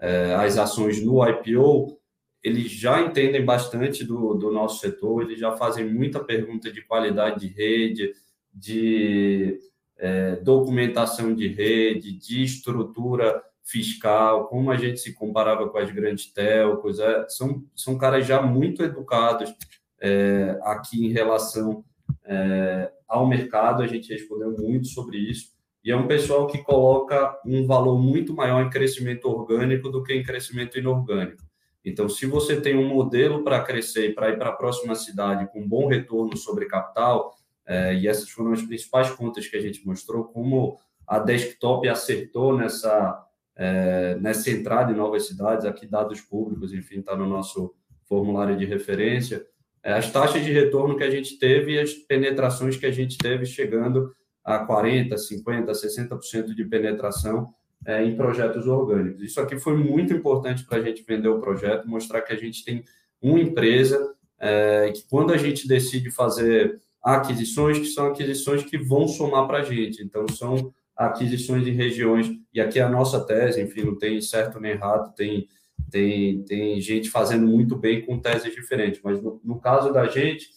é 0.00 0.34
as 0.34 0.58
ações 0.58 1.02
no 1.02 1.26
IPO, 1.26 1.98
eles 2.42 2.70
já 2.70 3.00
entendem 3.00 3.44
bastante 3.44 4.04
do, 4.04 4.34
do 4.34 4.52
nosso 4.52 4.80
setor, 4.80 5.22
eles 5.22 5.40
já 5.40 5.52
fazem 5.56 5.92
muita 5.92 6.22
pergunta 6.22 6.70
de 6.70 6.82
qualidade 6.82 7.40
de 7.40 7.48
rede, 7.48 8.12
de 8.52 9.58
é, 9.96 10.36
documentação 10.36 11.34
de 11.34 11.48
rede, 11.48 12.12
de 12.12 12.42
estrutura 12.42 13.42
fiscal, 13.68 14.48
como 14.48 14.70
a 14.70 14.76
gente 14.76 14.98
se 14.98 15.12
comparava 15.12 15.68
com 15.68 15.76
as 15.76 15.90
grandes 15.90 16.32
telcos, 16.32 16.98
é, 16.98 17.28
são, 17.28 17.62
são 17.76 17.98
caras 17.98 18.26
já 18.26 18.40
muito 18.40 18.82
educados 18.82 19.54
é, 20.00 20.58
aqui 20.62 21.04
em 21.04 21.12
relação 21.12 21.84
é, 22.24 22.90
ao 23.06 23.26
mercado, 23.26 23.82
a 23.82 23.86
gente 23.86 24.12
respondeu 24.12 24.52
muito 24.52 24.88
sobre 24.88 25.18
isso, 25.18 25.56
e 25.84 25.90
é 25.90 25.96
um 25.96 26.06
pessoal 26.06 26.46
que 26.46 26.58
coloca 26.58 27.38
um 27.44 27.66
valor 27.66 27.98
muito 27.98 28.34
maior 28.34 28.62
em 28.62 28.70
crescimento 28.70 29.26
orgânico 29.26 29.90
do 29.90 30.02
que 30.02 30.14
em 30.14 30.22
crescimento 30.22 30.78
inorgânico. 30.78 31.42
Então, 31.84 32.08
se 32.08 32.26
você 32.26 32.60
tem 32.60 32.76
um 32.76 32.88
modelo 32.88 33.44
para 33.44 33.62
crescer 33.62 34.10
e 34.10 34.14
para 34.14 34.30
ir 34.30 34.38
para 34.38 34.50
a 34.50 34.56
próxima 34.56 34.94
cidade 34.94 35.50
com 35.52 35.66
bom 35.66 35.86
retorno 35.86 36.36
sobre 36.36 36.66
capital, 36.66 37.34
é, 37.66 37.94
e 37.94 38.08
essas 38.08 38.30
foram 38.30 38.52
as 38.52 38.62
principais 38.62 39.10
contas 39.10 39.46
que 39.46 39.56
a 39.56 39.60
gente 39.60 39.86
mostrou, 39.86 40.24
como 40.24 40.78
a 41.06 41.18
desktop 41.18 41.88
acertou 41.88 42.56
nessa 42.56 43.24
é, 43.58 44.16
nessa 44.20 44.50
entrada 44.50 44.92
em 44.92 44.96
novas 44.96 45.26
cidades, 45.26 45.66
aqui 45.66 45.84
dados 45.84 46.20
públicos, 46.20 46.72
enfim, 46.72 47.00
está 47.00 47.16
no 47.16 47.26
nosso 47.26 47.74
formulário 48.08 48.56
de 48.56 48.64
referência, 48.64 49.44
é, 49.82 49.92
as 49.92 50.10
taxas 50.10 50.44
de 50.44 50.52
retorno 50.52 50.96
que 50.96 51.02
a 51.02 51.10
gente 51.10 51.38
teve 51.38 51.72
e 51.72 51.80
as 51.80 51.92
penetrações 51.92 52.76
que 52.76 52.86
a 52.86 52.90
gente 52.90 53.18
teve 53.18 53.44
chegando 53.44 54.12
a 54.44 54.64
40%, 54.66 55.14
50%, 55.14 55.66
60% 55.66 56.54
de 56.54 56.64
penetração 56.64 57.52
é, 57.84 58.02
em 58.04 58.16
projetos 58.16 58.66
orgânicos. 58.66 59.22
Isso 59.22 59.40
aqui 59.40 59.58
foi 59.58 59.76
muito 59.76 60.12
importante 60.14 60.64
para 60.64 60.78
a 60.78 60.82
gente 60.82 61.04
vender 61.06 61.28
o 61.28 61.40
projeto, 61.40 61.88
mostrar 61.88 62.22
que 62.22 62.32
a 62.32 62.36
gente 62.36 62.64
tem 62.64 62.82
uma 63.20 63.40
empresa 63.40 64.14
é, 64.38 64.92
que 64.92 65.02
quando 65.08 65.32
a 65.32 65.36
gente 65.36 65.66
decide 65.66 66.10
fazer 66.10 66.80
aquisições, 67.02 67.78
que 67.78 67.86
são 67.86 68.06
aquisições 68.06 68.62
que 68.62 68.78
vão 68.78 69.08
somar 69.08 69.46
para 69.46 69.58
a 69.58 69.62
gente. 69.62 70.02
Então, 70.02 70.26
são 70.28 70.72
aquisições 70.98 71.66
em 71.66 71.72
regiões, 71.72 72.28
e 72.52 72.60
aqui 72.60 72.80
é 72.80 72.82
a 72.82 72.88
nossa 72.88 73.24
tese, 73.24 73.62
enfim, 73.62 73.84
não 73.84 73.96
tem 73.96 74.20
certo 74.20 74.58
nem 74.58 74.72
errado, 74.72 75.14
tem, 75.14 75.46
tem, 75.90 76.42
tem 76.42 76.80
gente 76.80 77.08
fazendo 77.08 77.46
muito 77.46 77.76
bem 77.76 78.04
com 78.04 78.18
teses 78.18 78.52
diferentes, 78.52 79.00
mas 79.02 79.22
no, 79.22 79.40
no 79.44 79.60
caso 79.60 79.92
da 79.92 80.06
gente, 80.08 80.50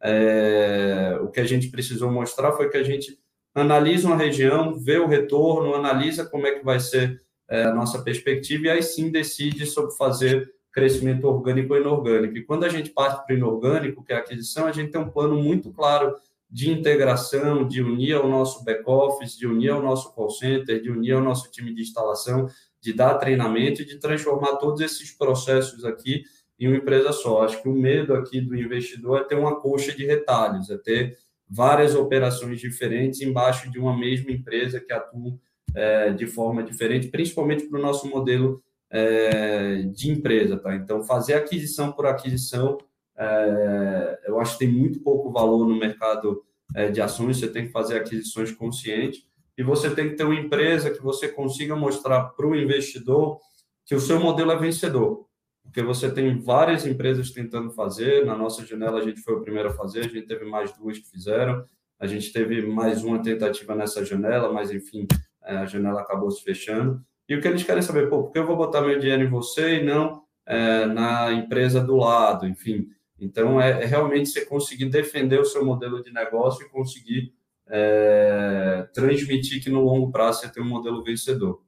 é, 0.00 1.18
o 1.20 1.28
que 1.28 1.40
a 1.40 1.44
gente 1.44 1.68
precisou 1.68 2.10
mostrar 2.10 2.52
foi 2.52 2.70
que 2.70 2.76
a 2.76 2.84
gente 2.84 3.18
analisa 3.52 4.06
uma 4.06 4.16
região, 4.16 4.78
vê 4.78 4.98
o 4.98 5.08
retorno, 5.08 5.74
analisa 5.74 6.24
como 6.24 6.46
é 6.46 6.52
que 6.52 6.64
vai 6.64 6.78
ser 6.78 7.20
é, 7.48 7.64
a 7.64 7.74
nossa 7.74 8.00
perspectiva 8.00 8.66
e 8.66 8.70
aí 8.70 8.82
sim 8.82 9.10
decide 9.10 9.66
sobre 9.66 9.96
fazer 9.96 10.48
crescimento 10.72 11.26
orgânico 11.26 11.74
ou 11.74 11.80
inorgânico. 11.80 12.36
E 12.36 12.44
quando 12.44 12.62
a 12.62 12.68
gente 12.68 12.90
parte 12.90 13.26
para 13.26 13.34
o 13.34 13.36
inorgânico, 13.36 14.04
que 14.04 14.12
é 14.12 14.16
a 14.16 14.20
aquisição, 14.20 14.66
a 14.66 14.72
gente 14.72 14.92
tem 14.92 15.00
um 15.00 15.10
plano 15.10 15.34
muito 15.42 15.72
claro 15.72 16.14
de 16.50 16.70
integração, 16.70 17.66
de 17.66 17.80
unir 17.80 18.14
ao 18.14 18.28
nosso 18.28 18.64
back-office, 18.64 19.36
de 19.36 19.46
unir 19.46 19.70
ao 19.70 19.82
nosso 19.82 20.12
call 20.12 20.30
center, 20.30 20.82
de 20.82 20.90
unir 20.90 21.12
ao 21.12 21.22
nosso 21.22 21.50
time 21.50 21.72
de 21.72 21.82
instalação, 21.82 22.48
de 22.80 22.92
dar 22.92 23.14
treinamento 23.14 23.82
e 23.82 23.84
de 23.84 23.98
transformar 23.98 24.56
todos 24.56 24.80
esses 24.80 25.12
processos 25.12 25.84
aqui 25.84 26.24
em 26.58 26.66
uma 26.66 26.76
empresa 26.76 27.12
só. 27.12 27.42
Acho 27.42 27.62
que 27.62 27.68
o 27.68 27.72
medo 27.72 28.14
aqui 28.14 28.40
do 28.40 28.56
investidor 28.56 29.20
é 29.20 29.24
ter 29.24 29.36
uma 29.36 29.60
coxa 29.60 29.92
de 29.92 30.04
retalhos, 30.04 30.70
é 30.70 30.76
ter 30.76 31.16
várias 31.48 31.94
operações 31.94 32.60
diferentes 32.60 33.20
embaixo 33.20 33.70
de 33.70 33.78
uma 33.78 33.96
mesma 33.96 34.30
empresa 34.32 34.80
que 34.80 34.92
atua 34.92 35.38
é, 35.74 36.12
de 36.12 36.26
forma 36.26 36.62
diferente, 36.62 37.08
principalmente 37.08 37.66
para 37.66 37.78
o 37.78 37.82
nosso 37.82 38.08
modelo 38.08 38.62
é, 38.90 39.82
de 39.82 40.10
empresa. 40.10 40.58
Tá? 40.58 40.74
Então, 40.74 41.02
fazer 41.02 41.34
aquisição 41.34 41.92
por 41.92 42.06
aquisição, 42.06 42.76
é, 43.20 44.20
eu 44.24 44.40
acho 44.40 44.54
que 44.54 44.64
tem 44.64 44.72
muito 44.72 45.00
pouco 45.00 45.30
valor 45.30 45.68
no 45.68 45.78
mercado 45.78 46.42
é, 46.74 46.90
de 46.90 47.02
ações, 47.02 47.38
você 47.38 47.48
tem 47.48 47.66
que 47.66 47.72
fazer 47.72 47.98
aquisições 47.98 48.50
conscientes 48.50 49.26
e 49.58 49.62
você 49.62 49.90
tem 49.90 50.08
que 50.08 50.16
ter 50.16 50.24
uma 50.24 50.34
empresa 50.34 50.90
que 50.90 51.02
você 51.02 51.28
consiga 51.28 51.76
mostrar 51.76 52.30
para 52.30 52.46
o 52.46 52.56
investidor 52.56 53.38
que 53.84 53.94
o 53.94 54.00
seu 54.00 54.18
modelo 54.18 54.52
é 54.52 54.56
vencedor. 54.56 55.26
Porque 55.62 55.82
você 55.82 56.10
tem 56.10 56.38
várias 56.38 56.86
empresas 56.86 57.30
tentando 57.30 57.70
fazer, 57.72 58.24
na 58.24 58.34
nossa 58.34 58.64
janela 58.64 59.00
a 59.00 59.04
gente 59.04 59.20
foi 59.20 59.34
o 59.34 59.42
primeiro 59.42 59.68
a 59.68 59.74
fazer, 59.74 60.00
a 60.00 60.08
gente 60.08 60.22
teve 60.22 60.46
mais 60.46 60.72
duas 60.72 60.98
que 60.98 61.10
fizeram, 61.10 61.62
a 61.98 62.06
gente 62.06 62.32
teve 62.32 62.62
mais 62.66 63.04
uma 63.04 63.22
tentativa 63.22 63.74
nessa 63.74 64.02
janela, 64.02 64.50
mas 64.50 64.70
enfim, 64.70 65.06
é, 65.44 65.58
a 65.58 65.66
janela 65.66 66.00
acabou 66.00 66.30
se 66.30 66.42
fechando. 66.42 67.04
E 67.28 67.36
o 67.36 67.40
que 67.40 67.46
eles 67.46 67.62
querem 67.62 67.82
saber, 67.82 68.08
pô, 68.08 68.22
por 68.24 68.32
que 68.32 68.38
eu 68.38 68.46
vou 68.46 68.56
botar 68.56 68.80
meu 68.80 68.98
dinheiro 68.98 69.22
em 69.22 69.28
você 69.28 69.80
e 69.80 69.84
não 69.84 70.22
é, 70.46 70.86
na 70.86 71.32
empresa 71.32 71.80
do 71.80 71.96
lado, 71.96 72.46
enfim. 72.46 72.88
Então, 73.20 73.60
é, 73.60 73.82
é, 73.82 73.84
realmente 73.84 74.30
você 74.30 74.44
conseguir 74.46 74.86
defender 74.86 75.38
o 75.38 75.44
seu 75.44 75.64
modelo 75.64 76.02
de 76.02 76.10
negócio 76.12 76.64
e 76.64 76.68
conseguir 76.70 77.34
é, 77.66 78.88
transmitir 78.94 79.62
que 79.62 79.68
no 79.68 79.84
longo 79.84 80.10
prazo 80.10 80.40
você 80.40 80.48
tem 80.48 80.62
um 80.62 80.68
modelo 80.68 81.02
vencedor. 81.04 81.60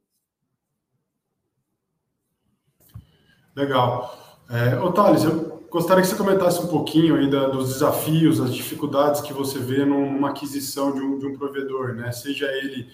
Legal. 3.55 4.41
É, 4.49 4.79
ô, 4.81 4.91
Thales, 4.91 5.25
eu 5.25 5.63
gostaria 5.71 6.03
que 6.03 6.09
você 6.09 6.17
comentasse 6.17 6.61
um 6.61 6.69
pouquinho 6.69 7.17
ainda 7.17 7.49
dos 7.49 7.75
desafios, 7.75 8.41
as 8.41 8.55
dificuldades 8.55 9.21
que 9.21 9.33
você 9.33 9.59
vê 9.59 9.85
numa 9.85 10.31
aquisição 10.31 10.93
de 10.95 11.01
um, 11.01 11.19
de 11.19 11.27
um 11.27 11.37
provedor, 11.37 11.95
né? 11.95 12.11
Seja 12.13 12.47
ele 12.51 12.89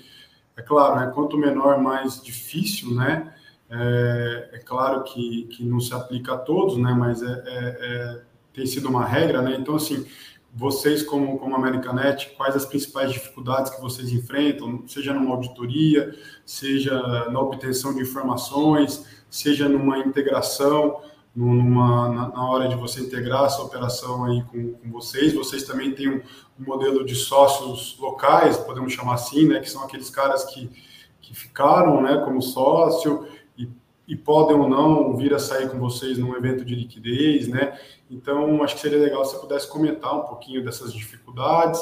é 0.57 0.63
claro, 0.63 0.99
né, 0.99 1.13
quanto 1.15 1.39
menor, 1.39 1.81
mais 1.81 2.21
difícil, 2.21 2.93
né? 2.93 3.33
É, 3.71 4.51
é, 4.55 4.59
claro 4.59 5.05
que, 5.05 5.45
que 5.45 5.65
não 5.65 5.79
se 5.79 5.95
aplica 5.95 6.35
a 6.35 6.39
todos, 6.39 6.77
né? 6.77 6.93
Mas 6.93 7.23
é, 7.23 7.27
é, 7.27 7.79
é 7.81 8.23
tem 8.53 8.67
sido 8.67 8.89
uma 8.89 9.05
regra, 9.05 9.43
né? 9.43 9.57
Então, 9.59 9.77
assim, 9.77 10.07
vocês 10.55 11.03
como, 11.03 11.39
como 11.39 11.55
Americanet, 11.55 12.31
quais 12.37 12.57
as 12.57 12.65
principais 12.65 13.13
dificuldades 13.13 13.73
que 13.73 13.81
vocês 13.81 14.13
enfrentam, 14.13 14.83
seja 14.87 15.13
numa 15.13 15.35
auditoria, 15.35 16.15
seja 16.45 17.01
na 17.31 17.41
obtenção 17.41 17.95
de 17.95 18.03
informações, 18.03 19.07
seja 19.31 19.69
numa 19.69 19.99
integração, 19.99 21.01
numa, 21.35 22.09
na, 22.09 22.29
na, 22.31 22.51
hora 22.51 22.69
de 22.69 22.75
você 22.75 23.01
integrar 23.01 23.45
essa 23.45 23.63
operação 23.63 24.25
aí 24.25 24.43
com, 24.45 24.73
com 24.73 24.91
vocês. 24.91 25.33
Vocês 25.33 25.63
também 25.63 25.93
têm 25.93 26.09
um, 26.09 26.21
um, 26.59 26.65
modelo 26.65 27.05
de 27.05 27.15
sócios 27.15 27.97
locais, 28.01 28.57
podemos 28.57 28.93
chamar 28.93 29.15
assim, 29.15 29.47
né, 29.47 29.61
que 29.61 29.71
são 29.71 29.85
aqueles 29.85 30.11
caras 30.11 30.45
que, 30.47 30.69
que 31.21 31.35
ficaram 31.37 32.03
né, 32.03 32.23
como 32.25 32.43
sócio 32.43 33.29
e, 33.57 33.69
e 34.09 34.17
podem 34.17 34.57
ou 34.57 34.69
não 34.69 35.17
vir 35.17 35.33
a 35.33 35.39
sair 35.39 35.71
com 35.71 35.79
vocês 35.79 36.19
num 36.19 36.35
evento 36.35 36.65
de 36.65 36.75
liquidez, 36.75 37.47
né? 37.47 37.79
Então, 38.11 38.63
acho 38.63 38.75
que 38.77 38.81
seria 38.81 38.99
legal 38.99 39.25
se 39.25 39.35
você 39.35 39.41
pudesse 39.41 39.69
comentar 39.69 40.15
um 40.17 40.23
pouquinho 40.23 40.65
dessas 40.65 40.93
dificuldades 40.93 41.81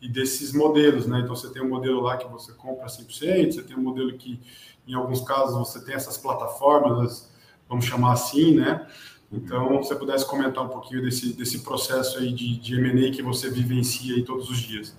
e 0.00 0.08
desses 0.08 0.52
modelos, 0.52 1.06
né? 1.06 1.20
Então, 1.20 1.34
você 1.34 1.52
tem 1.52 1.62
um 1.62 1.68
modelo 1.68 2.00
lá 2.00 2.16
que 2.16 2.26
você 2.28 2.52
compra 2.52 2.86
100%, 2.86 3.52
você 3.52 3.62
tem 3.62 3.76
um 3.76 3.82
modelo 3.82 4.12
que, 4.16 4.40
em 4.86 4.94
alguns 4.94 5.20
casos, 5.20 5.56
você 5.56 5.84
tem 5.84 5.94
essas 5.94 6.16
plataformas, 6.16 7.32
vamos 7.68 7.84
chamar 7.84 8.12
assim, 8.12 8.54
né? 8.56 8.86
Então, 9.30 9.82
se 9.82 9.88
você 9.88 9.96
pudesse 9.96 10.26
comentar 10.26 10.64
um 10.64 10.68
pouquinho 10.68 11.02
desse, 11.02 11.34
desse 11.34 11.62
processo 11.62 12.18
aí 12.18 12.32
de, 12.32 12.58
de 12.58 12.74
M&A 12.74 13.10
que 13.10 13.22
você 13.22 13.50
vivencia 13.50 14.16
aí 14.16 14.24
todos 14.24 14.50
os 14.50 14.58
dias. 14.58 14.96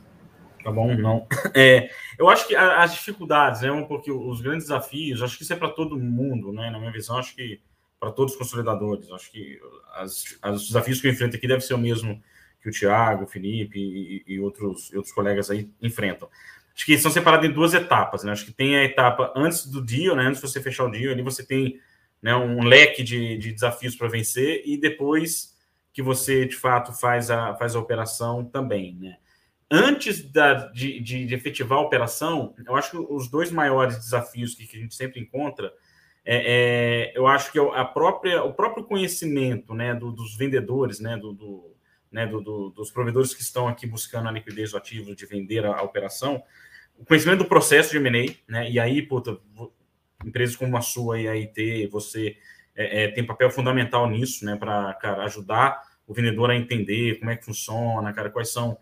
Tá 0.64 0.72
bom, 0.72 0.96
não. 0.96 1.26
É, 1.56 1.90
eu 2.18 2.30
acho 2.30 2.48
que 2.48 2.56
as 2.56 2.94
dificuldades, 2.94 3.62
né, 3.62 3.82
pouquinho, 3.88 4.30
os 4.30 4.40
grandes 4.40 4.66
desafios, 4.66 5.22
acho 5.22 5.36
que 5.36 5.44
isso 5.44 5.54
é 5.54 5.56
para 5.56 5.70
todo 5.70 5.98
mundo, 5.98 6.52
né? 6.52 6.70
Na 6.70 6.78
minha 6.80 6.92
visão, 6.92 7.18
acho 7.18 7.36
que 7.36 7.60
para 8.00 8.12
todos 8.12 8.34
os 8.34 8.40
consolidadores, 8.40 9.12
acho 9.12 9.32
que 9.32 9.60
as, 9.96 10.38
os 10.44 10.68
desafios 10.68 11.02
que 11.02 11.08
eu 11.08 11.12
enfrento 11.12 11.36
aqui 11.36 11.48
devem 11.48 11.62
ser 11.62 11.74
o 11.74 11.78
mesmo 11.78 12.22
que 12.62 12.70
o 12.70 12.72
Thiago, 12.72 13.24
o 13.24 13.28
Felipe 13.28 13.80
e, 13.80 14.24
e 14.26 14.40
outros, 14.40 14.92
outros 14.94 15.14
colegas 15.14 15.50
aí 15.50 15.70
enfrentam. 15.82 16.30
Acho 16.74 16.86
que 16.86 16.98
são 16.98 17.12
separados 17.12 17.50
em 17.50 17.52
duas 17.52 17.74
etapas, 17.74 18.24
né? 18.24 18.32
Acho 18.32 18.46
que 18.46 18.54
tem 18.54 18.78
a 18.78 18.84
etapa 18.84 19.34
antes 19.36 19.66
do 19.66 19.82
deal, 19.82 20.16
né? 20.16 20.24
Antes 20.24 20.42
de 20.42 20.48
você 20.48 20.62
fechar 20.62 20.86
o 20.86 20.90
deal, 20.90 21.12
ali 21.12 21.22
você 21.22 21.46
tem 21.46 21.80
né, 22.22 22.36
um 22.36 22.64
leque 22.64 23.04
de, 23.04 23.38
de 23.38 23.52
desafios 23.52 23.96
para 23.96 24.08
vencer 24.08 24.62
e 24.66 24.78
depois 24.78 25.58
que 25.92 26.02
você 26.02 26.46
de 26.46 26.56
fato 26.56 26.94
faz 26.94 27.30
a, 27.30 27.56
faz 27.56 27.76
a 27.76 27.80
operação 27.80 28.46
também. 28.46 28.96
Né? 28.96 29.18
Antes 29.70 30.24
da, 30.32 30.54
de, 30.72 31.00
de, 31.00 31.26
de 31.26 31.36
efetivar 31.36 31.78
a 31.78 31.82
operação, 31.82 32.54
eu 32.66 32.76
acho 32.76 32.92
que 32.92 32.98
os 32.98 33.30
dois 33.30 33.52
maiores 33.52 33.98
desafios 33.98 34.56
que, 34.56 34.66
que 34.66 34.78
a 34.78 34.80
gente 34.80 34.96
sempre 34.96 35.20
encontra 35.20 35.74
é, 36.32 36.44
é, 36.46 37.18
eu 37.18 37.26
acho 37.26 37.52
que 37.52 37.58
é 37.58 37.62
a 37.74 37.84
própria, 37.84 38.44
o 38.44 38.54
próprio 38.54 38.84
conhecimento 38.84 39.74
né, 39.74 39.96
do, 39.96 40.12
dos 40.12 40.38
vendedores, 40.38 41.00
né, 41.00 41.18
do, 41.18 41.34
do, 41.34 41.76
né, 42.12 42.28
do, 42.28 42.70
dos 42.70 42.92
provedores 42.92 43.34
que 43.34 43.42
estão 43.42 43.68
aqui 43.68 43.88
buscando 43.88 44.30
a 44.30 44.32
liquidez 44.32 44.70
do 44.70 44.78
ativo 44.78 45.16
de 45.16 45.26
vender 45.26 45.66
a, 45.66 45.78
a 45.78 45.82
operação, 45.82 46.44
o 47.00 47.04
conhecimento 47.04 47.40
do 47.40 47.50
processo 47.50 47.90
de 47.90 47.98
M&A, 47.98 48.36
né, 48.48 48.70
e 48.70 48.80
aí, 48.80 49.02
puta, 49.02 49.40
empresas 50.24 50.56
como 50.56 50.78
a 50.78 50.82
sua 50.82 51.20
e 51.20 51.28
a 51.28 51.32
IT, 51.32 51.88
você 51.88 52.38
é, 52.76 53.06
é, 53.06 53.08
tem 53.08 53.26
papel 53.26 53.50
fundamental 53.50 54.08
nisso, 54.08 54.46
né, 54.46 54.56
para 54.56 54.96
ajudar 55.24 55.82
o 56.06 56.14
vendedor 56.14 56.52
a 56.52 56.56
entender 56.56 57.18
como 57.18 57.32
é 57.32 57.38
que 57.38 57.46
funciona, 57.46 58.14
cara, 58.14 58.30
quais 58.30 58.54
são 58.54 58.78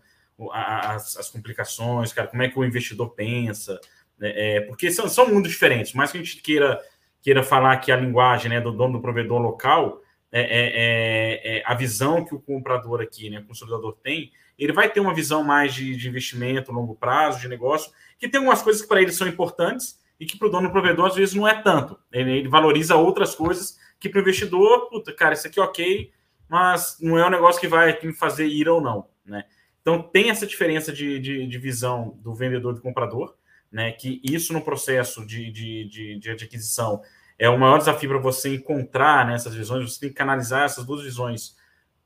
as, 0.52 1.16
as 1.16 1.30
complicações, 1.30 2.12
cara, 2.12 2.28
como 2.28 2.42
é 2.42 2.50
que 2.50 2.58
o 2.58 2.64
investidor 2.64 3.14
pensa, 3.14 3.80
né, 4.18 4.32
é, 4.34 4.60
porque 4.60 4.90
são, 4.90 5.08
são 5.08 5.32
mundos 5.32 5.50
diferentes, 5.50 5.94
mais 5.94 6.12
que 6.12 6.18
a 6.18 6.22
gente 6.22 6.42
queira, 6.42 6.78
queira 7.22 7.42
falar 7.42 7.76
que 7.78 7.90
a 7.90 7.96
linguagem 7.96 8.50
né, 8.50 8.60
do 8.60 8.72
dono 8.72 8.94
do 8.94 9.02
provedor 9.02 9.40
local, 9.40 10.00
é, 10.30 10.40
é, 10.40 10.46
é, 10.46 11.58
é, 11.58 11.62
a 11.64 11.74
visão 11.74 12.24
que 12.24 12.34
o 12.34 12.40
comprador 12.40 13.00
aqui, 13.00 13.30
né, 13.30 13.40
o 13.40 13.46
consolidador 13.46 13.96
tem, 14.02 14.30
ele 14.58 14.72
vai 14.72 14.88
ter 14.90 15.00
uma 15.00 15.14
visão 15.14 15.42
mais 15.44 15.74
de, 15.74 15.96
de 15.96 16.08
investimento, 16.08 16.72
longo 16.72 16.94
prazo, 16.94 17.40
de 17.40 17.48
negócio, 17.48 17.92
que 18.18 18.28
tem 18.28 18.38
algumas 18.38 18.62
coisas 18.62 18.82
que 18.82 18.88
para 18.88 19.00
ele 19.00 19.12
são 19.12 19.26
importantes, 19.26 19.98
e 20.20 20.26
que 20.26 20.36
para 20.36 20.48
o 20.48 20.50
dono 20.50 20.68
do 20.68 20.72
provedor 20.72 21.06
às 21.06 21.14
vezes 21.14 21.34
não 21.34 21.46
é 21.46 21.62
tanto. 21.62 21.98
Ele, 22.12 22.38
ele 22.38 22.48
valoriza 22.48 22.96
outras 22.96 23.34
coisas 23.34 23.78
que 24.00 24.08
para 24.08 24.18
o 24.18 24.22
investidor, 24.22 24.88
puta, 24.88 25.12
cara, 25.12 25.34
isso 25.34 25.46
aqui 25.46 25.60
é 25.60 25.62
ok, 25.62 26.10
mas 26.48 26.96
não 27.00 27.18
é 27.18 27.26
um 27.26 27.30
negócio 27.30 27.60
que 27.60 27.68
vai 27.68 27.98
me 28.02 28.12
fazer 28.12 28.46
ir 28.46 28.68
ou 28.68 28.80
não, 28.80 29.08
né? 29.24 29.44
Então 29.80 30.02
tem 30.02 30.30
essa 30.30 30.46
diferença 30.46 30.92
de, 30.92 31.18
de, 31.18 31.46
de 31.46 31.58
visão 31.58 32.18
do 32.20 32.34
vendedor 32.34 32.72
e 32.72 32.76
do 32.76 32.82
comprador, 32.82 33.36
né? 33.70 33.92
Que 33.92 34.20
isso 34.24 34.52
no 34.52 34.62
processo 34.62 35.26
de, 35.26 35.50
de, 35.50 35.84
de, 36.18 36.18
de 36.18 36.44
aquisição 36.44 37.02
é 37.38 37.48
o 37.48 37.58
maior 37.58 37.78
desafio 37.78 38.10
para 38.10 38.18
você 38.18 38.54
encontrar 38.54 39.26
né, 39.26 39.36
visões, 39.50 39.92
você 39.92 40.00
tem 40.00 40.08
que 40.08 40.14
canalizar 40.16 40.64
essas 40.64 40.84
duas 40.84 41.02
visões 41.02 41.56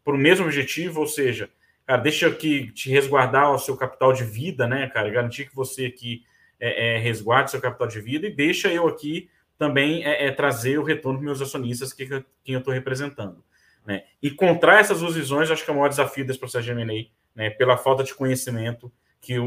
para 0.05 0.15
o 0.15 0.19
mesmo 0.19 0.45
objetivo, 0.45 1.01
ou 1.01 1.07
seja, 1.07 1.49
cara, 1.87 2.03
deixa 2.03 2.29
aqui 2.29 2.71
te 2.73 2.91
resguardar 2.91 3.51
o 3.51 3.59
seu 3.59 3.77
capital 3.77 4.13
de 4.13 4.25
vida, 4.25 4.67
né, 4.67 4.89
cara, 4.89 5.09
garantir 5.09 5.49
que 5.49 5.55
você 5.55 5.87
aqui 5.87 6.23
é, 6.61 6.97
é, 6.97 6.99
resguarde 6.99 7.51
seu 7.51 7.61
capital 7.61 7.89
de 7.89 8.01
vida 8.01 8.27
e 8.27 8.35
deixa 8.35 8.69
eu 8.69 8.87
aqui 8.87 9.31
também 9.59 10.05
é, 10.05 10.27
é 10.27 10.31
trazer 10.31 10.79
o 10.79 10.85
retorno 10.85 11.19
para 11.19 11.27
meus 11.27 11.41
acionistas 11.41 11.93
que, 11.93 12.07
quem 12.45 12.55
eu 12.55 12.59
estou 12.59 12.75
representando. 12.75 13.43
Né? 13.87 14.05
Encontrar 14.23 14.81
essas 14.81 15.01
duas 15.01 15.15
visões, 15.15 15.51
acho 15.51 15.65
que 15.65 15.71
é 15.71 15.73
o 15.73 15.77
maior 15.77 15.89
desafio 15.89 16.27
desse 16.27 16.39
processo 16.39 16.65
de 16.65 16.71
M&A, 16.73 17.07
né? 17.35 17.51
pela 17.51 17.77
falta 17.77 18.05
de 18.05 18.15
conhecimento 18.15 18.93
que, 19.23 19.39
o, 19.39 19.47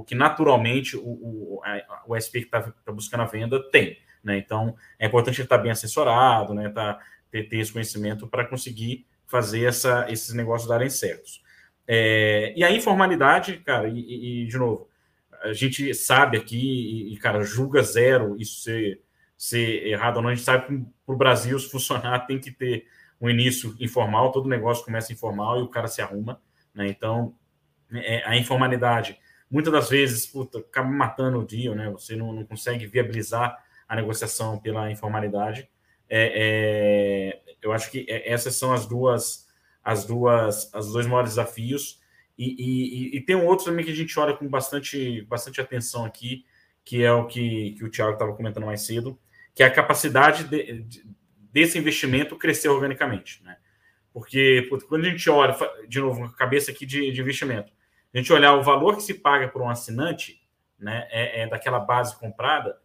o, 0.00 0.04
que 0.04 0.14
naturalmente 0.14 0.94
o, 0.94 1.60
o, 2.06 2.14
SP 2.20 2.44
que 2.44 2.46
está 2.46 2.60
tá 2.60 2.92
buscando 2.92 3.22
a 3.22 3.26
venda 3.26 3.58
tem. 3.70 3.98
Né? 4.22 4.36
Então, 4.36 4.76
é 4.98 5.06
importante 5.06 5.40
ele 5.40 5.46
estar 5.46 5.56
tá 5.56 5.62
bem 5.62 5.72
assessorado, 5.72 6.52
né? 6.54 6.68
tá, 6.68 7.00
ter, 7.30 7.48
ter 7.48 7.56
esse 7.56 7.72
conhecimento 7.72 8.28
para 8.28 8.44
conseguir 8.46 9.06
fazer 9.26 9.64
essa, 9.64 10.06
esses 10.10 10.34
negócios 10.34 10.68
darem 10.68 10.90
certos. 10.90 11.42
É, 11.86 12.52
e 12.54 12.62
a 12.62 12.70
informalidade, 12.70 13.56
cara, 13.58 13.88
e, 13.88 14.42
e, 14.42 14.46
de 14.46 14.58
novo, 14.58 14.86
a 15.42 15.54
gente 15.54 15.94
sabe 15.94 16.36
aqui, 16.36 17.10
e, 17.10 17.16
cara, 17.16 17.42
julga 17.42 17.82
zero 17.82 18.36
isso 18.38 18.60
ser, 18.60 19.00
ser 19.38 19.86
errado 19.86 20.16
ou 20.16 20.22
não. 20.22 20.28
A 20.28 20.34
gente 20.34 20.44
sabe 20.44 20.66
que 20.66 20.84
para 21.06 21.14
o 21.14 21.18
Brasil, 21.18 21.58
se 21.58 21.70
funcionar, 21.70 22.26
tem 22.26 22.38
que 22.38 22.50
ter 22.50 22.86
um 23.18 23.30
início 23.30 23.74
informal, 23.80 24.32
todo 24.32 24.48
negócio 24.48 24.84
começa 24.84 25.14
informal 25.14 25.58
e 25.58 25.62
o 25.62 25.68
cara 25.68 25.88
se 25.88 26.02
arruma, 26.02 26.40
né? 26.74 26.88
Então, 26.88 27.34
é, 27.92 28.22
a 28.26 28.36
informalidade, 28.36 29.18
muitas 29.50 29.72
das 29.72 29.88
vezes, 29.88 30.26
puta, 30.26 30.58
acaba 30.58 30.88
matando 30.88 31.38
o 31.38 31.44
deal, 31.44 31.74
né? 31.74 31.90
Você 31.90 32.16
não, 32.16 32.32
não 32.32 32.44
consegue 32.44 32.86
viabilizar 32.86 33.56
a 33.88 33.96
negociação 33.96 34.58
pela 34.58 34.90
informalidade. 34.90 35.68
É, 36.08 37.40
é, 37.44 37.54
eu 37.62 37.72
acho 37.72 37.90
que 37.90 38.06
é, 38.08 38.30
essas 38.30 38.56
são 38.56 38.72
as 38.72 38.86
duas, 38.86 39.46
as 39.82 40.04
duas, 40.04 40.72
os 40.74 40.92
dois 40.92 41.06
maiores 41.06 41.30
desafios 41.30 42.00
E, 42.36 42.54
e, 42.58 43.16
e, 43.16 43.20
tem 43.20 43.36
um 43.36 43.46
outro 43.46 43.66
também 43.66 43.84
que 43.84 43.90
a 43.90 43.94
gente 43.94 44.18
olha 44.18 44.36
com 44.36 44.46
bastante, 44.48 45.22
bastante 45.22 45.60
atenção 45.60 46.04
aqui, 46.04 46.44
que 46.84 47.02
é 47.02 47.12
o 47.12 47.26
que, 47.26 47.72
que 47.72 47.84
o 47.84 47.90
Thiago 47.90 48.12
estava 48.12 48.34
comentando 48.34 48.64
mais 48.64 48.82
cedo, 48.82 49.18
que 49.54 49.62
é 49.62 49.66
a 49.66 49.70
capacidade 49.70 50.44
de, 50.44 50.82
de, 50.82 51.04
desse 51.52 51.78
investimento 51.78 52.36
crescer 52.36 52.68
organicamente. 52.68 53.42
Né? 53.42 53.56
Porque 54.12 54.68
quando 54.88 55.04
a 55.04 55.10
gente 55.10 55.28
olha, 55.28 55.56
de 55.88 56.00
novo, 56.00 56.32
cabeça 56.34 56.70
aqui 56.70 56.86
de, 56.86 57.10
de 57.10 57.20
investimento, 57.20 57.72
a 58.14 58.18
gente 58.18 58.32
olhar 58.32 58.54
o 58.54 58.62
valor 58.62 58.96
que 58.96 59.02
se 59.02 59.14
paga 59.14 59.48
por 59.48 59.62
um 59.62 59.68
assinante, 59.68 60.40
né, 60.78 61.06
é, 61.10 61.42
é 61.42 61.46
daquela 61.46 61.78
base 61.78 62.16
comprada, 62.18 62.78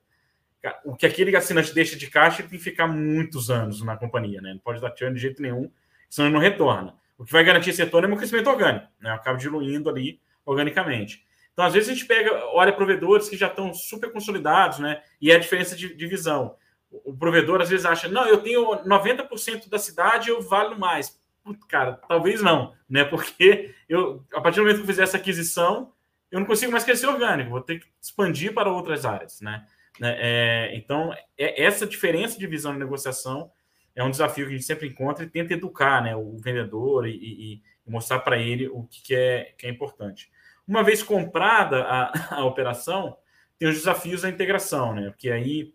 o 0.86 0.96
que 0.96 1.06
aquele 1.06 1.36
assinante 1.36 1.74
deixa 1.74 1.98
de 1.98 2.10
caixa 2.10 2.44
tem 2.44 2.58
que 2.58 2.64
ficar 2.64 2.88
muitos 2.88 3.50
anos 3.50 3.84
na 3.84 3.98
companhia, 3.98 4.42
né? 4.42 4.54
Não 4.54 4.60
pode 4.60 4.80
dar 4.80 4.96
churn 4.96 5.14
de 5.14 5.22
jeito 5.22 5.42
nenhum, 5.42 5.70
senão 6.10 6.28
ele 6.28 6.36
não 6.36 6.42
retorna. 6.42 6.96
O 7.18 7.26
que 7.26 7.34
vai 7.34 7.44
garantir 7.44 7.72
esse 7.72 7.84
retorno 7.84 8.08
é 8.08 8.14
o 8.14 8.18
crescimento 8.18 8.50
orgânico, 8.50 8.88
né? 9.00 9.10
Eu 9.10 9.16
acabo 9.16 9.38
diluindo 9.38 9.90
ali 9.90 10.22
organicamente. 10.46 11.26
Então, 11.52 11.66
às 11.66 11.74
vezes, 11.74 11.90
a 11.90 11.94
gente 11.94 12.06
pega, 12.06 12.46
olha 12.54 12.74
provedores 12.74 13.30
que 13.30 13.38
já 13.38 13.48
estão 13.48 13.74
super 13.74 14.12
consolidados, 14.12 14.80
né? 14.80 15.02
E 15.22 15.32
é 15.32 15.36
a 15.36 15.40
diferença 15.40 15.76
de, 15.76 15.94
de 15.94 16.08
visão. 16.08 16.56
O 16.90 17.16
provedor, 17.16 17.62
às 17.62 17.70
vezes, 17.70 17.86
acha, 17.86 18.08
não, 18.08 18.26
eu 18.26 18.38
tenho 18.38 18.66
90% 18.84 19.70
da 19.70 19.78
cidade, 19.78 20.30
eu 20.30 20.42
valho 20.42 20.80
mais. 20.80 21.22
Cara, 21.68 21.94
talvez 22.08 22.42
não, 22.42 22.74
né? 22.90 23.04
Porque 23.04 23.74
eu, 23.90 24.26
a 24.34 24.40
partir 24.40 24.58
do 24.58 24.64
momento 24.64 24.78
que 24.78 24.84
eu 24.84 24.88
fizer 24.88 25.04
essa 25.04 25.18
aquisição, 25.18 25.92
eu 26.32 26.40
não 26.40 26.48
consigo 26.48 26.72
mais 26.72 26.84
crescer 26.84 27.08
orgânico, 27.08 27.50
vou 27.50 27.62
ter 27.62 27.80
que 27.80 27.88
expandir 28.02 28.54
para 28.54 28.72
outras 28.72 29.06
áreas, 29.06 29.42
né? 29.42 29.66
né? 30.00 30.16
É, 30.20 30.76
então, 30.76 31.14
é, 31.38 31.64
essa 31.64 31.86
diferença 31.86 32.40
de 32.40 32.48
visão 32.48 32.74
de 32.74 32.80
negociação 32.80 33.52
é 33.96 34.04
um 34.04 34.10
desafio 34.10 34.46
que 34.46 34.54
a 34.54 34.56
gente 34.56 34.66
sempre 34.66 34.88
encontra 34.88 35.24
e 35.24 35.30
tenta 35.30 35.54
educar 35.54 36.02
né, 36.02 36.16
o 36.16 36.38
vendedor 36.38 37.08
e, 37.08 37.12
e, 37.12 37.54
e 37.86 37.92
mostrar 37.92 38.20
para 38.20 38.38
ele 38.38 38.68
o 38.68 38.84
que, 38.84 39.04
que, 39.04 39.16
é, 39.16 39.54
que 39.58 39.68
é 39.68 39.70
importante. 39.70 40.32
Uma 40.68 40.84
vez 40.84 41.04
comprada 41.04 41.84
a, 41.84 42.38
a 42.40 42.46
operação, 42.46 43.18
tem 43.60 43.68
os 43.68 43.76
desafios 43.76 44.22
da 44.22 44.30
integração, 44.30 44.96
né? 44.96 45.10
Porque 45.10 45.30
aí 45.30 45.74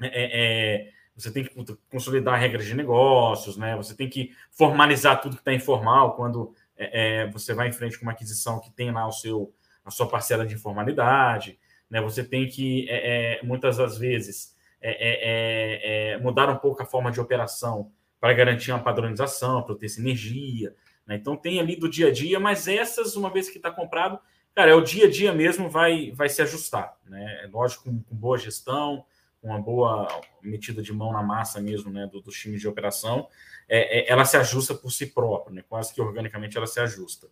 é, 0.00 0.06
é, 0.06 0.30
é 0.32 0.92
você 1.16 1.30
tem 1.30 1.44
que 1.44 1.54
consolidar 1.90 2.38
regras 2.38 2.64
de 2.64 2.74
negócios, 2.74 3.56
né? 3.56 3.76
Você 3.76 3.94
tem 3.94 4.08
que 4.08 4.34
formalizar 4.50 5.20
tudo 5.20 5.36
que 5.36 5.42
está 5.42 5.52
informal 5.52 6.16
quando 6.16 6.54
é, 6.76 7.22
é, 7.22 7.30
você 7.30 7.54
vai 7.54 7.68
em 7.68 7.72
frente 7.72 7.98
com 7.98 8.04
uma 8.04 8.12
aquisição 8.12 8.60
que 8.60 8.70
tem 8.70 8.90
lá 8.90 9.06
o 9.06 9.12
seu, 9.12 9.52
a 9.84 9.90
sua 9.90 10.08
parcela 10.08 10.46
de 10.46 10.54
informalidade, 10.54 11.58
né? 11.90 12.00
Você 12.00 12.24
tem 12.24 12.48
que, 12.48 12.86
é, 12.88 13.40
muitas 13.42 13.76
das 13.76 13.98
vezes, 13.98 14.56
mudar 16.20 16.50
um 16.50 16.56
pouco 16.56 16.82
a 16.82 16.86
forma 16.86 17.12
de 17.12 17.20
operação 17.20 17.92
para 18.18 18.32
garantir 18.32 18.72
uma 18.72 18.82
padronização, 18.82 19.62
para 19.62 19.76
ter 19.76 19.88
sinergia, 19.88 20.74
né? 21.06 21.16
Então 21.16 21.36
tem 21.36 21.60
ali 21.60 21.76
do 21.76 21.88
dia 21.88 22.08
a 22.08 22.12
dia, 22.12 22.38
mas 22.40 22.68
essas, 22.68 23.16
uma 23.16 23.30
vez 23.30 23.48
que 23.48 23.58
está 23.58 23.70
comprado, 23.70 24.18
cara, 24.54 24.70
é 24.70 24.74
o 24.74 24.80
dia 24.80 25.06
a 25.06 25.10
dia 25.10 25.32
mesmo 25.32 25.68
vai, 25.68 26.10
vai 26.12 26.28
se 26.28 26.42
ajustar. 26.42 26.96
Né? 27.06 27.42
É 27.44 27.46
lógico, 27.48 27.84
com, 27.84 28.02
com 28.02 28.14
boa 28.14 28.38
gestão, 28.38 29.04
uma 29.42 29.60
boa 29.60 30.08
metida 30.40 30.80
de 30.80 30.92
mão 30.92 31.12
na 31.12 31.22
massa 31.22 31.60
mesmo 31.60 31.90
né, 31.90 32.06
do, 32.06 32.20
dos 32.20 32.38
times 32.38 32.60
de 32.60 32.68
operação, 32.68 33.28
é, 33.68 34.00
é, 34.00 34.12
ela 34.12 34.24
se 34.24 34.36
ajusta 34.36 34.74
por 34.74 34.90
si 34.90 35.06
própria, 35.06 35.54
né? 35.54 35.64
quase 35.68 35.92
que 35.92 36.00
organicamente 36.00 36.56
ela 36.56 36.66
se 36.66 36.78
ajusta. 36.78 37.28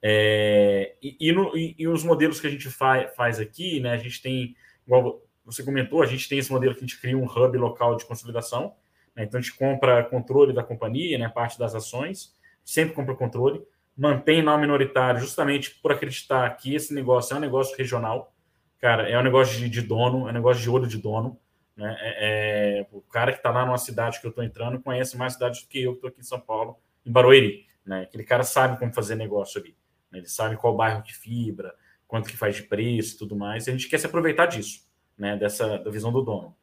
É, 0.00 0.94
e, 1.02 1.16
e, 1.20 1.32
no, 1.32 1.56
e, 1.56 1.74
e, 1.76 1.88
os 1.88 2.04
modelos 2.04 2.40
que 2.40 2.46
a 2.46 2.50
gente 2.50 2.70
fa 2.70 3.08
faz 3.16 3.40
aqui, 3.40 3.80
né, 3.80 3.92
a 3.92 3.96
gente 3.96 4.22
tem, 4.22 4.54
igual 4.86 5.20
você 5.44 5.64
comentou, 5.64 6.02
a 6.02 6.06
gente 6.06 6.28
tem 6.28 6.38
esse 6.38 6.52
modelo 6.52 6.74
que 6.74 6.80
a 6.80 6.86
gente 6.86 7.00
cria 7.00 7.18
um 7.18 7.24
hub 7.24 7.58
local 7.58 7.96
de 7.96 8.04
consolidação, 8.04 8.74
né, 9.16 9.24
então 9.24 9.40
a 9.40 9.42
gente 9.42 9.56
compra 9.56 10.04
controle 10.04 10.52
da 10.52 10.62
companhia, 10.62 11.18
né, 11.18 11.28
parte 11.28 11.58
das 11.58 11.74
ações, 11.74 12.32
sempre 12.64 12.94
compra 12.94 13.16
controle, 13.16 13.60
mantém 13.96 14.40
nome 14.40 14.60
minoritário 14.60 15.20
justamente 15.20 15.70
por 15.82 15.90
acreditar 15.90 16.48
que 16.50 16.76
esse 16.76 16.94
negócio 16.94 17.34
é 17.34 17.36
um 17.36 17.40
negócio 17.40 17.76
regional, 17.76 18.32
cara, 18.78 19.08
é 19.08 19.18
um 19.18 19.22
negócio 19.24 19.58
de, 19.58 19.68
de 19.68 19.82
dono, 19.82 20.28
é 20.28 20.30
um 20.30 20.34
negócio 20.34 20.62
de 20.62 20.70
olho 20.70 20.86
de 20.86 20.98
dono. 20.98 21.36
Né? 21.78 21.96
É, 22.00 22.80
é, 22.80 22.86
o 22.90 23.00
cara 23.00 23.30
que 23.30 23.38
está 23.38 23.50
lá 23.52 23.64
numa 23.64 23.78
cidade 23.78 24.20
que 24.20 24.26
eu 24.26 24.30
estou 24.30 24.42
entrando 24.42 24.80
conhece 24.80 25.16
mais 25.16 25.34
cidades 25.34 25.62
do 25.62 25.68
que 25.68 25.80
eu 25.80 25.92
que 25.92 25.98
estou 25.98 26.08
aqui 26.08 26.20
em 26.20 26.24
São 26.24 26.40
Paulo, 26.40 26.76
em 27.06 27.12
Barueri. 27.12 27.66
Né? 27.86 28.02
Aquele 28.02 28.24
cara 28.24 28.42
sabe 28.42 28.76
como 28.80 28.92
fazer 28.92 29.14
negócio 29.14 29.60
ali. 29.60 29.76
Né? 30.10 30.18
Ele 30.18 30.28
sabe 30.28 30.56
qual 30.56 30.76
bairro 30.76 31.04
que 31.04 31.14
fibra, 31.14 31.72
quanto 32.08 32.28
que 32.28 32.36
faz 32.36 32.56
de 32.56 32.64
preço 32.64 33.14
e 33.14 33.18
tudo 33.18 33.36
mais. 33.36 33.66
E 33.66 33.70
a 33.70 33.72
gente 33.72 33.88
quer 33.88 33.98
se 33.98 34.06
aproveitar 34.06 34.46
disso, 34.46 34.88
né? 35.16 35.36
dessa 35.36 35.78
da 35.78 35.88
visão 35.88 36.10
do 36.10 36.20
dono. 36.20 36.56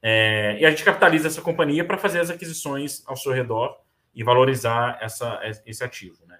É, 0.00 0.56
e 0.60 0.64
a 0.64 0.70
gente 0.70 0.84
capitaliza 0.84 1.26
essa 1.26 1.42
companhia 1.42 1.84
para 1.84 1.98
fazer 1.98 2.20
as 2.20 2.30
aquisições 2.30 3.02
ao 3.06 3.16
seu 3.16 3.32
redor 3.32 3.76
e 4.14 4.22
valorizar 4.22 4.98
essa, 5.02 5.40
esse 5.66 5.82
ativo. 5.82 6.24
Né? 6.28 6.38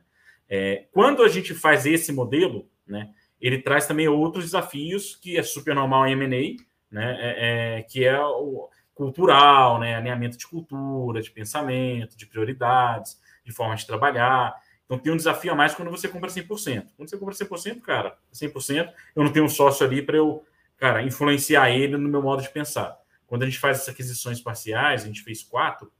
É, 0.48 0.86
quando 0.92 1.24
a 1.24 1.28
gente 1.28 1.52
faz 1.52 1.84
esse 1.84 2.12
modelo, 2.12 2.70
né, 2.86 3.10
ele 3.40 3.60
traz 3.60 3.88
também 3.88 4.06
outros 4.06 4.44
desafios 4.44 5.16
que 5.16 5.36
é 5.36 5.42
super 5.42 5.74
normal 5.74 6.06
em 6.06 6.12
M&A, 6.12 6.62
né, 6.90 7.16
é, 7.20 7.78
é, 7.78 7.82
que 7.82 8.04
é 8.04 8.18
o 8.20 8.68
cultural, 8.94 9.78
né, 9.78 9.96
alinhamento 9.96 10.36
de 10.36 10.46
cultura, 10.46 11.22
de 11.22 11.30
pensamento, 11.30 12.16
de 12.16 12.26
prioridades, 12.26 13.18
de 13.44 13.52
forma 13.52 13.74
de 13.74 13.86
trabalhar. 13.86 14.54
Então 14.84 14.98
tem 14.98 15.12
um 15.12 15.16
desafio 15.16 15.52
a 15.52 15.54
mais 15.54 15.74
quando 15.74 15.90
você 15.90 16.08
compra 16.08 16.28
100%. 16.28 16.88
Quando 16.96 17.08
você 17.08 17.16
compra 17.16 17.34
100%, 17.34 17.80
cara, 17.80 18.18
100%, 18.32 18.92
eu 19.14 19.24
não 19.24 19.32
tenho 19.32 19.46
um 19.46 19.48
sócio 19.48 19.86
ali 19.86 20.02
para 20.02 20.16
eu, 20.16 20.44
cara, 20.76 21.02
influenciar 21.02 21.70
ele 21.70 21.96
no 21.96 22.08
meu 22.08 22.20
modo 22.20 22.42
de 22.42 22.50
pensar. 22.50 22.98
Quando 23.26 23.44
a 23.44 23.46
gente 23.46 23.58
faz 23.58 23.78
essas 23.78 23.94
aquisições 23.94 24.40
parciais, 24.40 25.04
a 25.04 25.06
gente 25.06 25.22
fez 25.22 25.42
quatro, 25.42 25.90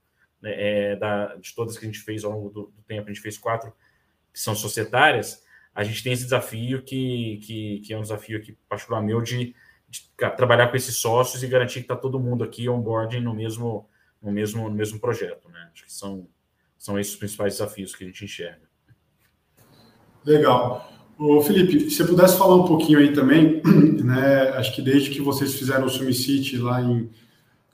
né, 0.41 0.53
é, 0.57 0.95
da, 0.97 1.35
de 1.37 1.55
todas 1.55 1.77
que 1.77 1.85
a 1.85 1.87
gente 1.87 1.99
fez 1.99 2.23
ao 2.23 2.31
longo 2.31 2.49
do, 2.49 2.61
do, 2.75 2.83
tempo, 2.83 3.09
a 3.09 3.13
gente 3.13 3.21
fez 3.21 3.37
quatro 3.37 3.73
que 4.33 4.39
são 4.39 4.53
societárias, 4.53 5.43
a 5.73 5.83
gente 5.83 6.03
tem 6.03 6.11
esse 6.11 6.23
desafio 6.23 6.81
que, 6.83 7.39
que, 7.43 7.79
que 7.79 7.93
é 7.93 7.97
um 7.97 8.01
desafio 8.01 8.37
aqui 8.37 8.57
particular 8.67 9.01
meu 9.01 9.21
de, 9.21 9.55
de 9.91 10.09
trabalhar 10.37 10.69
com 10.69 10.77
esses 10.77 10.95
sócios 10.95 11.43
e 11.43 11.47
garantir 11.47 11.79
que 11.79 11.81
está 11.81 11.95
todo 11.95 12.19
mundo 12.19 12.43
aqui 12.43 12.69
on-board 12.69 13.19
no 13.19 13.35
mesmo, 13.35 13.89
no, 14.21 14.31
mesmo, 14.31 14.69
no 14.69 14.75
mesmo 14.75 14.99
projeto. 14.99 15.49
Né? 15.49 15.69
Acho 15.73 15.83
que 15.83 15.91
são, 15.91 16.27
são 16.77 16.97
esses 16.97 17.13
os 17.13 17.19
principais 17.19 17.53
desafios 17.53 17.93
que 17.93 18.05
a 18.05 18.07
gente 18.07 18.23
enxerga. 18.23 18.71
Legal. 20.25 20.89
Ô, 21.19 21.41
Felipe, 21.41 21.89
se 21.89 21.97
você 21.97 22.05
pudesse 22.05 22.37
falar 22.37 22.55
um 22.55 22.65
pouquinho 22.65 22.99
aí 22.99 23.11
também, 23.11 23.61
né? 24.03 24.49
Acho 24.51 24.73
que 24.73 24.81
desde 24.81 25.09
que 25.09 25.21
vocês 25.21 25.53
fizeram 25.53 25.85
o 25.85 25.89
Sumicity 25.89 26.57
lá 26.57 26.81
em 26.81 27.11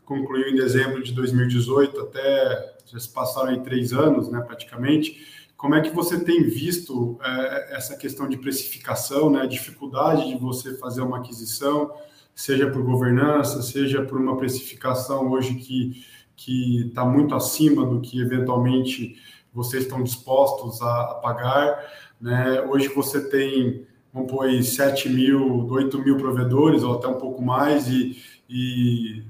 concluiu 0.07 0.47
em 0.47 0.55
dezembro 0.55 1.03
de 1.03 1.11
2018, 1.11 1.99
até 1.99 2.75
já 2.85 2.97
se 2.97 3.09
passaram 3.09 3.49
aí 3.49 3.59
três 3.59 3.91
anos, 3.91 4.31
né, 4.31 4.39
praticamente. 4.39 5.46
Como 5.57 5.75
é 5.75 5.81
que 5.81 5.89
você 5.89 6.23
tem 6.23 6.43
visto 6.43 7.17
é, 7.21 7.75
essa 7.75 7.97
questão 7.97 8.29
de 8.29 8.37
precificação, 8.37 9.29
né, 9.29 9.47
dificuldade 9.47 10.27
de 10.27 10.37
você 10.37 10.77
fazer 10.77 11.01
uma 11.01 11.17
aquisição, 11.17 11.91
seja 12.33 12.69
por 12.69 12.83
governança, 12.83 13.61
seja 13.63 14.03
por 14.03 14.19
uma 14.21 14.37
precificação 14.37 15.31
hoje 15.31 15.55
que 15.55 16.05
que 16.37 16.85
está 16.87 17.03
muito 17.03 17.33
acima 17.33 17.83
do 17.83 17.99
que 17.99 18.21
eventualmente 18.21 19.19
vocês 19.51 19.83
estão 19.83 20.03
dispostos 20.03 20.81
a, 20.83 21.01
a 21.01 21.13
pagar, 21.15 21.83
né? 22.21 22.61
Hoje 22.61 22.87
você 22.89 23.27
tem, 23.27 23.85
vamos 24.13 24.31
pôr 24.31 24.45
aí, 24.45 24.63
7 24.63 25.09
mil, 25.09 25.67
8 25.67 25.97
mil 25.97 26.15
provedores, 26.17 26.83
ou 26.83 26.93
até 26.93 27.07
um 27.07 27.15
pouco 27.15 27.41
mais, 27.41 27.87
e, 27.87 28.21
e 28.47 29.23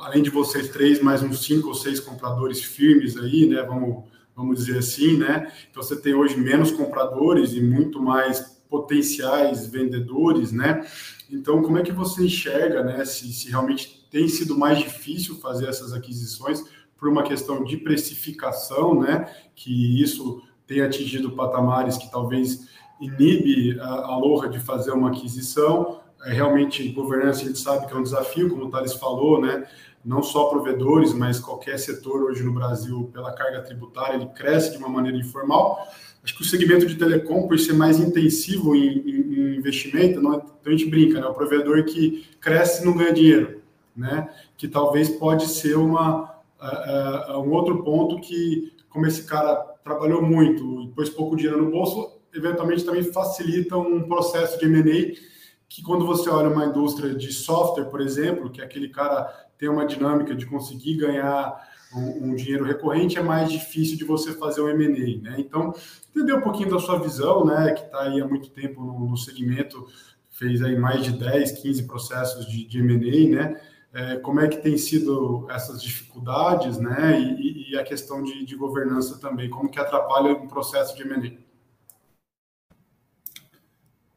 além 0.00 0.22
de 0.22 0.28
vocês 0.28 0.68
três, 0.68 1.02
mais 1.02 1.22
uns 1.22 1.42
cinco 1.42 1.68
ou 1.68 1.74
seis 1.74 1.98
compradores 1.98 2.62
firmes 2.62 3.16
aí, 3.16 3.46
né? 3.46 3.62
Vamos, 3.62 4.04
vamos 4.34 4.64
dizer 4.64 4.78
assim, 4.78 5.18
né? 5.18 5.52
Então 5.70 5.82
você 5.82 5.96
tem 5.96 6.14
hoje 6.14 6.36
menos 6.36 6.70
compradores 6.70 7.52
e 7.52 7.60
muito 7.60 8.00
mais 8.00 8.62
potenciais 8.68 9.66
vendedores, 9.66 10.52
né? 10.52 10.86
Então, 11.30 11.62
como 11.62 11.78
é 11.78 11.82
que 11.82 11.92
você 11.92 12.24
enxerga, 12.24 12.82
né? 12.82 13.04
Se, 13.04 13.32
se 13.32 13.48
realmente 13.48 14.06
tem 14.10 14.28
sido 14.28 14.56
mais 14.56 14.78
difícil 14.78 15.36
fazer 15.36 15.68
essas 15.68 15.92
aquisições 15.92 16.62
por 16.96 17.08
uma 17.08 17.22
questão 17.22 17.64
de 17.64 17.76
precificação, 17.76 19.00
né? 19.00 19.30
Que 19.54 20.02
isso 20.02 20.42
tem 20.66 20.80
atingido 20.80 21.32
patamares 21.32 21.96
que 21.96 22.10
talvez 22.10 22.68
inibe 23.00 23.78
a, 23.80 23.88
a 23.88 24.16
Loja 24.18 24.48
de 24.48 24.60
fazer 24.60 24.92
uma 24.92 25.10
aquisição, 25.10 26.00
realmente 26.24 26.88
governança 26.88 27.42
a 27.42 27.46
gente 27.46 27.58
sabe 27.58 27.86
que 27.86 27.92
é 27.92 27.96
um 27.96 28.02
desafio, 28.02 28.48
como 28.48 28.66
o 28.66 28.70
Thales 28.70 28.94
falou, 28.94 29.40
né? 29.40 29.66
Não 30.04 30.22
só 30.22 30.46
provedores, 30.46 31.12
mas 31.12 31.38
qualquer 31.38 31.78
setor 31.78 32.22
hoje 32.22 32.42
no 32.42 32.52
Brasil, 32.52 33.08
pela 33.12 33.32
carga 33.32 33.62
tributária, 33.62 34.16
ele 34.16 34.26
cresce 34.26 34.72
de 34.72 34.78
uma 34.78 34.88
maneira 34.88 35.16
informal. 35.16 35.86
Acho 36.24 36.36
que 36.36 36.42
o 36.42 36.44
segmento 36.44 36.86
de 36.86 36.96
telecom, 36.96 37.46
por 37.46 37.58
ser 37.58 37.72
mais 37.72 37.98
intensivo 37.98 38.74
em, 38.74 38.98
em, 38.98 39.20
em 39.34 39.56
investimento, 39.56 40.20
não, 40.20 40.34
então 40.34 40.54
a 40.66 40.70
gente 40.70 40.88
brinca, 40.88 41.20
né? 41.20 41.26
O 41.26 41.34
provedor 41.34 41.84
que 41.84 42.26
cresce 42.40 42.84
não 42.84 42.96
ganha 42.96 43.12
dinheiro, 43.12 43.62
né? 43.96 44.28
Que 44.56 44.68
talvez 44.68 45.08
pode 45.08 45.46
ser 45.48 45.76
uma, 45.76 46.24
uh, 46.60 47.32
uh, 47.32 47.40
um 47.40 47.52
outro 47.52 47.82
ponto 47.82 48.20
que, 48.20 48.72
como 48.88 49.06
esse 49.06 49.24
cara 49.24 49.56
trabalhou 49.84 50.22
muito 50.22 50.82
e 50.82 50.88
pôs 50.88 51.10
pouco 51.10 51.36
dinheiro 51.36 51.62
no 51.62 51.70
bolso, 51.70 52.20
eventualmente 52.34 52.84
também 52.84 53.02
facilita 53.02 53.76
um 53.76 54.02
processo 54.02 54.58
de 54.58 54.66
M&A 54.66 55.31
que 55.74 55.82
quando 55.82 56.04
você 56.04 56.28
olha 56.28 56.50
uma 56.50 56.66
indústria 56.66 57.14
de 57.14 57.32
software, 57.32 57.86
por 57.86 58.02
exemplo, 58.02 58.50
que 58.50 58.60
aquele 58.60 58.90
cara 58.90 59.24
tem 59.56 59.70
uma 59.70 59.86
dinâmica 59.86 60.34
de 60.34 60.44
conseguir 60.44 60.96
ganhar 60.96 61.66
um, 61.94 62.26
um 62.26 62.34
dinheiro 62.34 62.62
recorrente, 62.62 63.18
é 63.18 63.22
mais 63.22 63.50
difícil 63.50 63.96
de 63.96 64.04
você 64.04 64.34
fazer 64.34 64.60
o 64.60 64.68
M&A, 64.68 65.22
né? 65.22 65.36
Então, 65.38 65.72
entender 66.10 66.34
um 66.34 66.42
pouquinho 66.42 66.68
da 66.68 66.78
sua 66.78 66.98
visão, 66.98 67.46
né, 67.46 67.72
que 67.72 67.84
está 67.84 68.02
aí 68.02 68.20
há 68.20 68.26
muito 68.26 68.50
tempo 68.50 68.84
no, 68.84 69.08
no, 69.08 69.16
segmento, 69.16 69.86
fez 70.30 70.60
aí 70.60 70.76
mais 70.78 71.04
de 71.04 71.12
10, 71.12 71.52
15 71.52 71.84
processos 71.84 72.46
de, 72.46 72.66
de 72.66 72.78
M&A, 72.78 73.30
né? 73.34 73.60
É, 73.94 74.16
como 74.16 74.40
é 74.40 74.48
que 74.48 74.58
tem 74.58 74.76
sido 74.76 75.46
essas 75.50 75.82
dificuldades, 75.82 76.76
né? 76.76 77.18
E, 77.18 77.72
e 77.72 77.78
a 77.78 77.82
questão 77.82 78.22
de, 78.22 78.44
de, 78.44 78.56
governança 78.56 79.18
também, 79.18 79.48
como 79.48 79.70
que 79.70 79.80
atrapalha 79.80 80.34
um 80.34 80.48
processo 80.48 80.94
de 80.94 81.02
M&A? 81.02 81.51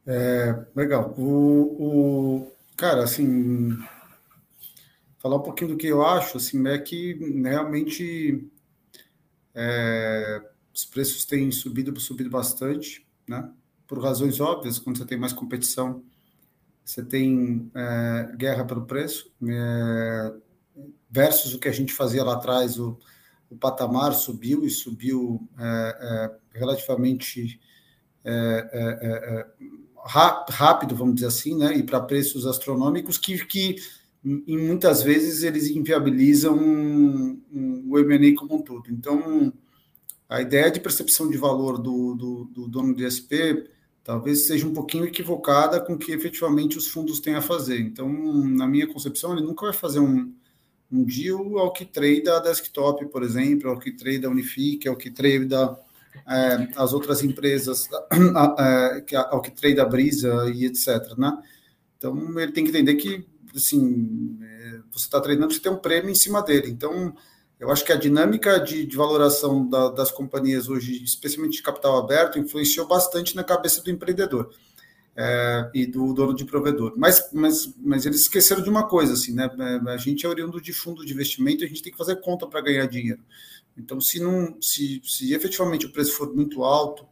É, 0.07 0.65
legal. 0.75 1.15
O, 1.17 2.43
o, 2.43 2.51
cara, 2.77 3.03
assim, 3.03 3.77
falar 5.17 5.37
um 5.37 5.41
pouquinho 5.41 5.71
do 5.71 5.77
que 5.77 5.87
eu 5.87 6.05
acho, 6.05 6.37
assim, 6.37 6.67
é 6.67 6.77
que 6.77 7.13
realmente 7.43 8.47
é, 9.53 10.41
os 10.73 10.85
preços 10.85 11.25
têm 11.25 11.51
subido, 11.51 11.99
subido 11.99 12.29
bastante, 12.29 13.07
né? 13.27 13.51
Por 13.87 14.01
razões 14.01 14.39
óbvias, 14.39 14.77
quando 14.77 14.97
você 14.97 15.05
tem 15.05 15.17
mais 15.17 15.33
competição, 15.33 16.03
você 16.83 17.03
tem 17.03 17.71
é, 17.73 18.35
guerra 18.37 18.63
pelo 18.65 18.85
preço, 18.85 19.33
é, 19.47 20.33
versus 21.09 21.53
o 21.55 21.59
que 21.59 21.67
a 21.67 21.71
gente 21.71 21.93
fazia 21.93 22.23
lá 22.23 22.33
atrás, 22.35 22.79
o, 22.79 22.99
o 23.49 23.57
patamar 23.57 24.13
subiu 24.13 24.65
e 24.65 24.69
subiu 24.69 25.47
é, 25.57 26.37
é 26.53 26.59
relativamente 26.59 27.59
rápido, 30.05 30.95
vamos 30.95 31.15
dizer 31.15 31.27
assim, 31.27 31.57
né? 31.57 31.75
E 31.75 31.83
para 31.83 31.99
preços 31.99 32.45
astronômicos 32.45 33.17
que, 33.17 33.43
que 33.45 33.77
em 34.23 34.57
muitas 34.57 35.01
vezes 35.01 35.43
eles 35.43 35.67
inviabilizam 35.67 36.55
um, 36.55 37.41
um, 37.51 37.83
o 37.87 37.99
M&A 37.99 38.35
como 38.35 38.55
um 38.55 38.61
todo. 38.61 38.91
Então, 38.91 39.51
a 40.27 40.41
ideia 40.41 40.71
de 40.71 40.79
percepção 40.79 41.29
de 41.29 41.37
valor 41.37 41.77
do, 41.77 42.15
do, 42.15 42.45
do 42.45 42.67
dono 42.67 42.95
de 42.95 43.09
SP 43.09 43.69
talvez 44.03 44.45
seja 44.45 44.67
um 44.67 44.73
pouquinho 44.73 45.05
equivocada 45.05 45.81
com 45.81 45.93
o 45.93 45.97
que 45.97 46.11
efetivamente 46.11 46.77
os 46.77 46.87
fundos 46.87 47.19
têm 47.19 47.33
a 47.33 47.41
fazer. 47.41 47.79
Então, 47.79 48.07
na 48.07 48.67
minha 48.67 48.85
concepção, 48.85 49.33
ele 49.33 49.45
nunca 49.45 49.65
vai 49.65 49.73
fazer 49.73 49.99
um, 49.99 50.31
um 50.91 51.03
deal 51.03 51.57
ao 51.57 51.73
que 51.73 51.85
trade 51.85 52.29
a 52.29 52.39
desktop, 52.39 53.07
por 53.07 53.23
exemplo, 53.23 53.69
ao 53.69 53.79
que 53.79 53.91
trade 53.91 54.23
a 54.25 54.29
Unifique, 54.29 54.87
ao 54.87 54.95
que 54.95 55.09
trade 55.09 55.53
a, 55.55 55.75
é, 56.27 56.67
as 56.75 56.93
outras 56.93 57.23
empresas, 57.23 57.87
é, 58.59 59.15
ao 59.29 59.41
que 59.41 59.51
trade 59.51 59.79
a 59.79 59.85
Brisa 59.85 60.51
e 60.53 60.65
etc. 60.65 61.17
Né? 61.17 61.37
Então, 61.97 62.39
ele 62.39 62.51
tem 62.51 62.63
que 62.63 62.69
entender 62.69 62.95
que 62.95 63.25
assim, 63.55 64.37
é, 64.41 64.79
você 64.91 65.05
está 65.05 65.21
treinando, 65.21 65.53
você 65.53 65.59
tem 65.59 65.71
um 65.71 65.77
prêmio 65.77 66.09
em 66.09 66.15
cima 66.15 66.41
dele. 66.41 66.69
Então, 66.69 67.15
eu 67.59 67.71
acho 67.71 67.85
que 67.85 67.91
a 67.91 67.95
dinâmica 67.95 68.59
de, 68.59 68.85
de 68.85 68.97
valoração 68.97 69.67
da, 69.67 69.89
das 69.89 70.11
companhias 70.11 70.67
hoje, 70.67 71.03
especialmente 71.03 71.57
de 71.57 71.63
capital 71.63 71.97
aberto, 71.97 72.37
influenciou 72.37 72.87
bastante 72.87 73.35
na 73.35 73.43
cabeça 73.43 73.81
do 73.81 73.89
empreendedor 73.89 74.51
é, 75.15 75.69
e 75.73 75.85
do 75.85 76.13
dono 76.13 76.35
de 76.35 76.43
provedor. 76.43 76.93
Mas, 76.97 77.29
mas, 77.31 77.73
mas 77.77 78.05
eles 78.05 78.21
esqueceram 78.21 78.61
de 78.61 78.69
uma 78.69 78.87
coisa, 78.87 79.13
assim, 79.13 79.33
né? 79.33 79.49
É, 79.57 79.91
a 79.91 79.97
gente 79.97 80.25
é 80.25 80.29
oriundo 80.29 80.59
de 80.61 80.73
fundo 80.73 81.05
de 81.05 81.13
investimento, 81.13 81.63
a 81.63 81.67
gente 81.67 81.81
tem 81.81 81.91
que 81.91 81.97
fazer 81.97 82.17
conta 82.17 82.45
para 82.45 82.61
ganhar 82.61 82.85
dinheiro. 82.87 83.21
Então, 83.77 83.99
se 83.99 84.19
não, 84.19 84.57
se, 84.61 85.01
se 85.03 85.33
efetivamente 85.33 85.85
o 85.85 85.91
preço 85.91 86.13
for 86.13 86.33
muito 86.33 86.63
alto 86.63 87.05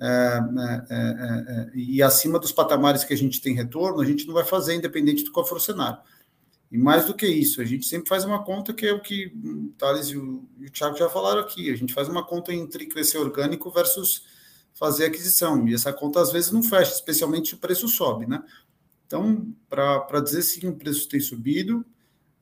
é, 0.00 0.06
é, 0.06 0.96
é, 0.96 1.70
e 1.74 2.02
acima 2.02 2.38
dos 2.38 2.52
patamares 2.52 3.04
que 3.04 3.12
a 3.12 3.16
gente 3.16 3.40
tem 3.40 3.54
retorno, 3.54 4.00
a 4.00 4.04
gente 4.04 4.26
não 4.26 4.34
vai 4.34 4.44
fazer, 4.44 4.74
independente 4.74 5.24
do 5.24 5.30
qual 5.30 5.46
for 5.46 5.58
o 5.58 5.60
cenário. 5.60 6.00
E 6.70 6.78
mais 6.78 7.04
do 7.04 7.14
que 7.14 7.26
isso, 7.26 7.60
a 7.60 7.64
gente 7.64 7.84
sempre 7.84 8.08
faz 8.08 8.24
uma 8.24 8.44
conta 8.44 8.72
que 8.72 8.86
é 8.86 8.92
o 8.92 9.00
que 9.00 9.26
o 9.44 9.72
Thales 9.76 10.06
e 10.06 10.16
o, 10.16 10.48
e 10.58 10.66
o 10.66 10.70
Thiago 10.70 10.96
já 10.96 11.08
falaram 11.08 11.40
aqui. 11.40 11.70
A 11.70 11.76
gente 11.76 11.92
faz 11.92 12.08
uma 12.08 12.24
conta 12.24 12.52
entre 12.54 12.86
crescer 12.86 13.18
orgânico 13.18 13.70
versus 13.70 14.24
fazer 14.72 15.06
aquisição. 15.06 15.68
E 15.68 15.74
essa 15.74 15.92
conta 15.92 16.20
às 16.20 16.30
vezes 16.30 16.52
não 16.52 16.62
fecha, 16.62 16.92
especialmente 16.92 17.48
se 17.48 17.54
o 17.54 17.58
preço 17.58 17.88
sobe, 17.88 18.26
né? 18.26 18.42
Então, 19.04 19.52
para 19.68 20.20
dizer 20.20 20.42
se 20.42 20.64
o 20.64 20.76
preço 20.76 21.08
tem 21.08 21.18
subido, 21.18 21.84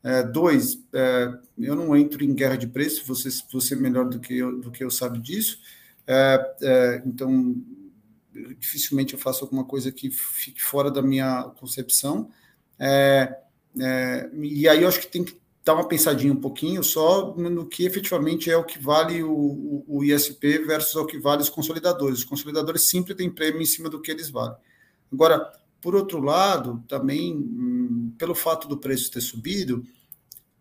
é, 0.08 0.22
dois, 0.22 0.82
é, 0.94 1.38
eu 1.58 1.76
não 1.76 1.94
entro 1.94 2.24
em 2.24 2.34
guerra 2.34 2.56
de 2.56 2.66
preço, 2.66 3.04
você, 3.04 3.28
você 3.52 3.76
melhor 3.76 4.08
do 4.08 4.18
que 4.18 4.38
eu, 4.38 4.58
do 4.58 4.70
que 4.70 4.82
eu 4.82 4.90
sabe 4.90 5.18
disso. 5.18 5.58
É, 6.06 6.56
é 6.62 7.02
então, 7.04 7.54
dificilmente 8.58 9.12
eu 9.12 9.20
faço 9.20 9.44
alguma 9.44 9.64
coisa 9.64 9.92
que 9.92 10.10
fique 10.10 10.62
fora 10.62 10.90
da 10.90 11.02
minha 11.02 11.42
concepção. 11.60 12.30
É, 12.78 13.36
é, 13.78 14.30
e 14.32 14.66
aí 14.66 14.82
eu 14.82 14.88
acho 14.88 14.98
que 14.98 15.08
tem 15.08 15.22
que 15.22 15.38
dar 15.62 15.74
uma 15.74 15.86
pensadinha 15.86 16.32
um 16.32 16.40
pouquinho 16.40 16.82
só 16.82 17.34
no 17.36 17.66
que 17.66 17.84
efetivamente 17.84 18.50
é 18.50 18.56
o 18.56 18.64
que 18.64 18.78
vale 18.78 19.22
o, 19.22 19.30
o, 19.30 19.84
o 19.86 20.04
ISP 20.04 20.64
versus 20.64 20.94
o 20.96 21.04
que 21.04 21.18
vale 21.18 21.42
os 21.42 21.50
consolidadores. 21.50 22.20
Os 22.20 22.24
consolidadores 22.24 22.88
sempre 22.88 23.14
têm 23.14 23.28
prêmio 23.28 23.60
em 23.60 23.66
cima 23.66 23.90
do 23.90 24.00
que 24.00 24.10
eles 24.10 24.30
valem. 24.30 24.56
Agora, 25.12 25.52
por 25.82 25.94
outro 25.94 26.18
lado, 26.18 26.82
também, 26.88 27.36
hum, 27.36 28.14
pelo 28.16 28.34
fato 28.34 28.66
do 28.66 28.78
preço 28.78 29.10
ter 29.10 29.20
subido, 29.20 29.84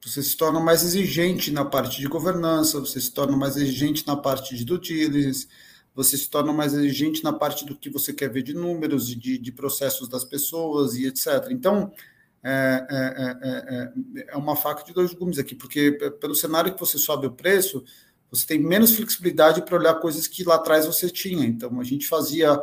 você 0.04 0.22
se 0.22 0.38
torna 0.38 0.60
mais 0.60 0.84
exigente 0.84 1.52
na 1.52 1.66
parte 1.66 2.00
de 2.00 2.08
governança, 2.08 2.80
você 2.80 3.00
se 3.00 3.12
torna 3.12 3.36
mais 3.36 3.58
exigente 3.58 4.06
na 4.06 4.16
parte 4.16 4.56
de 4.56 4.64
due 4.64 4.80
diligence, 4.80 5.48
você 5.96 6.16
se 6.16 6.30
torna 6.30 6.54
mais 6.54 6.74
exigente 6.74 7.24
na 7.24 7.34
parte 7.34 7.66
do 7.66 7.76
que 7.76 7.90
você 7.90 8.14
quer 8.14 8.30
ver 8.30 8.44
de 8.44 8.54
números, 8.54 9.08
de, 9.08 9.38
de 9.38 9.52
processos 9.52 10.08
das 10.08 10.24
pessoas 10.24 10.96
e 10.96 11.08
etc. 11.08 11.48
Então, 11.50 11.92
é, 12.44 12.88
é, 12.90 13.38
é, 13.42 14.24
é, 14.30 14.38
uma 14.38 14.56
faca 14.56 14.84
de 14.84 14.94
dois 14.94 15.14
gumes 15.14 15.40
aqui, 15.40 15.56
porque 15.56 15.92
pelo 16.22 16.36
cenário 16.36 16.74
que 16.74 16.80
você 16.80 16.98
sobe 16.98 17.28
o 17.28 17.32
preço, 17.32 17.84
você 18.30 18.46
tem 18.46 18.60
menos 18.60 18.96
flexibilidade 18.96 19.62
para 19.64 19.76
olhar 19.76 19.96
coisas 19.96 20.28
que 20.28 20.44
lá 20.44 20.56
atrás 20.56 20.86
você 20.86 21.10
tinha. 21.10 21.46
Então, 21.46 21.80
a 21.80 21.84
gente 21.84 22.08
fazia 22.08 22.62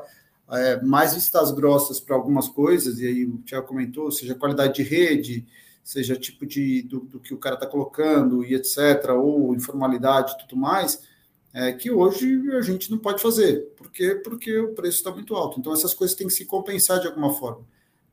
é, 0.51 0.81
mais 0.83 1.15
vistas 1.15 1.51
grossas 1.51 1.99
para 1.99 2.15
algumas 2.15 2.49
coisas, 2.49 3.01
e 3.01 3.07
aí 3.07 3.25
o 3.25 3.39
Tiago 3.39 3.67
comentou, 3.67 4.11
seja 4.11 4.35
qualidade 4.35 4.75
de 4.75 4.83
rede, 4.83 5.47
seja 5.85 6.17
tipo 6.17 6.47
de 6.47 6.83
do, 6.83 7.01
do 7.01 7.21
que 7.21 7.35
o 7.35 7.39
cara 7.39 7.57
está 7.57 7.67
colocando 7.67 8.43
e 8.43 8.55
etc., 8.55 9.11
ou 9.11 9.55
informalidade 9.55 10.33
e 10.33 10.39
tudo 10.39 10.57
mais, 10.57 11.07
é, 11.53 11.73
que 11.73 11.91
hoje 11.91 12.51
a 12.53 12.63
gente 12.63 12.91
não 12.91 12.99
pode 12.99 13.23
fazer. 13.23 13.73
Por 13.77 13.91
quê? 13.91 14.15
Porque 14.25 14.59
o 14.59 14.75
preço 14.75 14.97
está 14.97 15.13
muito 15.13 15.37
alto. 15.37 15.61
Então, 15.61 15.73
essas 15.73 15.95
coisas 15.95 16.17
têm 16.17 16.27
que 16.27 16.33
se 16.33 16.47
compensar 16.47 16.99
de 16.99 17.07
alguma 17.07 17.33
forma. 17.33 17.65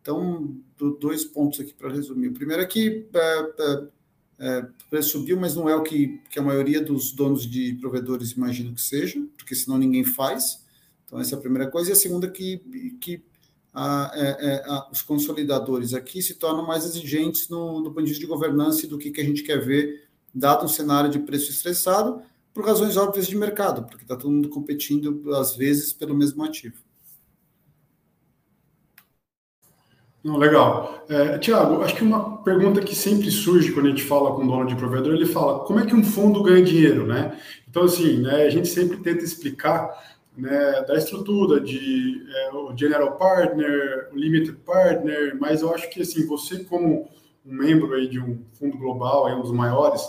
Então, 0.02 0.56
dois 1.00 1.24
pontos 1.24 1.60
aqui 1.60 1.74
para 1.74 1.90
resumir. 1.90 2.28
O 2.28 2.34
primeiro 2.34 2.62
é 2.62 2.66
que 2.66 3.08
é, 3.14 3.54
é, 3.60 3.88
é, 4.40 4.60
o 4.60 4.90
preço 4.90 5.10
subiu, 5.10 5.40
mas 5.40 5.56
não 5.56 5.70
é 5.70 5.76
o 5.76 5.84
que, 5.84 6.20
que 6.30 6.40
a 6.40 6.44
maioria 6.44 6.82
dos 6.82 7.12
donos 7.12 7.50
de 7.50 7.74
provedores 7.76 8.32
imagina 8.32 8.74
que 8.74 8.82
seja, 8.82 9.24
porque 9.38 9.56
senão 9.56 9.78
ninguém 9.78 10.04
faz. 10.04 10.64
Então, 11.06 11.20
essa 11.20 11.36
é 11.36 11.38
a 11.38 11.42
primeira 11.42 11.70
coisa. 11.70 11.90
E 11.90 11.94
a 11.94 11.96
segunda 11.96 12.30
que, 12.30 12.58
que 13.00 13.24
a, 13.74 14.12
é, 14.14 14.22
é, 14.22 14.64
a, 14.66 14.90
os 14.92 15.02
consolidadores 15.02 15.94
aqui 15.94 16.22
se 16.22 16.36
tornam 16.36 16.66
mais 16.66 16.86
exigentes 16.86 17.50
no, 17.50 17.82
do 17.82 17.92
ponto 17.92 18.04
de 18.04 18.10
vista 18.10 18.22
de 18.22 18.28
governança 18.28 18.86
e 18.86 18.90
do 18.90 18.98
que, 18.98 19.12
que 19.12 19.22
a 19.22 19.24
gente 19.24 19.44
quer 19.44 19.60
ver, 19.64 20.08
dado 20.34 20.66
um 20.66 20.68
cenário 20.68 21.10
de 21.10 21.20
preço 21.20 21.52
estressado, 21.52 22.22
por 22.54 22.66
razões 22.66 22.98
óbvias 22.98 23.28
de 23.28 23.36
mercado, 23.36 23.84
porque 23.84 24.04
está 24.04 24.16
todo 24.16 24.32
mundo 24.32 24.50
competindo, 24.50 25.34
às 25.36 25.56
vezes, 25.56 25.94
pelo 25.94 26.14
mesmo 26.14 26.44
ativo. 26.44 26.76
Não, 30.24 30.38
legal. 30.38 31.04
É, 31.10 31.40
Tiago, 31.40 31.82
acho 31.82 31.96
que 31.96 32.04
uma 32.04 32.44
pergunta 32.44 32.82
que 32.82 32.96
sempre 32.96 33.32
surge 33.32 33.72
quando 33.72 33.88
a 33.88 33.90
gente 33.90 34.04
fala 34.04 34.36
com 34.36 34.44
o 34.44 34.48
dono 34.48 34.68
de 34.68 34.76
provedor, 34.76 35.16
ele 35.16 35.26
fala 35.26 35.66
como 35.66 35.80
é 35.80 35.86
que 35.86 35.96
um 35.96 36.04
fundo 36.04 36.44
ganha 36.44 36.64
dinheiro, 36.64 37.08
né? 37.08 37.40
Então, 37.68 37.84
assim, 37.84 38.18
né, 38.18 38.44
a 38.44 38.50
gente 38.50 38.68
sempre 38.68 38.98
tenta 38.98 39.24
explicar 39.24 39.90
né, 40.36 40.82
da 40.88 40.96
estrutura 40.96 41.60
de 41.60 42.26
é, 42.30 42.52
o 42.54 42.76
general 42.76 43.18
partner, 43.18 44.10
o 44.12 44.18
limited 44.18 44.58
partner, 44.66 45.38
mas 45.40 45.62
eu 45.62 45.74
acho 45.74 45.90
que, 45.90 46.02
assim, 46.02 46.26
você 46.26 46.64
como 46.64 47.10
um 47.46 47.54
membro 47.54 47.94
aí 47.94 48.08
de 48.08 48.20
um 48.20 48.44
fundo 48.54 48.78
global, 48.78 49.26
aí 49.26 49.34
um 49.34 49.42
dos 49.42 49.52
maiores, 49.52 50.02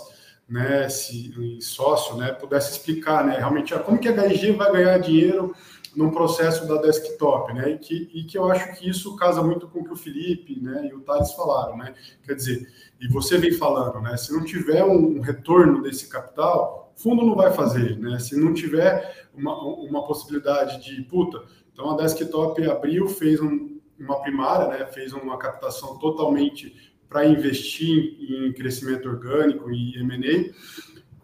né, 0.47 0.87
se, 0.89 1.33
sócio, 1.61 2.15
né, 2.15 2.31
pudesse 2.31 2.71
explicar, 2.71 3.25
né, 3.25 3.37
realmente, 3.37 3.73
ah, 3.73 3.79
como 3.79 3.99
que 3.99 4.07
a 4.07 4.13
HG 4.13 4.51
vai 4.53 4.71
ganhar 4.71 4.97
dinheiro 4.99 5.53
num 5.95 6.09
processo 6.09 6.67
da 6.67 6.81
desktop, 6.81 7.53
né? 7.53 7.71
E 7.71 7.77
que, 7.77 8.09
e 8.13 8.23
que 8.23 8.37
eu 8.37 8.49
acho 8.51 8.73
que 8.73 8.89
isso 8.89 9.15
casa 9.15 9.43
muito 9.43 9.67
com 9.67 9.79
o 9.79 9.83
que 9.83 9.93
o 9.93 9.95
Felipe 9.95 10.59
né, 10.59 10.89
e 10.91 10.93
o 10.93 11.01
Thales 11.01 11.31
falaram, 11.33 11.77
né? 11.77 11.93
Quer 12.25 12.35
dizer, 12.35 12.67
e 12.99 13.07
você 13.07 13.37
vem 13.37 13.53
falando, 13.53 14.01
né? 14.01 14.17
Se 14.17 14.33
não 14.33 14.43
tiver 14.43 14.83
um 14.83 15.19
retorno 15.21 15.81
desse 15.81 16.07
capital, 16.07 16.82
fundo 16.95 17.25
não 17.25 17.35
vai 17.35 17.51
fazer, 17.51 17.97
né? 17.97 18.19
Se 18.19 18.39
não 18.39 18.53
tiver 18.53 19.27
uma, 19.33 19.57
uma 19.61 20.05
possibilidade 20.05 20.83
de, 20.83 21.01
puta, 21.03 21.43
então 21.71 21.91
a 21.91 21.97
desktop 21.97 22.63
abriu, 22.69 23.07
fez 23.07 23.41
um, 23.41 23.79
uma 23.99 24.21
primária, 24.21 24.67
né? 24.67 24.85
Fez 24.85 25.13
uma 25.13 25.37
captação 25.37 25.97
totalmente 25.97 26.93
para 27.09 27.25
investir 27.27 28.17
em 28.19 28.51
crescimento 28.53 29.07
orgânico 29.07 29.71
e 29.71 29.99
M&A, 29.99 30.51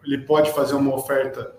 ele 0.06 0.20
pode 0.20 0.52
fazer 0.52 0.76
uma 0.76 0.94
oferta 0.94 1.56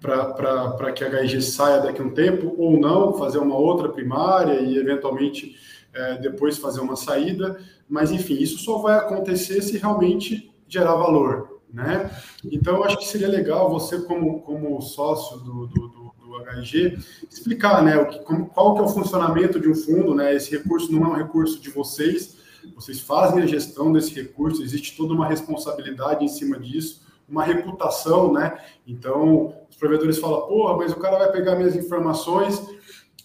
para 0.00 0.92
que 0.92 1.02
a 1.02 1.08
HG 1.08 1.40
saia 1.40 1.80
daqui 1.80 2.02
a 2.02 2.04
um 2.04 2.10
tempo, 2.10 2.54
ou 2.58 2.78
não, 2.78 3.14
fazer 3.14 3.38
uma 3.38 3.56
outra 3.56 3.88
primária 3.88 4.60
e, 4.60 4.76
eventualmente, 4.76 5.56
é, 5.94 6.18
depois 6.18 6.58
fazer 6.58 6.80
uma 6.80 6.94
saída. 6.94 7.58
Mas, 7.88 8.10
enfim, 8.10 8.34
isso 8.34 8.58
só 8.58 8.78
vai 8.78 8.98
acontecer 8.98 9.62
se 9.62 9.78
realmente 9.78 10.52
gerar 10.68 10.94
valor. 10.94 11.53
Né? 11.74 12.08
Então, 12.44 12.84
acho 12.84 12.96
que 12.98 13.06
seria 13.06 13.28
legal 13.28 13.68
você, 13.68 14.00
como, 14.02 14.40
como 14.42 14.80
sócio 14.80 15.38
do, 15.38 15.66
do, 15.66 15.88
do, 15.88 16.14
do 16.20 16.44
HG, 16.62 16.96
explicar, 17.28 17.82
né, 17.82 17.96
o 17.98 18.06
que, 18.06 18.20
como, 18.20 18.46
qual 18.46 18.74
que 18.74 18.80
é 18.80 18.84
o 18.84 18.88
funcionamento 18.88 19.58
de 19.58 19.68
um 19.68 19.74
fundo, 19.74 20.14
né? 20.14 20.32
Esse 20.34 20.56
recurso 20.56 20.92
não 20.92 21.04
é 21.04 21.08
um 21.08 21.16
recurso 21.16 21.60
de 21.60 21.70
vocês, 21.70 22.36
vocês 22.76 23.00
fazem 23.00 23.42
a 23.42 23.46
gestão 23.46 23.92
desse 23.92 24.14
recurso, 24.14 24.62
existe 24.62 24.96
toda 24.96 25.12
uma 25.12 25.26
responsabilidade 25.26 26.24
em 26.24 26.28
cima 26.28 26.58
disso, 26.60 27.02
uma 27.28 27.42
reputação, 27.42 28.32
né? 28.32 28.56
Então, 28.86 29.52
os 29.68 29.76
provedores 29.76 30.18
falam, 30.18 30.46
porra, 30.46 30.76
mas 30.76 30.92
o 30.92 30.96
cara 30.96 31.18
vai 31.18 31.32
pegar 31.32 31.56
minhas 31.56 31.74
informações 31.74 32.62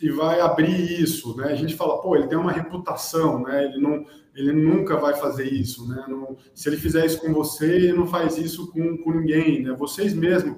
e 0.01 0.09
vai 0.09 0.39
abrir 0.39 1.01
isso, 1.01 1.35
né? 1.35 1.51
A 1.51 1.55
gente 1.55 1.75
fala, 1.75 2.01
pô, 2.01 2.15
ele 2.15 2.27
tem 2.27 2.37
uma 2.37 2.51
reputação, 2.51 3.43
né? 3.43 3.65
Ele 3.65 3.79
não, 3.79 4.05
ele 4.33 4.53
nunca 4.53 4.95
vai 4.95 5.13
fazer 5.15 5.51
isso, 5.51 5.87
né? 5.89 6.05
Não, 6.07 6.37
se 6.55 6.69
ele 6.69 6.77
fizer 6.77 7.05
isso 7.05 7.19
com 7.19 7.33
você, 7.33 7.65
ele 7.65 7.93
não 7.93 8.07
faz 8.07 8.37
isso 8.37 8.71
com, 8.71 8.97
com 8.97 9.11
ninguém, 9.11 9.63
né? 9.63 9.73
Vocês 9.73 10.13
mesmos, 10.13 10.57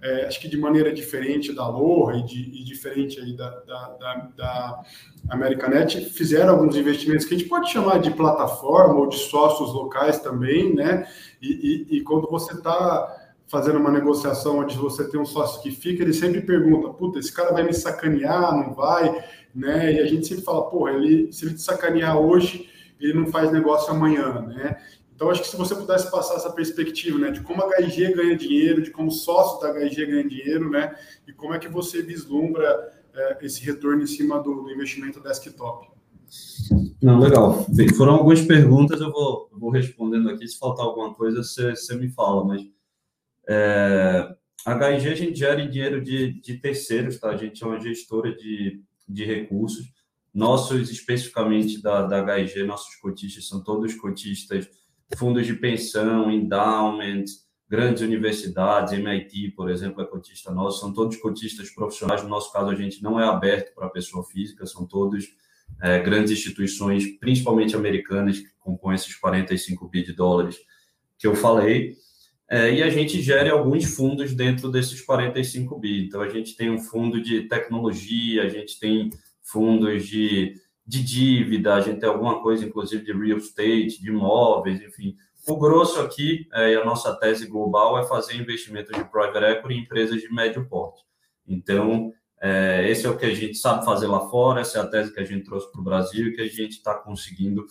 é, 0.00 0.24
acho 0.26 0.40
que 0.40 0.48
de 0.48 0.56
maneira 0.56 0.92
diferente 0.92 1.52
da 1.52 1.68
Loha 1.68 2.16
e, 2.16 2.60
e 2.60 2.64
diferente 2.64 3.20
aí 3.20 3.36
da, 3.36 3.50
da, 3.60 3.88
da, 4.00 4.14
da 4.36 4.82
Americanet, 5.28 6.00
fizeram 6.06 6.54
alguns 6.54 6.74
investimentos 6.74 7.26
que 7.26 7.34
a 7.34 7.38
gente 7.38 7.48
pode 7.48 7.70
chamar 7.70 7.98
de 7.98 8.10
plataforma 8.12 8.94
ou 8.94 9.08
de 9.08 9.18
sócios 9.18 9.72
locais 9.74 10.18
também, 10.20 10.74
né? 10.74 11.06
E, 11.42 11.86
e, 11.90 11.96
e 11.98 12.00
quando 12.02 12.26
você 12.30 12.54
está 12.54 13.17
fazendo 13.48 13.78
uma 13.78 13.90
negociação 13.90 14.58
onde 14.58 14.76
você 14.76 15.08
tem 15.08 15.18
um 15.18 15.26
sócio 15.26 15.62
que 15.62 15.70
fica, 15.70 16.02
ele 16.02 16.12
sempre 16.12 16.40
pergunta, 16.40 16.90
puta, 16.90 17.18
esse 17.18 17.32
cara 17.32 17.52
vai 17.52 17.64
me 17.64 17.72
sacanear, 17.72 18.54
não 18.54 18.74
vai, 18.74 19.24
né? 19.54 19.94
E 19.94 20.00
a 20.00 20.06
gente 20.06 20.26
sempre 20.26 20.44
fala, 20.44 20.68
porra, 20.68 20.92
ele, 20.92 21.32
se 21.32 21.44
ele 21.44 21.54
te 21.54 21.62
sacanear 21.62 22.18
hoje, 22.18 22.68
ele 23.00 23.14
não 23.14 23.26
faz 23.26 23.50
negócio 23.50 23.92
amanhã, 23.92 24.42
né? 24.42 24.76
Então, 25.14 25.30
acho 25.30 25.42
que 25.42 25.48
se 25.48 25.56
você 25.56 25.74
pudesse 25.74 26.08
passar 26.12 26.36
essa 26.36 26.50
perspectiva, 26.50 27.18
né, 27.18 27.32
de 27.32 27.40
como 27.40 27.60
a 27.60 27.66
HG 27.66 28.14
ganha 28.14 28.36
dinheiro, 28.36 28.80
de 28.80 28.92
como 28.92 29.08
o 29.08 29.10
sócio 29.10 29.60
da 29.60 29.72
HG 29.72 30.06
ganha 30.06 30.28
dinheiro, 30.28 30.70
né, 30.70 30.94
e 31.26 31.32
como 31.32 31.52
é 31.52 31.58
que 31.58 31.68
você 31.68 32.02
vislumbra 32.02 32.92
é, 33.12 33.38
esse 33.42 33.64
retorno 33.64 34.02
em 34.02 34.06
cima 34.06 34.40
do, 34.40 34.62
do, 34.62 34.70
investimento 34.70 35.20
desktop. 35.20 35.88
Não, 37.02 37.18
legal. 37.18 37.66
Foram 37.96 38.12
algumas 38.12 38.42
perguntas, 38.42 39.00
eu 39.00 39.10
vou, 39.10 39.48
vou 39.52 39.70
respondendo 39.70 40.30
aqui. 40.30 40.46
Se 40.46 40.56
faltar 40.56 40.86
alguma 40.86 41.12
coisa, 41.12 41.42
você, 41.42 41.74
você 41.74 41.96
me 41.96 42.08
fala, 42.10 42.44
mas 42.44 42.62
é, 43.48 44.34
HG 44.64 45.08
a 45.08 45.14
gente 45.14 45.38
gera 45.38 45.66
dinheiro 45.66 46.02
de, 46.02 46.40
de 46.40 46.58
terceiros, 46.58 47.18
tá? 47.18 47.30
A 47.30 47.36
gente 47.36 47.62
é 47.62 47.66
uma 47.66 47.80
gestora 47.80 48.34
de, 48.34 48.82
de 49.08 49.24
recursos. 49.24 49.86
Nossos, 50.34 50.90
especificamente 50.90 51.80
da, 51.80 52.02
da 52.02 52.22
HG, 52.22 52.62
nossos 52.64 52.94
cotistas 52.96 53.48
são 53.48 53.62
todos 53.62 53.94
cotistas, 53.94 54.68
fundos 55.16 55.46
de 55.46 55.54
pensão, 55.54 56.30
endowments, 56.30 57.48
grandes 57.68 58.02
universidades, 58.02 58.92
MIT, 58.92 59.52
por 59.52 59.70
exemplo, 59.70 60.02
é 60.02 60.06
cotista 60.06 60.52
nosso, 60.52 60.80
são 60.80 60.92
todos 60.92 61.16
cotistas 61.16 61.70
profissionais. 61.70 62.22
No 62.22 62.28
nosso 62.28 62.52
caso, 62.52 62.70
a 62.70 62.74
gente 62.74 63.02
não 63.02 63.18
é 63.18 63.24
aberto 63.24 63.74
para 63.74 63.88
pessoa 63.88 64.24
física, 64.24 64.66
são 64.66 64.86
todos 64.86 65.26
é, 65.82 65.98
grandes 65.98 66.32
instituições, 66.32 67.06
principalmente 67.18 67.74
americanas, 67.76 68.38
que 68.38 68.48
compõem 68.58 68.94
esses 68.94 69.14
45 69.16 69.88
bi 69.88 70.02
de 70.02 70.12
dólares 70.12 70.56
que 71.18 71.26
eu 71.26 71.34
falei. 71.34 71.96
É, 72.50 72.72
e 72.72 72.82
a 72.82 72.88
gente 72.88 73.20
gere 73.20 73.50
alguns 73.50 73.84
fundos 73.94 74.34
dentro 74.34 74.70
desses 74.70 75.02
45 75.02 75.78
bi. 75.78 76.06
Então, 76.06 76.22
a 76.22 76.28
gente 76.28 76.56
tem 76.56 76.70
um 76.70 76.78
fundo 76.78 77.20
de 77.20 77.42
tecnologia, 77.42 78.44
a 78.44 78.48
gente 78.48 78.80
tem 78.80 79.10
fundos 79.42 80.06
de, 80.06 80.54
de 80.86 81.02
dívida, 81.02 81.74
a 81.74 81.80
gente 81.82 82.00
tem 82.00 82.08
alguma 82.08 82.40
coisa, 82.40 82.64
inclusive, 82.64 83.04
de 83.04 83.12
real 83.12 83.36
estate, 83.36 84.00
de 84.00 84.08
imóveis, 84.08 84.80
enfim. 84.80 85.14
O 85.46 85.56
grosso 85.56 86.00
aqui, 86.00 86.46
é, 86.54 86.74
a 86.76 86.84
nossa 86.84 87.14
tese 87.16 87.46
global, 87.46 87.98
é 87.98 88.06
fazer 88.06 88.34
investimento 88.36 88.92
de 88.92 89.04
private 89.04 89.44
equity 89.44 89.74
em 89.74 89.82
empresas 89.82 90.20
de 90.20 90.32
médio 90.32 90.66
porte. 90.68 91.02
Então, 91.46 92.12
é, 92.40 92.88
esse 92.88 93.06
é 93.06 93.10
o 93.10 93.16
que 93.16 93.26
a 93.26 93.34
gente 93.34 93.56
sabe 93.56 93.84
fazer 93.84 94.06
lá 94.06 94.28
fora, 94.28 94.60
essa 94.60 94.78
é 94.78 94.82
a 94.82 94.86
tese 94.86 95.12
que 95.12 95.20
a 95.20 95.24
gente 95.24 95.44
trouxe 95.44 95.70
para 95.70 95.80
o 95.80 95.84
Brasil 95.84 96.28
e 96.28 96.32
que 96.34 96.40
a 96.40 96.48
gente 96.48 96.72
está 96.72 96.94
conseguindo 96.94 97.66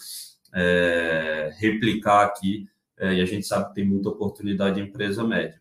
é, 0.53 1.51
replicar 1.57 2.25
aqui 2.25 2.67
é, 2.98 3.14
e 3.14 3.22
a 3.22 3.26
gente 3.26 3.45
sabe 3.45 3.70
que 3.70 3.76
tem 3.76 3.86
muita 3.86 4.10
oportunidade 4.10 4.80
em 4.80 4.84
empresa 4.84 5.24
média. 5.24 5.60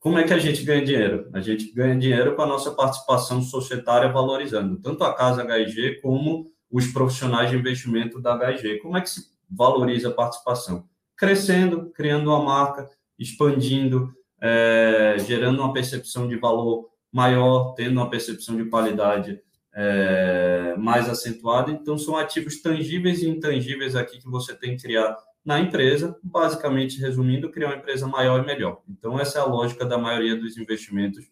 Como 0.00 0.18
é 0.18 0.24
que 0.24 0.32
a 0.32 0.38
gente 0.38 0.62
ganha 0.62 0.84
dinheiro? 0.84 1.28
A 1.32 1.40
gente 1.40 1.72
ganha 1.72 1.96
dinheiro 1.96 2.36
com 2.36 2.42
a 2.42 2.46
nossa 2.46 2.70
participação 2.70 3.42
societária 3.42 4.08
valorizando 4.08 4.76
tanto 4.80 5.02
a 5.02 5.12
casa 5.14 5.42
HG 5.42 6.00
como 6.00 6.50
os 6.70 6.86
profissionais 6.88 7.50
de 7.50 7.56
investimento 7.56 8.20
da 8.20 8.36
HG. 8.36 8.78
Como 8.78 8.96
é 8.96 9.00
que 9.00 9.10
se 9.10 9.26
valoriza 9.50 10.08
a 10.08 10.12
participação? 10.12 10.88
Crescendo, 11.16 11.90
criando 11.90 12.28
uma 12.28 12.42
marca, 12.42 12.88
expandindo, 13.18 14.14
é, 14.40 15.16
gerando 15.26 15.60
uma 15.60 15.72
percepção 15.72 16.28
de 16.28 16.36
valor 16.36 16.88
maior, 17.10 17.74
tendo 17.74 17.92
uma 17.92 18.10
percepção 18.10 18.56
de 18.56 18.66
qualidade 18.66 19.40
é, 19.74 20.74
mais 20.78 21.08
acentuada. 21.08 21.70
Então, 21.70 21.98
são 21.98 22.16
ativos 22.16 22.60
tangíveis 22.60 23.22
e 23.22 23.28
intangíveis 23.28 23.96
aqui 23.96 24.18
que 24.18 24.28
você 24.28 24.54
tem 24.54 24.76
que 24.76 24.82
criar 24.82 25.16
na 25.46 25.60
empresa, 25.60 26.18
basicamente 26.20 27.00
resumindo, 27.00 27.52
criar 27.52 27.68
uma 27.68 27.76
empresa 27.76 28.08
maior 28.08 28.42
e 28.42 28.46
melhor. 28.46 28.82
Então, 28.88 29.18
essa 29.18 29.38
é 29.38 29.42
a 29.42 29.46
lógica 29.46 29.86
da 29.86 29.96
maioria 29.96 30.34
dos 30.34 30.58
investimentos 30.58 31.24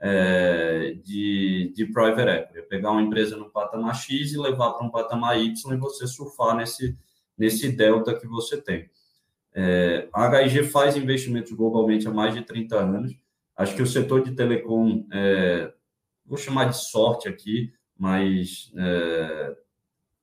é, 0.00 0.96
de, 1.04 1.72
de 1.72 1.86
private 1.86 2.28
equity. 2.28 2.58
É 2.58 2.62
pegar 2.62 2.90
uma 2.90 3.00
empresa 3.00 3.36
no 3.36 3.48
patamar 3.48 3.94
X 3.94 4.32
e 4.32 4.38
levar 4.38 4.72
para 4.72 4.84
um 4.84 4.90
patamar 4.90 5.40
Y 5.40 5.74
e 5.74 5.76
você 5.76 6.08
surfar 6.08 6.56
nesse, 6.56 6.98
nesse 7.38 7.70
delta 7.70 8.18
que 8.18 8.26
você 8.26 8.60
tem. 8.60 8.90
É, 9.54 10.08
a 10.12 10.40
HIG 10.40 10.64
faz 10.64 10.96
investimentos 10.96 11.52
globalmente 11.52 12.08
há 12.08 12.10
mais 12.10 12.34
de 12.34 12.42
30 12.42 12.76
anos. 12.76 13.16
Acho 13.56 13.76
que 13.76 13.82
o 13.82 13.86
setor 13.86 14.24
de 14.24 14.32
telecom, 14.32 15.06
é, 15.12 15.72
vou 16.26 16.36
chamar 16.36 16.64
de 16.64 16.76
sorte 16.76 17.28
aqui, 17.28 17.72
mas 17.96 18.72
é, 18.76 19.56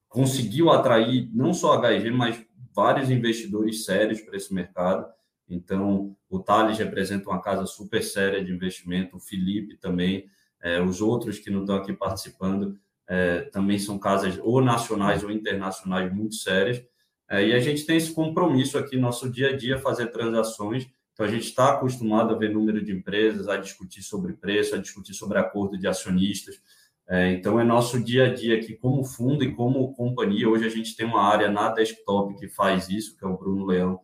conseguiu 0.10 0.70
atrair 0.72 1.30
não 1.34 1.54
só 1.54 1.82
a 1.82 1.94
HIG, 1.94 2.12
mas 2.12 2.49
vários 2.80 3.10
investidores 3.10 3.84
sérios 3.84 4.22
para 4.22 4.38
esse 4.38 4.54
mercado. 4.54 5.06
Então, 5.50 6.16
o 6.30 6.40
Thales 6.40 6.78
representa 6.78 7.30
uma 7.30 7.42
casa 7.42 7.66
super 7.66 8.02
séria 8.02 8.44
de 8.44 8.54
investimento, 8.54 9.18
o 9.18 9.20
Felipe 9.20 9.76
também, 9.76 10.30
é, 10.62 10.82
os 10.82 11.02
outros 11.02 11.40
que 11.40 11.50
não 11.50 11.62
estão 11.62 11.76
aqui 11.76 11.92
participando 11.92 12.80
é, 13.06 13.42
também 13.42 13.78
são 13.78 14.00
casas 14.00 14.40
ou 14.42 14.62
nacionais 14.62 15.24
ou 15.24 15.32
internacionais 15.32 16.14
muito 16.14 16.36
sérias. 16.36 16.82
É, 17.30 17.46
e 17.46 17.54
a 17.54 17.60
gente 17.60 17.86
tem 17.86 17.98
esse 17.98 18.14
compromisso 18.14 18.78
aqui, 18.78 18.98
nosso 18.98 19.30
dia 19.30 19.50
a 19.50 19.58
dia, 19.58 19.78
fazer 19.78 20.08
transações. 20.08 20.88
Então, 21.12 21.26
a 21.26 21.30
gente 21.30 21.48
está 21.48 21.74
acostumado 21.74 22.34
a 22.34 22.38
ver 22.38 22.54
número 22.54 22.82
de 22.82 22.94
empresas, 22.94 23.50
a 23.50 23.58
discutir 23.58 24.04
sobre 24.04 24.34
preço, 24.34 24.74
a 24.74 24.78
discutir 24.78 25.14
sobre 25.14 25.38
acordo 25.38 25.78
de 25.78 25.86
acionistas. 25.86 26.62
É, 27.12 27.32
então, 27.32 27.60
é 27.60 27.64
nosso 27.64 28.00
dia 28.00 28.28
a 28.28 28.34
dia 28.34 28.56
aqui 28.56 28.76
como 28.76 29.04
fundo 29.04 29.44
e 29.44 29.52
como 29.52 29.92
companhia. 29.94 30.48
Hoje 30.48 30.68
a 30.68 30.70
gente 30.70 30.96
tem 30.96 31.08
uma 31.08 31.24
área 31.24 31.50
na 31.50 31.72
desktop 31.72 32.36
que 32.36 32.48
faz 32.48 32.88
isso, 32.88 33.18
que 33.18 33.26
é 33.26 33.28
o 33.28 33.36
Bruno 33.36 33.66
Leão, 33.66 34.00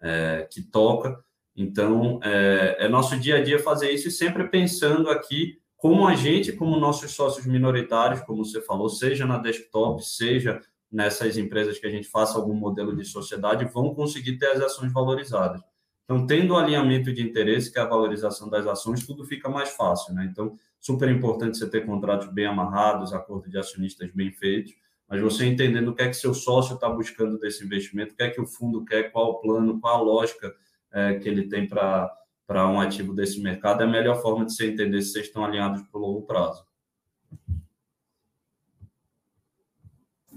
é, 0.00 0.48
que 0.50 0.60
toca. 0.60 1.16
Então, 1.54 2.18
é, 2.20 2.76
é, 2.80 2.88
nosso 2.88 3.16
dia 3.16 3.36
a 3.36 3.42
dia 3.42 3.60
fazer 3.60 3.92
isso 3.92 4.08
e 4.08 4.10
sempre 4.10 4.48
pensando 4.48 5.08
aqui 5.08 5.58
como 5.76 6.08
a 6.08 6.16
gente, 6.16 6.52
como 6.52 6.76
nossos 6.80 7.12
sócios 7.12 7.46
minoritários, 7.46 8.22
como 8.22 8.44
você 8.44 8.60
falou, 8.60 8.88
seja 8.88 9.24
na 9.24 9.38
desktop, 9.38 10.04
seja 10.04 10.60
nessas 10.90 11.38
empresas 11.38 11.78
que 11.78 11.86
a 11.86 11.90
gente 11.90 12.08
faça 12.08 12.36
algum 12.36 12.54
modelo 12.54 12.96
de 12.96 13.04
sociedade, 13.04 13.70
vão 13.72 13.94
conseguir 13.94 14.36
ter 14.36 14.46
as 14.46 14.60
ações 14.60 14.92
valorizadas. 14.92 15.60
Então, 16.04 16.26
tendo 16.26 16.54
o 16.54 16.56
alinhamento 16.56 17.12
de 17.12 17.22
interesse, 17.22 17.70
que 17.70 17.78
é 17.78 17.82
a 17.82 17.88
valorização 17.88 18.48
das 18.48 18.66
ações, 18.66 19.06
tudo 19.06 19.24
fica 19.24 19.48
mais 19.48 19.68
fácil, 19.68 20.14
né? 20.14 20.26
Então, 20.28 20.56
super 20.80 21.08
importante 21.08 21.58
você 21.58 21.68
ter 21.68 21.84
contratos 21.84 22.32
bem 22.32 22.46
amarrados, 22.46 23.12
acordo 23.12 23.50
de 23.50 23.58
acionistas 23.58 24.10
bem 24.12 24.32
feitos, 24.32 24.74
mas 25.08 25.20
você 25.20 25.46
entendendo 25.46 25.88
o 25.88 25.94
que 25.94 26.02
é 26.02 26.08
que 26.08 26.14
seu 26.14 26.34
sócio 26.34 26.74
está 26.74 26.88
buscando 26.88 27.38
desse 27.38 27.64
investimento, 27.64 28.12
o 28.12 28.16
que 28.16 28.22
é 28.22 28.30
que 28.30 28.40
o 28.40 28.46
fundo 28.46 28.84
quer, 28.84 29.10
qual 29.10 29.30
o 29.30 29.40
plano, 29.40 29.80
qual 29.80 29.96
a 29.96 30.02
lógica 30.02 30.54
é, 30.92 31.14
que 31.18 31.28
ele 31.28 31.48
tem 31.48 31.66
para 31.66 32.68
um 32.68 32.80
ativo 32.80 33.14
desse 33.14 33.40
mercado, 33.40 33.82
é 33.82 33.84
a 33.84 33.88
melhor 33.88 34.20
forma 34.20 34.44
de 34.44 34.52
você 34.52 34.70
entender 34.70 35.00
se 35.02 35.12
vocês 35.12 35.26
estão 35.26 35.44
alinhados 35.44 35.82
para 35.82 35.98
o 35.98 36.02
longo 36.02 36.22
prazo. 36.22 36.66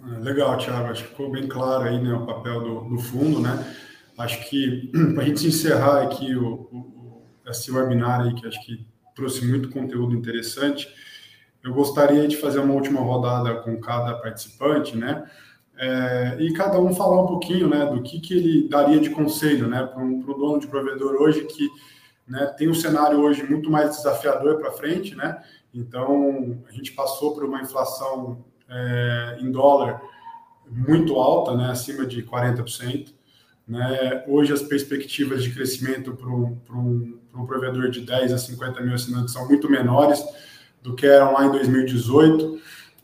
É, 0.04 0.20
legal, 0.20 0.58
Thiago. 0.58 0.88
Acho 0.88 1.04
que 1.04 1.10
ficou 1.10 1.32
bem 1.32 1.48
claro 1.48 1.84
aí 1.84 2.02
né, 2.02 2.14
o 2.14 2.26
papel 2.26 2.62
do, 2.62 2.90
do 2.90 2.98
fundo, 2.98 3.40
né? 3.40 3.76
Acho 4.18 4.50
que 4.50 4.90
para 5.14 5.24
a 5.24 5.26
gente 5.26 5.48
encerrar 5.48 6.04
aqui 6.04 6.36
o, 6.36 6.54
o, 6.72 7.28
esse 7.48 7.72
webinar 7.72 8.22
aí, 8.22 8.34
que 8.34 8.48
acho 8.48 8.64
que 8.66 8.91
trouxe 9.16 9.46
muito 9.46 9.70
conteúdo 9.70 10.16
interessante. 10.16 10.88
Eu 11.64 11.74
gostaria 11.74 12.28
de 12.28 12.38
fazer 12.38 12.60
uma 12.60 12.74
última 12.74 13.02
rodada 13.02 13.56
com 13.62 13.80
cada 13.80 14.16
participante, 14.16 14.98
né? 14.98 15.30
É, 15.78 16.38
e 16.40 16.54
cada 16.54 16.80
um 16.80 16.94
falar 16.94 17.24
um 17.24 17.28
pouquinho, 17.28 17.68
né, 17.68 17.86
do 17.88 18.04
que, 18.04 18.20
que 18.20 18.36
ele 18.36 18.68
daria 18.68 19.00
de 19.00 19.10
conselho, 19.10 19.68
né, 19.68 19.84
para 19.84 20.04
um 20.04 20.20
dono 20.20 20.60
de 20.60 20.68
provedor 20.68 21.20
hoje 21.20 21.46
que 21.46 21.68
né, 22.28 22.46
tem 22.56 22.70
um 22.70 22.74
cenário 22.74 23.20
hoje 23.20 23.42
muito 23.44 23.70
mais 23.70 23.98
desafiador 23.98 24.60
para 24.60 24.72
frente, 24.72 25.16
né? 25.16 25.42
Então 25.74 26.60
a 26.70 26.72
gente 26.72 26.92
passou 26.92 27.34
por 27.34 27.44
uma 27.44 27.62
inflação 27.62 28.46
é, 28.70 29.38
em 29.40 29.52
dólar 29.52 30.02
muito 30.70 31.16
alta, 31.16 31.56
né, 31.56 31.70
acima 31.72 32.06
de 32.06 32.24
40%. 32.24 33.14
Né? 33.72 34.26
Hoje, 34.28 34.52
as 34.52 34.62
perspectivas 34.62 35.42
de 35.42 35.50
crescimento 35.50 36.14
para 36.14 36.28
um, 36.28 36.58
um, 36.70 37.18
um 37.34 37.46
provedor 37.46 37.90
de 37.90 38.02
10 38.02 38.34
a 38.34 38.38
50 38.38 38.82
mil 38.82 38.94
assinantes 38.94 39.32
são 39.34 39.48
muito 39.48 39.72
menores 39.72 40.22
do 40.84 40.94
que 40.94 41.06
eram 41.06 41.32
lá 41.32 41.46
em 41.46 41.52
2018, 41.52 42.60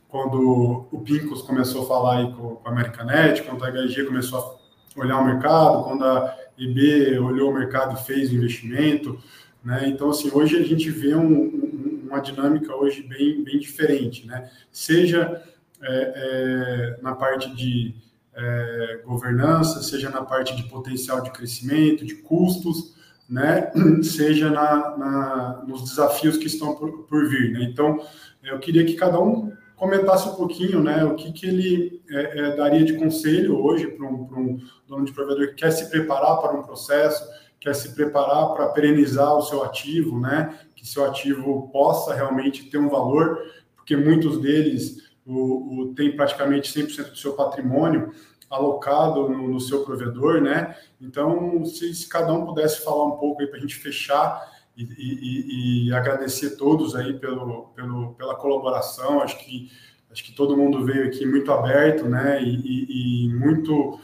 quando 0.10 0.90
o 0.92 1.02
Pincos 1.06 1.42
começou 1.42 1.84
a 1.84 1.88
falar 1.88 2.18
aí 2.18 2.34
com, 2.34 2.60
a 2.66 2.70
Americanet, 2.70 3.44
quando 3.44 3.64
a 3.64 3.72
HG 3.72 4.04
começou 4.04 4.40
a 4.40 5.00
olhar 5.00 5.20
o 5.20 5.26
mercado, 5.26 5.86
quando 5.86 6.04
a 6.04 6.38
IB 6.58 7.18
olhou 7.20 7.50
o 7.50 7.54
mercado 7.54 7.98
e 7.98 8.04
fez 8.04 8.30
o 8.30 8.36
investimento. 8.36 9.18
Né? 9.64 9.88
Então, 9.88 10.10
assim, 10.10 10.30
hoje 10.34 10.58
a 10.58 10.64
gente 10.66 10.90
vê 10.90 11.16
um, 11.16 12.02
uma 12.10 12.20
dinâmica 12.20 12.76
hoje 12.76 13.04
bem, 13.04 13.42
bem 13.42 13.58
diferente, 13.58 14.28
né? 14.28 14.50
seja 14.70 15.42
é, 15.82 16.98
é, 17.00 17.02
na 17.02 17.16
parte 17.16 17.56
de 17.56 17.96
é, 18.38 19.02
governança, 19.04 19.82
seja 19.82 20.10
na 20.10 20.24
parte 20.24 20.56
de 20.56 20.64
potencial 20.64 21.22
de 21.22 21.32
crescimento, 21.32 22.06
de 22.06 22.16
custos, 22.16 22.96
né, 23.28 23.72
seja 24.04 24.50
na, 24.50 24.98
na 24.98 25.64
nos 25.68 25.84
desafios 25.84 26.38
que 26.38 26.48
estão 26.48 26.76
por, 26.76 27.04
por 27.04 27.28
vir. 27.28 27.52
Né? 27.52 27.64
Então, 27.64 28.00
eu 28.44 28.60
queria 28.60 28.86
que 28.86 28.94
cada 28.94 29.20
um 29.20 29.52
comentasse 29.76 30.30
um 30.30 30.36
pouquinho 30.36 30.82
né, 30.82 31.04
o 31.04 31.16
que, 31.16 31.32
que 31.32 31.46
ele 31.46 32.02
é, 32.10 32.40
é, 32.40 32.56
daria 32.56 32.86
de 32.86 32.94
conselho 32.94 33.58
hoje 33.58 33.88
para 33.88 34.06
um, 34.08 34.22
um 34.32 34.58
dono 34.88 35.06
de 35.06 35.12
provedor 35.12 35.50
que 35.50 35.56
quer 35.56 35.72
se 35.72 35.90
preparar 35.90 36.38
para 36.38 36.58
um 36.58 36.64
processo, 36.64 37.28
quer 37.60 37.76
se 37.76 37.94
preparar 37.94 38.54
para 38.54 38.70
perenizar 38.70 39.36
o 39.36 39.42
seu 39.42 39.64
ativo, 39.64 40.20
né, 40.20 40.58
que 40.76 40.88
seu 40.88 41.06
ativo 41.06 41.70
possa 41.72 42.14
realmente 42.14 42.70
ter 42.70 42.78
um 42.78 42.90
valor, 42.90 43.40
porque 43.76 43.96
muitos 43.96 44.40
deles 44.40 45.08
o, 45.26 45.82
o, 45.82 45.94
tem 45.94 46.16
praticamente 46.16 46.72
100% 46.74 47.12
do 47.12 47.18
seu 47.18 47.34
patrimônio 47.34 48.14
alocado 48.50 49.28
no, 49.30 49.48
no, 49.48 49.60
seu 49.60 49.84
provedor, 49.84 50.42
né? 50.42 50.76
Então, 51.02 51.66
se, 51.66 51.94
se, 51.94 52.08
cada 52.08 52.34
um 52.34 52.46
pudesse 52.46 52.84
falar 52.84 53.06
um 53.06 53.18
pouco 53.18 53.42
aí 53.42 53.48
para 53.48 53.58
a 53.58 53.62
gente 53.62 53.76
fechar 53.76 54.42
e, 54.76 54.84
e, 54.84 55.88
e, 55.88 55.94
agradecer 55.94 56.52
todos 56.56 56.96
aí 56.96 57.14
pelo, 57.14 57.70
pelo, 57.76 58.14
pela 58.14 58.36
colaboração, 58.36 59.22
acho 59.22 59.38
que 59.40 59.72
acho 60.10 60.24
que 60.24 60.34
todo 60.34 60.56
mundo 60.56 60.86
veio 60.86 61.08
aqui 61.08 61.26
muito 61.26 61.52
aberto, 61.52 62.06
né? 62.06 62.42
E, 62.42 63.26
e 63.28 63.34
muito 63.36 64.00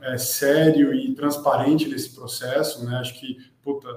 é, 0.00 0.16
sério 0.16 0.94
e 0.94 1.14
transparente 1.14 1.88
nesse 1.88 2.14
processo, 2.14 2.84
né? 2.84 2.98
Acho 2.98 3.18
que, 3.18 3.38
puta, 3.62 3.88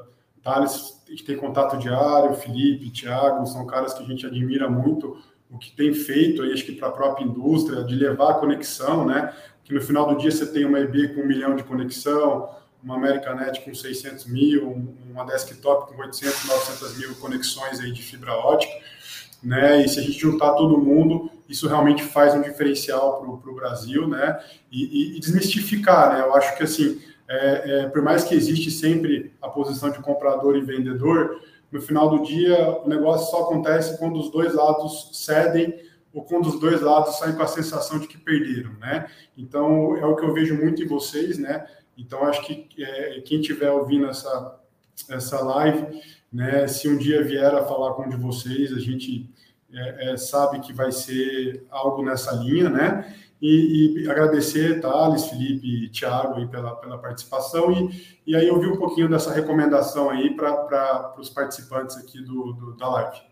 Thales 0.41 1.01
tem 1.25 1.37
contato 1.37 1.77
diário, 1.77 2.33
Felipe, 2.35 2.89
Thiago, 2.89 3.45
são 3.45 3.65
caras 3.65 3.93
que 3.93 4.03
a 4.03 4.05
gente 4.05 4.25
admira 4.25 4.69
muito 4.69 5.17
o 5.49 5.57
que 5.57 5.75
tem 5.75 5.93
feito 5.93 6.41
aí, 6.41 6.53
acho 6.53 6.65
que 6.65 6.71
para 6.71 6.87
a 6.87 6.91
própria 6.91 7.25
indústria, 7.25 7.83
de 7.83 7.93
levar 7.93 8.31
a 8.31 8.33
conexão, 8.35 9.05
né? 9.05 9.33
Que 9.63 9.73
no 9.73 9.81
final 9.81 10.07
do 10.07 10.19
dia 10.19 10.31
você 10.31 10.45
tem 10.45 10.65
uma 10.65 10.79
EB 10.79 11.15
com 11.15 11.21
um 11.21 11.27
milhão 11.27 11.55
de 11.55 11.63
conexão, 11.63 12.49
uma 12.83 12.95
Americanet 12.95 13.61
com 13.61 13.73
600 13.73 14.25
mil, 14.25 14.85
uma 15.09 15.25
desktop 15.25 15.93
com 15.93 16.01
800, 16.01 16.45
900 16.45 16.97
mil 16.97 17.15
conexões 17.15 17.79
aí 17.79 17.91
de 17.91 18.01
fibra 18.01 18.33
ótica, 18.33 18.73
né? 19.43 19.83
E 19.83 19.89
se 19.89 19.99
a 19.99 20.03
gente 20.03 20.17
juntar 20.17 20.53
todo 20.53 20.77
mundo, 20.77 21.29
isso 21.47 21.67
realmente 21.67 22.03
faz 22.03 22.33
um 22.33 22.41
diferencial 22.41 23.19
para 23.19 23.51
o 23.51 23.55
Brasil, 23.55 24.07
né? 24.07 24.39
E, 24.71 24.83
e, 24.83 25.17
e, 25.17 25.19
desmistificar, 25.19 26.13
né? 26.13 26.21
Eu 26.21 26.35
acho 26.35 26.55
que 26.57 26.63
assim, 26.63 27.01
é, 27.27 27.81
é, 27.81 27.89
por 27.89 28.01
mais 28.01 28.23
que 28.23 28.35
existe 28.35 28.71
sempre 28.71 29.33
a 29.41 29.49
posição 29.49 29.89
de 29.89 29.99
comprador 29.99 30.55
e 30.55 30.61
vendedor, 30.61 31.39
no 31.71 31.81
final 31.81 32.09
do 32.09 32.23
dia, 32.23 32.81
o 32.83 32.89
negócio 32.89 33.31
só 33.31 33.43
acontece 33.43 33.97
quando 33.97 34.19
os 34.19 34.29
dois 34.29 34.53
lados 34.53 35.09
cedem 35.13 35.73
ou 36.13 36.23
quando 36.23 36.47
os 36.47 36.59
dois 36.59 36.81
lados 36.81 37.17
saem 37.17 37.35
com 37.35 37.43
a 37.43 37.47
sensação 37.47 37.99
de 37.99 38.07
que 38.07 38.17
perderam, 38.17 38.73
né? 38.73 39.07
Então, 39.37 39.95
é 39.97 40.05
o 40.05 40.15
que 40.15 40.25
eu 40.25 40.33
vejo 40.33 40.55
muito 40.55 40.83
em 40.83 40.87
vocês, 40.87 41.37
né? 41.37 41.65
Então, 41.97 42.23
acho 42.23 42.41
que 42.43 42.67
é, 42.77 43.21
quem 43.21 43.39
estiver 43.39 43.71
ouvindo 43.71 44.07
essa, 44.07 44.59
essa 45.09 45.41
live, 45.41 46.01
né, 46.31 46.67
se 46.67 46.87
um 46.87 46.97
dia 46.97 47.23
vier 47.23 47.53
a 47.53 47.65
falar 47.65 47.93
com 47.93 48.03
um 48.03 48.09
de 48.09 48.15
vocês, 48.15 48.73
a 48.73 48.79
gente 48.79 49.29
é, 49.73 50.11
é, 50.11 50.17
sabe 50.17 50.59
que 50.59 50.73
vai 50.73 50.91
ser 50.91 51.65
algo 51.69 52.03
nessa 52.03 52.31
linha, 52.33 52.69
né? 52.69 53.15
E, 53.41 54.03
e, 54.03 54.09
agradecer, 54.09 54.79
Thales, 54.81 55.25
Felipe 55.25 55.85
e 55.85 55.89
Thiago 55.89 56.35
aí 56.35 56.47
pela, 56.47 56.75
pela 56.75 56.97
participação 56.99 57.71
e, 57.71 58.19
e 58.27 58.35
aí 58.35 58.49
ouvir 58.51 58.67
um 58.67 58.77
pouquinho 58.77 59.09
dessa 59.09 59.33
recomendação 59.33 60.11
aí 60.11 60.35
para 60.35 61.15
os 61.17 61.29
participantes 61.29 61.97
aqui 61.97 62.21
do, 62.21 62.53
do, 62.53 62.77
da 62.77 62.87
live. 62.87 63.30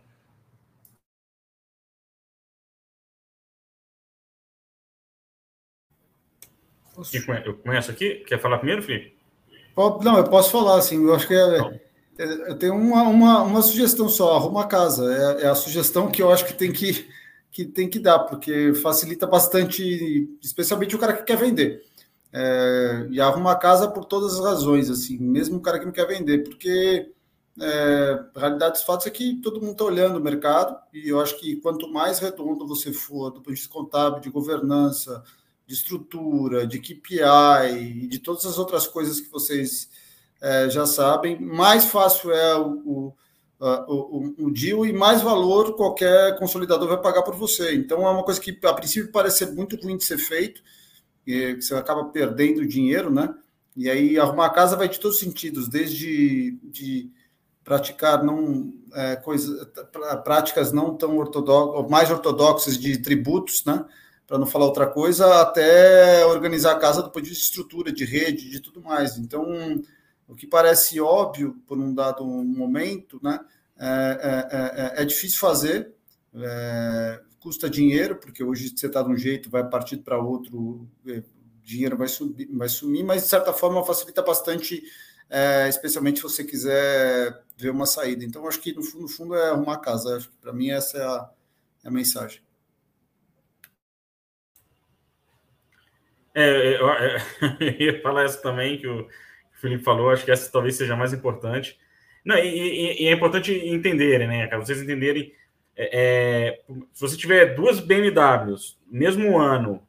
Eu 7.45 7.55
começo 7.55 7.91
aqui? 7.91 8.23
Quer 8.27 8.39
falar 8.39 8.57
primeiro, 8.57 8.83
Felipe? 8.83 9.17
Não, 10.03 10.17
eu 10.17 10.25
posso 10.25 10.51
falar, 10.51 10.77
assim, 10.77 11.03
eu 11.03 11.15
acho 11.15 11.27
que 11.27 11.33
é, 11.33 11.59
é, 12.17 12.51
eu 12.51 12.57
tenho 12.57 12.75
uma, 12.75 13.03
uma, 13.03 13.43
uma 13.43 13.61
sugestão 13.61 14.09
só, 14.09 14.35
arruma 14.35 14.63
a 14.63 14.67
casa, 14.67 15.37
é, 15.39 15.45
é 15.45 15.47
a 15.47 15.55
sugestão 15.55 16.11
que 16.11 16.21
eu 16.21 16.31
acho 16.31 16.45
que 16.45 16.53
tem 16.53 16.71
que 16.71 17.07
que 17.51 17.65
tem 17.65 17.89
que 17.89 17.99
dar, 17.99 18.19
porque 18.19 18.73
facilita 18.75 19.25
bastante, 19.25 20.29
especialmente 20.41 20.95
o 20.95 20.99
cara 20.99 21.13
que 21.13 21.23
quer 21.23 21.37
vender. 21.37 21.83
É, 22.31 23.07
e 23.09 23.19
arruma 23.19 23.51
a 23.51 23.55
casa 23.55 23.89
por 23.89 24.05
todas 24.05 24.35
as 24.35 24.45
razões, 24.45 24.89
assim, 24.89 25.17
mesmo 25.17 25.57
o 25.57 25.61
cara 25.61 25.79
que 25.79 25.85
não 25.85 25.91
quer 25.91 26.05
vender, 26.05 26.43
porque 26.43 27.11
é, 27.59 28.19
a 28.35 28.39
realidade 28.39 28.73
dos 28.73 28.83
fatos 28.83 29.07
é 29.07 29.09
que 29.09 29.41
todo 29.41 29.59
mundo 29.59 29.71
está 29.71 29.83
olhando 29.83 30.17
o 30.17 30.23
mercado, 30.23 30.77
e 30.93 31.09
eu 31.09 31.19
acho 31.19 31.39
que 31.39 31.55
quanto 31.55 31.91
mais 31.91 32.19
redondo 32.19 32.67
você 32.67 32.93
for 32.93 33.31
do 33.31 33.37
ponto 33.37 33.47
de 33.47 33.55
vista 33.55 33.73
contábil, 33.73 34.21
de 34.21 34.29
governança, 34.29 35.23
de 35.69 35.75
estrutura, 35.75 36.65
de 36.65 36.79
KPI 36.79 38.07
de 38.07 38.17
todas 38.17 38.43
as 38.43 38.57
outras 38.57 38.87
coisas 38.87 39.21
que 39.21 39.29
vocês 39.29 39.87
é, 40.41 40.67
já 40.67 40.87
sabem, 40.87 41.39
mais 41.39 41.85
fácil 41.85 42.31
é 42.31 42.57
o, 42.57 42.71
o 42.85 43.13
o, 43.59 44.45
o 44.45 44.51
deal 44.51 44.85
e 44.85 44.93
mais 44.93 45.21
valor 45.21 45.75
qualquer 45.75 46.39
consolidador 46.39 46.87
vai 46.87 47.01
pagar 47.01 47.23
por 47.23 47.35
você. 47.35 47.75
Então 47.75 48.07
é 48.07 48.09
uma 48.09 48.23
coisa 48.23 48.39
que 48.39 48.57
a 48.63 48.73
princípio 48.73 49.11
parece 49.11 49.39
ser 49.39 49.51
muito 49.51 49.75
ruim 49.75 49.97
de 49.97 50.05
ser 50.05 50.17
feito, 50.17 50.63
e 51.27 51.55
você 51.55 51.75
acaba 51.75 52.05
perdendo 52.05 52.65
dinheiro, 52.65 53.11
né? 53.11 53.35
E 53.75 53.89
aí 53.89 54.17
arrumar 54.17 54.45
a 54.45 54.53
casa 54.53 54.77
vai 54.77 54.87
de 54.87 54.97
todos 54.97 55.17
os 55.17 55.23
sentidos, 55.23 55.67
desde 55.67 56.57
de 56.63 57.11
praticar 57.65 58.23
não 58.23 58.73
é, 58.93 59.17
coisa, 59.17 59.65
práticas 60.23 60.71
não 60.71 60.95
tão 60.95 61.17
ortodoxas, 61.17 61.91
mais 61.91 62.09
ortodoxas 62.09 62.77
de 62.77 62.97
tributos, 62.97 63.65
né? 63.65 63.85
Para 64.29 64.37
não 64.37 64.45
falar 64.45 64.65
outra 64.65 64.85
coisa, 64.85 65.41
até 65.41 66.23
organizar 66.23 66.73
a 66.73 66.79
casa 66.79 67.01
do 67.01 67.09
ponto 67.09 67.23
de 67.23 67.31
vista 67.31 67.41
de 67.41 67.49
estrutura, 67.49 67.91
de 67.91 68.05
rede, 68.05 68.47
de 68.47 68.59
tudo 68.59 68.79
mais. 68.79 69.17
Então, 69.17 69.43
o 70.27 70.35
que 70.35 70.45
parece 70.45 71.01
óbvio 71.01 71.59
por 71.65 71.79
um 71.79 71.91
dado 71.91 72.23
momento, 72.23 73.19
né, 73.23 73.39
é, 73.75 73.87
é, 74.51 74.99
é, 74.99 75.01
é 75.01 75.05
difícil 75.05 75.39
fazer, 75.39 75.91
é, 76.35 77.19
custa 77.39 77.67
dinheiro, 77.67 78.17
porque 78.17 78.43
hoje 78.43 78.69
você 78.69 78.85
está 78.85 79.01
de 79.01 79.09
um 79.09 79.17
jeito, 79.17 79.49
vai 79.49 79.67
partir 79.67 79.97
para 79.97 80.19
outro, 80.19 80.87
é, 81.07 81.23
dinheiro 81.63 81.97
vai, 81.97 82.07
subir, 82.07 82.47
vai 82.53 82.69
sumir, 82.69 83.03
mas 83.03 83.23
de 83.23 83.29
certa 83.29 83.51
forma 83.51 83.83
facilita 83.83 84.21
bastante, 84.21 84.83
é, 85.27 85.67
especialmente 85.67 86.17
se 86.17 86.23
você 86.23 86.43
quiser 86.43 87.43
ver 87.57 87.71
uma 87.71 87.87
saída. 87.87 88.23
Então, 88.23 88.47
acho 88.47 88.61
que 88.61 88.73
no 88.73 88.83
fundo, 88.83 89.01
no 89.01 89.07
fundo 89.07 89.33
é 89.33 89.49
arrumar 89.49 89.79
casa. 89.79 90.17
Acho 90.17 90.29
que 90.29 90.37
para 90.37 90.53
mim 90.53 90.69
essa 90.69 90.99
é 90.99 91.03
a, 91.03 91.29
é 91.85 91.87
a 91.87 91.91
mensagem. 91.91 92.47
É, 96.39 96.79
eu, 96.79 96.87
eu, 97.59 97.79
ia 97.79 98.01
falar 98.01 98.25
isso 98.25 98.41
também, 98.41 98.77
que 98.77 98.87
o, 98.87 99.07
Felipe 99.53 99.83
falou, 99.83 100.09
acho 100.09 100.23
que 100.23 100.31
essa 100.31 100.51
talvez 100.51 100.75
seja 100.75 100.95
mais 100.95 101.11
importante. 101.13 101.77
Não, 102.23 102.37
e, 102.37 102.47
e, 102.47 103.03
e 103.03 103.07
é 103.07 103.11
importante 103.11 103.51
entenderem, 103.53 104.27
né, 104.27 104.47
cara? 104.47 104.63
Vocês 104.63 104.81
entenderem. 104.81 105.33
É, 105.75 105.89
é, 105.91 106.61
se 106.93 107.01
você 107.01 107.17
tiver 107.17 107.55
duas 107.55 107.79
BMWs, 107.79 108.77
mesmo 108.89 109.37
ano, 109.37 109.85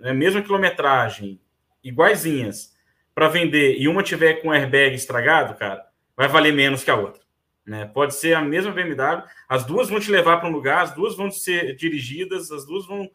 né, 0.00 0.12
mesma 0.12 0.42
quilometragem, 0.42 1.40
iguaizinhas, 1.82 2.74
para 3.14 3.28
vender, 3.28 3.76
e 3.78 3.88
uma 3.88 4.02
tiver 4.02 4.34
com 4.42 4.52
airbag 4.52 4.94
estragado, 4.94 5.54
cara, 5.54 5.86
vai 6.16 6.28
valer 6.28 6.52
menos 6.52 6.84
que 6.84 6.90
a 6.90 6.96
outra. 6.96 7.22
Né? 7.64 7.86
Pode 7.86 8.14
ser 8.14 8.34
a 8.34 8.42
mesma 8.42 8.72
BMW, 8.72 9.22
as 9.48 9.64
duas 9.64 9.88
vão 9.88 9.98
te 9.98 10.10
levar 10.10 10.38
para 10.38 10.48
um 10.48 10.52
lugar, 10.52 10.82
as 10.82 10.94
duas 10.94 11.16
vão 11.16 11.30
ser 11.30 11.74
dirigidas, 11.74 12.50
as 12.50 12.66
duas 12.66 12.86
vão 12.86 13.10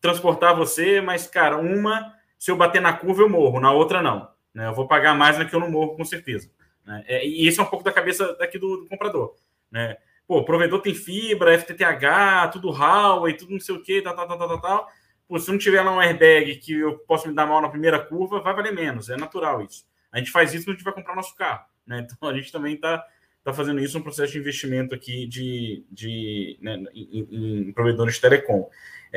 transportar 0.00 0.56
você, 0.56 1.00
mas, 1.00 1.26
cara, 1.26 1.56
uma, 1.56 2.14
se 2.38 2.50
eu 2.50 2.56
bater 2.56 2.80
na 2.80 2.92
curva, 2.92 3.22
eu 3.22 3.28
morro, 3.28 3.60
na 3.60 3.72
outra, 3.72 4.02
não. 4.02 4.28
Né? 4.54 4.66
Eu 4.66 4.74
vou 4.74 4.88
pagar 4.88 5.14
mais 5.14 5.38
na 5.38 5.44
que 5.44 5.54
eu 5.54 5.60
não 5.60 5.70
morro, 5.70 5.96
com 5.96 6.04
certeza. 6.04 6.50
Né? 6.84 7.04
É, 7.06 7.26
e 7.26 7.46
esse 7.46 7.60
é 7.60 7.62
um 7.62 7.66
pouco 7.66 7.84
da 7.84 7.92
cabeça 7.92 8.34
daqui 8.38 8.58
do, 8.58 8.78
do, 8.78 8.86
comprador. 8.86 9.34
Né? 9.70 9.96
Pô, 10.26 10.44
provedor 10.44 10.80
tem 10.80 10.94
fibra, 10.94 11.58
FTTH, 11.58 12.50
tudo 12.52 12.70
Huawei, 12.70 13.34
tudo 13.34 13.52
não 13.52 13.60
sei 13.60 13.74
o 13.74 13.82
que, 13.82 14.02
tal, 14.02 14.14
tal, 14.14 14.26
tal, 14.26 14.38
tal, 14.38 14.60
tal. 14.60 14.88
Pô, 15.28 15.38
se 15.38 15.50
não 15.50 15.58
tiver 15.58 15.82
lá 15.82 15.92
um 15.92 16.00
airbag 16.00 16.56
que 16.56 16.72
eu 16.72 16.98
posso 17.00 17.28
me 17.28 17.34
dar 17.34 17.46
mal 17.46 17.60
na 17.60 17.68
primeira 17.68 17.98
curva, 17.98 18.40
vai 18.40 18.54
valer 18.54 18.72
menos. 18.72 19.10
É 19.10 19.16
natural 19.16 19.62
isso. 19.62 19.84
A 20.12 20.18
gente 20.18 20.30
faz 20.30 20.54
isso 20.54 20.64
quando 20.64 20.74
a 20.74 20.78
gente 20.78 20.84
vai 20.84 20.94
comprar 20.94 21.14
nosso 21.14 21.34
carro. 21.34 21.64
Né? 21.86 22.06
Então 22.10 22.28
a 22.28 22.34
gente 22.34 22.50
também 22.50 22.74
está 22.74 23.04
tá 23.44 23.52
fazendo 23.52 23.80
isso 23.80 23.98
um 23.98 24.02
processo 24.02 24.32
de 24.32 24.38
investimento 24.38 24.94
aqui 24.94 25.26
de, 25.26 25.84
de, 25.90 26.58
né, 26.60 26.82
em, 26.92 27.68
em, 27.68 27.72
provedores 27.72 28.14
de 28.14 28.20
telecom. 28.20 28.68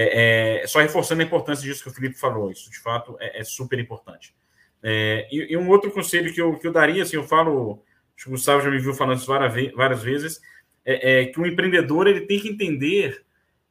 É, 0.02 0.62
é, 0.62 0.68
só 0.68 0.80
reforçando 0.80 1.22
a 1.22 1.26
importância 1.26 1.62
disso 1.62 1.84
que 1.84 1.90
o 1.90 1.94
Felipe 1.94 2.18
falou. 2.18 2.50
Isso, 2.50 2.72
de 2.72 2.80
fato, 2.80 3.18
é, 3.20 3.42
é 3.42 3.44
super 3.44 3.78
importante. 3.78 4.34
É, 4.82 5.28
e, 5.30 5.52
e, 5.52 5.58
um 5.58 5.68
outro 5.68 5.92
conselho 5.92 6.34
que 6.34 6.40
eu, 6.40 6.58
que 6.58 6.66
eu 6.66 6.72
daria, 6.72 7.04
assim, 7.04 7.18
eu 7.18 7.24
falo, 7.26 7.84
acho 8.16 8.24
que 8.24 8.30
o 8.30 8.32
Gustavo 8.32 8.62
já 8.62 8.72
me 8.72 8.80
viu 8.80 8.94
falando 8.94 9.18
isso 9.18 9.28
várias, 9.28 9.74
várias 9.74 10.02
vezes, 10.02 10.40
é, 10.86 11.24
é, 11.24 11.26
que 11.26 11.38
o 11.38 11.46
empreendedor 11.46 12.08
ele 12.08 12.22
tem 12.22 12.40
que 12.40 12.48
entender 12.48 13.26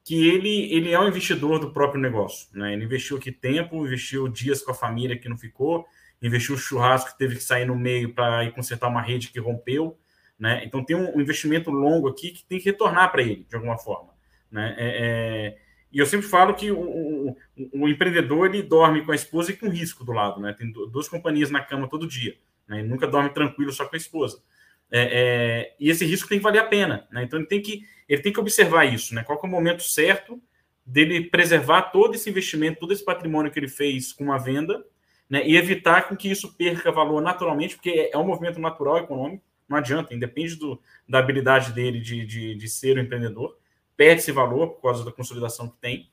que 0.05 0.29
ele, 0.29 0.71
ele 0.71 0.93
é 0.93 1.01
um 1.01 1.09
investidor 1.09 1.59
do 1.59 1.73
próprio 1.73 1.99
negócio. 1.99 2.49
Né? 2.53 2.75
Ele 2.75 2.85
investiu 2.85 3.17
aqui 3.17 3.33
tempo, 3.33 3.87
investiu 3.87 4.29
dias 4.29 4.63
com 4.63 4.73
a 4.73 4.75
família 4.75 5.19
que 5.19 5.31
não 5.31 5.39
ficou, 5.39 5.87
investiu 6.21 6.57
o 6.57 6.59
churrasco 6.59 7.13
que 7.13 7.19
teve 7.19 7.37
que 7.37 7.43
sair 7.43 7.65
no 7.65 7.75
meio 7.75 8.13
para 8.13 8.45
ir 8.45 8.53
consertar 8.53 8.89
uma 8.89 9.01
rede 9.01 9.29
que 9.29 9.41
rompeu. 9.41 9.99
Né? 10.39 10.63
Então 10.63 10.85
tem 10.85 10.95
um 10.95 11.19
investimento 11.19 11.71
longo 11.71 12.07
aqui 12.07 12.33
que 12.33 12.45
tem 12.45 12.59
que 12.59 12.67
retornar 12.67 13.11
para 13.11 13.23
ele, 13.23 13.47
de 13.49 13.57
alguma 13.57 13.79
forma. 13.79 14.11
Né? 14.51 14.75
É, 14.79 14.89
é, 14.89 15.68
e 15.93 15.99
eu 15.99 16.07
sempre 16.07 16.27
falo 16.27 16.55
que 16.55 16.71
o, 16.71 16.79
o, 16.79 17.37
o, 17.73 17.89
empreendedor 17.89 18.47
ele 18.47 18.63
dorme 18.63 19.05
com 19.05 19.13
a 19.13 19.15
esposa 19.15 19.51
e 19.51 19.57
com 19.57 19.69
risco 19.69 20.05
do 20.05 20.13
lado. 20.13 20.41
Né? 20.41 20.53
Tem 20.53 20.71
duas 20.71 21.09
companhias 21.09 21.51
na 21.51 21.63
cama 21.63 21.89
todo 21.89 22.07
dia. 22.07 22.37
Né? 22.67 22.83
Nunca 22.83 23.07
dorme 23.07 23.31
tranquilo 23.31 23.73
só 23.73 23.87
com 23.87 23.97
a 23.97 23.99
esposa. 23.99 24.43
É, 24.91 25.01
é, 25.01 25.77
e 25.81 25.91
esse 25.91 26.05
risco 26.05 26.29
tem 26.29 26.39
que 26.39 26.45
valer 26.45 26.61
a 26.61 26.67
pena. 26.67 27.07
Né? 27.11 27.25
Então 27.25 27.39
ele 27.39 27.49
tem 27.49 27.63
que, 27.63 27.83
ele 28.09 28.21
tem 28.21 28.33
que 28.33 28.41
observar 28.41 28.85
isso. 28.85 29.15
Né? 29.15 29.23
Qual 29.23 29.41
é 29.43 29.47
o 29.47 29.51
momento 29.51 29.83
certo 29.83 30.41
dele 30.85 31.25
preservar 31.25 31.83
todo 31.83 32.15
esse 32.15 32.29
investimento, 32.29 32.81
todo 32.81 32.93
esse 32.93 33.05
patrimônio 33.05 33.51
que 33.51 33.59
ele 33.59 33.69
fez 33.69 34.13
com 34.13 34.25
uma 34.25 34.39
venda 34.39 34.85
né? 35.29 35.47
e 35.47 35.57
evitar 35.57 36.09
com 36.09 36.17
que 36.17 36.31
isso 36.31 36.55
perca 36.55 36.93
valor 36.93 37.23
naturalmente, 37.23 37.77
porque 37.77 37.91
é, 37.91 38.11
é 38.13 38.19
um 38.19 38.27
movimento 38.27 38.61
natural 38.61 38.99
econômico 38.99 39.49
não 39.69 39.77
adianta, 39.77 40.15
independe 40.15 40.57
do, 40.57 40.81
da 41.07 41.19
habilidade 41.19 41.73
dele 41.73 42.01
de, 42.01 42.25
de, 42.25 42.55
de 42.55 42.69
ser 42.69 42.97
um 42.97 43.03
empreendedor, 43.03 43.57
perde 43.99 44.23
esse 44.23 44.31
valor 44.31 44.69
por 44.69 44.83
causa 44.83 45.05
da 45.05 45.11
consolidação 45.11 45.69
que 45.69 45.77
tem. 45.79 46.09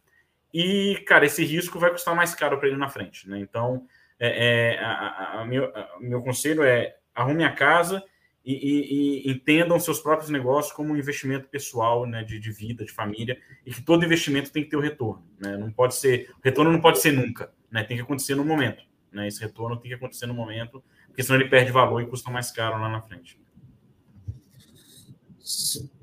E, 0.52 0.98
cara, 1.06 1.26
esse 1.26 1.46
risco 1.46 1.78
vai 1.78 1.92
custar 1.92 2.16
mais 2.16 2.34
caro 2.34 2.58
para 2.58 2.68
ele 2.68 2.78
na 2.78 2.90
frente. 2.90 3.30
Né? 3.30 3.40
Então, 3.40 3.86
é, 4.20 4.74
é, 4.74 4.80
a, 4.80 5.42
a, 5.42 5.46
meu, 5.46 5.66
a, 5.66 5.98
meu 6.00 6.22
conselho 6.24 6.64
é 6.64 6.96
arrume 7.14 7.44
a 7.44 7.52
casa 7.52 8.04
e, 8.44 8.54
e, 8.54 9.28
e, 9.28 9.32
entendam 9.32 9.80
seus 9.80 10.00
próprios 10.00 10.32
negócios 10.32 10.74
como 10.74 10.94
um 10.94 10.98
investimento 10.98 11.48
pessoal, 11.48 12.08
né, 12.08 12.24
de, 12.24 12.40
de, 12.40 12.52
vida, 12.52 12.84
de 12.84 12.92
família, 12.92 13.40
e 13.64 13.72
que 13.72 13.82
todo 13.82 14.04
investimento 14.04 14.52
tem 14.52 14.64
que 14.64 14.70
ter 14.70 14.78
o 14.78 14.82
retorno. 14.82 15.24
Né? 15.40 15.56
Não 15.56 15.72
pode 15.72 15.94
ser, 15.94 16.32
o 16.32 16.42
retorno 16.44 16.72
não 16.72 16.82
pode 16.82 17.00
ser 17.00 17.12
nunca, 17.12 17.54
né? 17.70 17.84
tem 17.84 17.98
que 17.98 18.04
acontecer 18.04 18.34
no 18.34 18.44
momento. 18.44 18.84
Né? 19.12 19.28
Esse 19.28 19.42
retorno 19.42 19.78
tem 19.78 19.90
que 19.90 19.96
acontecer 19.96 20.26
no 20.26 20.34
momento, 20.34 20.84
porque 21.08 21.22
senão 21.22 21.40
ele 21.40 21.50
perde 21.50 21.72
valor 21.72 22.02
e 22.02 22.08
custa 22.08 22.32
mais 22.32 22.50
caro 22.50 22.80
lá 22.80 22.90
na 22.90 23.02
frente. 23.02 23.40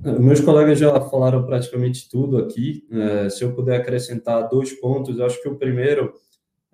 Meus 0.00 0.40
colegas 0.40 0.78
já 0.78 1.00
falaram 1.00 1.44
praticamente 1.44 2.08
tudo 2.08 2.38
aqui. 2.38 2.86
É, 2.92 3.28
se 3.28 3.42
eu 3.42 3.52
puder 3.54 3.80
acrescentar 3.80 4.48
dois 4.48 4.72
pontos, 4.72 5.18
eu 5.18 5.26
acho 5.26 5.42
que 5.42 5.48
o 5.48 5.58
primeiro 5.58 6.14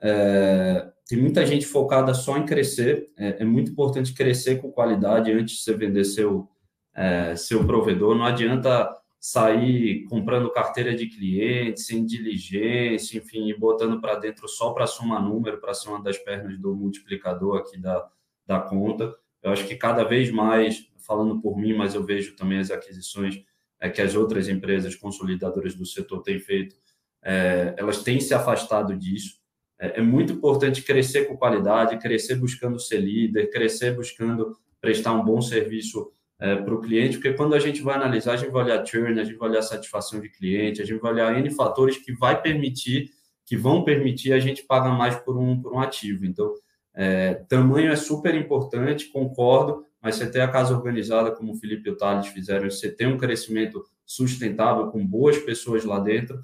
é, 0.00 0.90
tem 1.06 1.18
muita 1.18 1.46
gente 1.46 1.66
focada 1.66 2.12
só 2.12 2.36
em 2.36 2.44
crescer. 2.44 3.10
É, 3.16 3.42
é, 3.42 3.44
muito 3.44 3.72
importante 3.72 4.12
crescer 4.12 4.60
com 4.60 4.70
qualidade 4.70 5.32
antes 5.32 5.56
de 5.56 5.62
você 5.62 5.74
vender 5.74 6.04
seu, 6.04 6.46
é, 6.94 7.34
seu 7.36 7.64
provedor. 7.64 8.14
Não 8.14 8.26
adianta 8.26 8.94
sair 9.18 10.04
comprando 10.04 10.52
carteira 10.52 10.94
de 10.94 11.06
clientes, 11.06 11.86
sem 11.86 12.04
diligência, 12.04 13.16
enfim, 13.16 13.48
e 13.48 13.58
botando 13.58 14.00
para 14.00 14.16
dentro 14.16 14.46
só 14.46 14.72
para 14.72 14.86
somar 14.86 15.22
número, 15.22 15.58
para 15.58 15.72
ser 15.74 15.88
uma 15.88 16.02
das 16.02 16.18
pernas 16.18 16.58
do 16.58 16.76
multiplicador 16.76 17.58
aqui 17.58 17.80
da, 17.80 18.06
da 18.46 18.60
conta. 18.60 19.14
Eu 19.42 19.52
acho 19.52 19.66
que 19.66 19.74
cada 19.74 20.04
vez 20.04 20.30
mais 20.30 20.88
falando 21.09 21.40
por 21.40 21.56
mim, 21.56 21.72
mas 21.72 21.94
eu 21.94 22.04
vejo 22.04 22.36
também 22.36 22.59
as 22.59 22.70
aquisições 22.70 23.42
é, 23.80 23.88
que 23.88 24.02
as 24.02 24.14
outras 24.14 24.46
empresas 24.46 24.94
consolidadoras 24.94 25.74
do 25.74 25.86
setor 25.86 26.22
têm 26.22 26.38
feito, 26.38 26.76
é, 27.24 27.74
elas 27.78 28.02
têm 28.02 28.20
se 28.20 28.34
afastado 28.34 28.94
disso. 28.94 29.38
É, 29.80 30.00
é, 30.00 30.02
muito 30.02 30.34
importante 30.34 30.82
crescer 30.82 31.24
com 31.24 31.36
qualidade, 31.36 31.98
crescer 31.98 32.34
buscando 32.34 32.78
ser 32.78 32.98
líder, 32.98 33.50
crescer 33.50 33.94
buscando 33.94 34.56
prestar 34.80 35.12
um 35.12 35.24
bom 35.24 35.40
serviço 35.40 36.12
é, 36.40 36.56
para 36.56 36.74
o 36.74 36.80
cliente, 36.80 37.16
porque 37.16 37.32
quando 37.32 37.54
a 37.54 37.59
gente 37.59 37.80
vai 37.80 37.96
analisar, 37.96 38.34
a 38.34 38.36
gente 38.36 38.50
vai 38.50 38.64
olhar 38.64 38.86
churn, 38.86 39.18
a 39.18 39.24
gente 39.24 39.36
vai 39.36 39.48
olhar 39.48 39.62
satisfação 39.62 40.20
de 40.20 40.28
cliente, 40.28 40.82
a 40.82 40.84
gente 40.84 41.00
vai 41.00 41.12
olhar 41.12 41.36
N 41.36 41.50
fatores 41.50 41.96
que 41.96 42.12
vai 42.12 42.40
permitir, 42.40 43.11
que 43.46 43.56
vão 43.56 43.82
permitir 43.82 44.32
a 44.32 44.38
gente 44.38 44.62
pagar 44.64 44.96
mais 44.96 45.16
por 45.16 45.36
um, 45.36 45.61
por 45.61 45.72
um 45.72 45.80
ativo. 45.80 46.26
Então, 46.26 46.54
é, 46.94 47.34
tamanho 47.48 47.90
é 47.90 47.96
super 47.96 48.34
importante, 48.34 49.06
concordo, 49.06 49.84
mas 50.01 50.16
você 50.16 50.30
ter 50.30 50.40
a 50.40 50.49
casa 50.49 50.74
organizada, 50.74 51.30
como 51.30 51.53
o 51.53 51.57
Felipe 51.57 51.88
e 51.88 51.92
o 51.92 51.96
Thales 51.96 52.28
fizeram, 52.28 52.70
você 52.70 52.90
ter 52.90 53.07
um 53.07 53.18
crescimento 53.18 53.84
sustentável 54.07 54.88
com 54.88 55.05
boas 55.07 55.38
pessoas 55.38 55.84
lá 55.84 55.99
dentro, 55.99 56.38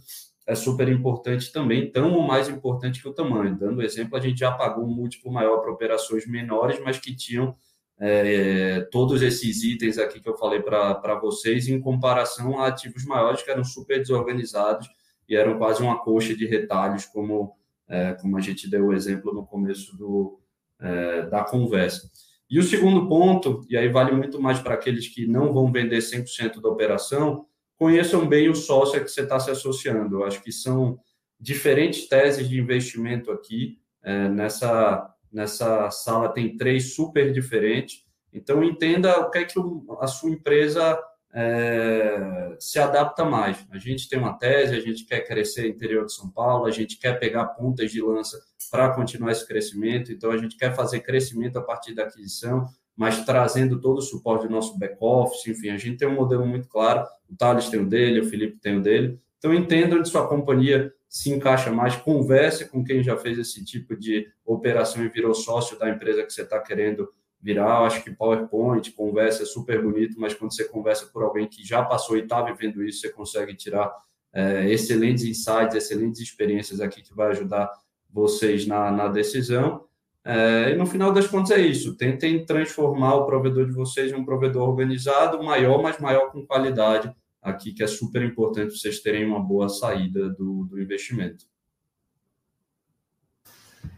é 0.47 0.55
super 0.55 0.89
importante 0.89 1.51
também, 1.51 1.91
tão 1.91 2.13
ou 2.13 2.23
mais 2.23 2.49
importante 2.49 3.01
que 3.01 3.09
o 3.09 3.15
tamanho. 3.15 3.57
Dando 3.57 3.83
exemplo, 3.83 4.17
a 4.17 4.21
gente 4.21 4.39
já 4.39 4.53
pagou 4.53 4.85
um 4.85 4.95
múltiplo 4.95 5.33
maior 5.33 5.59
para 5.59 5.73
operações 5.73 6.27
menores, 6.27 6.79
mas 6.81 6.99
que 6.99 7.17
tinham 7.17 7.57
é, 7.99 8.81
todos 8.91 9.23
esses 9.23 9.63
itens 9.63 9.99
aqui 9.99 10.21
que 10.21 10.29
eu 10.29 10.37
falei 10.37 10.61
para 10.61 11.19
vocês, 11.21 11.69
em 11.69 11.81
comparação 11.81 12.59
a 12.59 12.69
ativos 12.69 13.05
maiores 13.05 13.43
que 13.43 13.51
eram 13.51 13.65
super 13.65 13.99
desorganizados 13.99 14.89
e 15.29 15.35
eram 15.35 15.57
quase 15.57 15.83
uma 15.83 15.99
coxa 15.99 16.35
de 16.35 16.45
retalhos, 16.47 17.07
como, 17.07 17.57
é, 17.89 18.13
como 18.15 18.37
a 18.37 18.41
gente 18.41 18.69
deu 18.69 18.87
o 18.87 18.93
exemplo 18.93 19.33
no 19.33 19.47
começo 19.47 19.97
do, 19.97 20.39
é, 20.81 21.23
da 21.23 21.43
conversa. 21.43 22.11
E 22.51 22.59
o 22.59 22.63
segundo 22.63 23.09
ponto, 23.09 23.63
e 23.69 23.77
aí 23.77 23.89
vale 23.89 24.13
muito 24.13 24.41
mais 24.41 24.59
para 24.61 24.75
aqueles 24.75 25.09
que 25.09 25.27
não 25.27 25.53
vão 25.53 25.73
vender 25.73 25.99
100% 25.99 26.61
da 26.61 26.69
operação, 26.69 27.47
conheçam 27.77 28.27
bem 28.27 28.49
o 28.49 28.55
sócio 28.55 28.99
a 28.99 29.03
que 29.03 29.11
você 29.11 29.23
está 29.23 29.41
se 29.41 29.51
associando. 29.51 30.17
Eu 30.17 30.25
acho 30.25 30.43
que 30.43 30.53
são 30.53 30.99
diferentes 31.41 32.07
teses 32.09 32.49
de 32.49 32.59
investimento 32.59 33.31
aqui. 33.31 33.79
É, 34.03 34.29
nessa, 34.29 35.11
nessa 35.33 35.91
sala 35.91 36.29
tem 36.29 36.57
três 36.57 36.95
super 36.95 37.33
diferentes. 37.33 38.05
Então, 38.33 38.63
entenda 38.63 39.21
o 39.21 39.31
que 39.31 39.39
é 39.39 39.45
que 39.45 39.59
a 40.01 40.07
sua 40.07 40.31
empresa 40.31 40.99
é, 41.33 42.57
se 42.61 42.79
adapta 42.79 43.25
mais. 43.25 43.67
A 43.71 43.79
gente 43.79 44.09
tem 44.09 44.19
uma 44.19 44.39
tese, 44.39 44.75
a 44.75 44.81
gente 44.81 45.05
quer 45.05 45.21
crescer 45.21 45.63
no 45.63 45.69
interior 45.69 46.07
de 46.07 46.15
São 46.15 46.31
Paulo, 46.31 46.67
a 46.67 46.71
gente 46.71 46.99
quer 46.99 47.19
pegar 47.19 47.47
pontas 47.47 47.91
de 47.91 48.01
lança 48.01 48.39
para 48.71 48.91
continuar 48.91 49.33
esse 49.33 49.47
crescimento, 49.47 50.13
então 50.13 50.31
a 50.31 50.37
gente 50.37 50.57
quer 50.57 50.75
fazer 50.75 51.01
crescimento 51.01 51.59
a 51.59 51.63
partir 51.63 51.95
da 51.95 52.05
aquisição, 52.05 52.67
mas 52.97 53.25
trazendo 53.25 53.81
todo 53.81 53.99
o 53.99 54.03
suporte 54.03 54.47
do 54.47 54.53
nosso 54.53 54.79
back-office, 54.79 55.47
enfim, 55.47 55.71
a 55.71 55.79
gente 55.79 55.99
tem 55.99 56.09
um 56.09 56.15
modelo 56.15 56.47
muito 56.47 56.69
claro, 56.69 57.07
o 57.29 57.37
Thales 57.37 57.69
tem 57.69 57.81
o 57.81 57.87
dele, 57.87 58.21
o 58.21 58.29
Felipe 58.29 58.59
tem 58.61 58.79
o 58.79 58.83
dele, 58.83 59.19
então 59.39 59.53
entenda 59.53 59.97
onde 59.97 60.09
sua 60.09 60.27
companhia 60.27 60.93
se 61.09 61.31
encaixa 61.31 61.71
mais, 61.71 61.95
converse 61.95 62.69
com 62.69 62.83
quem 62.83 63.03
já 63.03 63.17
fez 63.17 63.39
esse 63.39 63.65
tipo 63.65 63.97
de 63.97 64.27
operação 64.45 65.05
e 65.05 65.09
virou 65.09 65.33
sócio 65.33 65.79
da 65.79 65.89
empresa 65.89 66.25
que 66.25 66.33
você 66.33 66.43
está 66.43 66.59
querendo 66.59 67.09
virar. 67.41 67.83
Acho 67.83 68.03
que 68.03 68.11
PowerPoint, 68.11 68.91
conversa 68.93 69.45
é 69.45 69.47
super 69.47 69.81
bonito, 69.81 70.19
mas 70.19 70.35
quando 70.35 70.53
você 70.53 70.65
conversa 70.65 71.07
por 71.07 71.23
alguém 71.23 71.47
que 71.47 71.63
já 71.63 71.85
passou 71.85 72.17
e 72.17 72.23
está 72.23 72.43
vivendo 72.43 72.83
isso, 72.83 73.01
você 73.01 73.11
consegue 73.11 73.55
tirar 73.55 73.95
é, 74.33 74.69
excelentes 74.69 75.25
insights, 75.25 75.77
excelentes 75.77 76.21
experiências 76.21 76.81
aqui 76.81 77.01
que 77.01 77.15
vai 77.15 77.29
ajudar 77.29 77.71
vocês 78.15 78.67
na, 78.67 78.93
na 78.93 79.09
decisão. 79.09 79.85
É, 80.25 80.71
e 80.71 80.77
no 80.77 80.87
final 80.87 81.13
das 81.13 81.27
contas 81.27 81.51
é 81.51 81.61
isso. 81.61 81.97
Tentem 81.97 82.47
transformar 82.47 83.17
o 83.17 83.27
provedor 83.27 83.67
de 83.67 83.73
vocês 83.73 84.13
em 84.13 84.15
um 84.15 84.25
provedor 84.25 84.69
organizado, 84.69 85.43
maior, 85.43 85.83
mas 85.83 85.99
maior 85.99 86.31
com 86.31 86.47
qualidade, 86.47 87.13
aqui 87.43 87.75
que 87.75 87.83
é 87.83 87.87
super 87.87 88.23
importante 88.23 88.79
vocês 88.79 89.01
terem 89.01 89.27
uma 89.27 89.41
boa 89.41 89.69
saída 89.69 90.31
do, 90.31 90.65
do 90.65 90.81
investimento. 90.81 91.45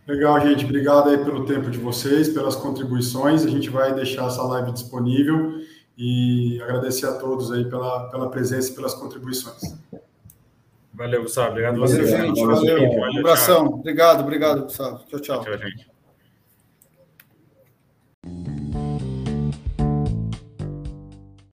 Legal, 0.07 0.41
gente. 0.41 0.64
Obrigado 0.64 1.11
aí 1.11 1.19
pelo 1.19 1.45
tempo 1.45 1.71
de 1.71 1.79
vocês, 1.79 2.29
pelas 2.29 2.57
contribuições. 2.57 3.45
A 3.45 3.49
gente 3.49 3.69
vai 3.69 3.95
deixar 3.95 4.27
essa 4.27 4.43
live 4.43 4.73
disponível 4.73 5.61
e 5.97 6.61
agradecer 6.62 7.07
a 7.07 7.14
todos 7.14 7.53
aí 7.53 7.69
pela, 7.69 8.09
pela 8.11 8.31
presença 8.31 8.71
e 8.71 8.75
pelas 8.75 8.95
contribuições. 8.95 9.62
Valeu, 10.97 11.23
Gustavo. 11.23 11.51
Obrigado 11.51 11.77
a 11.77 11.79
você. 11.79 12.03
Valeu, 12.03 12.07
gente. 12.07 12.41
Valeu. 12.41 12.91
valeu. 12.91 12.91
Um 12.91 13.19
abração. 13.19 13.67
Obrigado, 13.67 14.21
obrigado, 14.23 14.63
Gustavo. 14.63 15.05
Tchau, 15.09 15.21
tchau. 15.21 15.45
Tchau, 15.45 15.59
gente. 15.59 15.96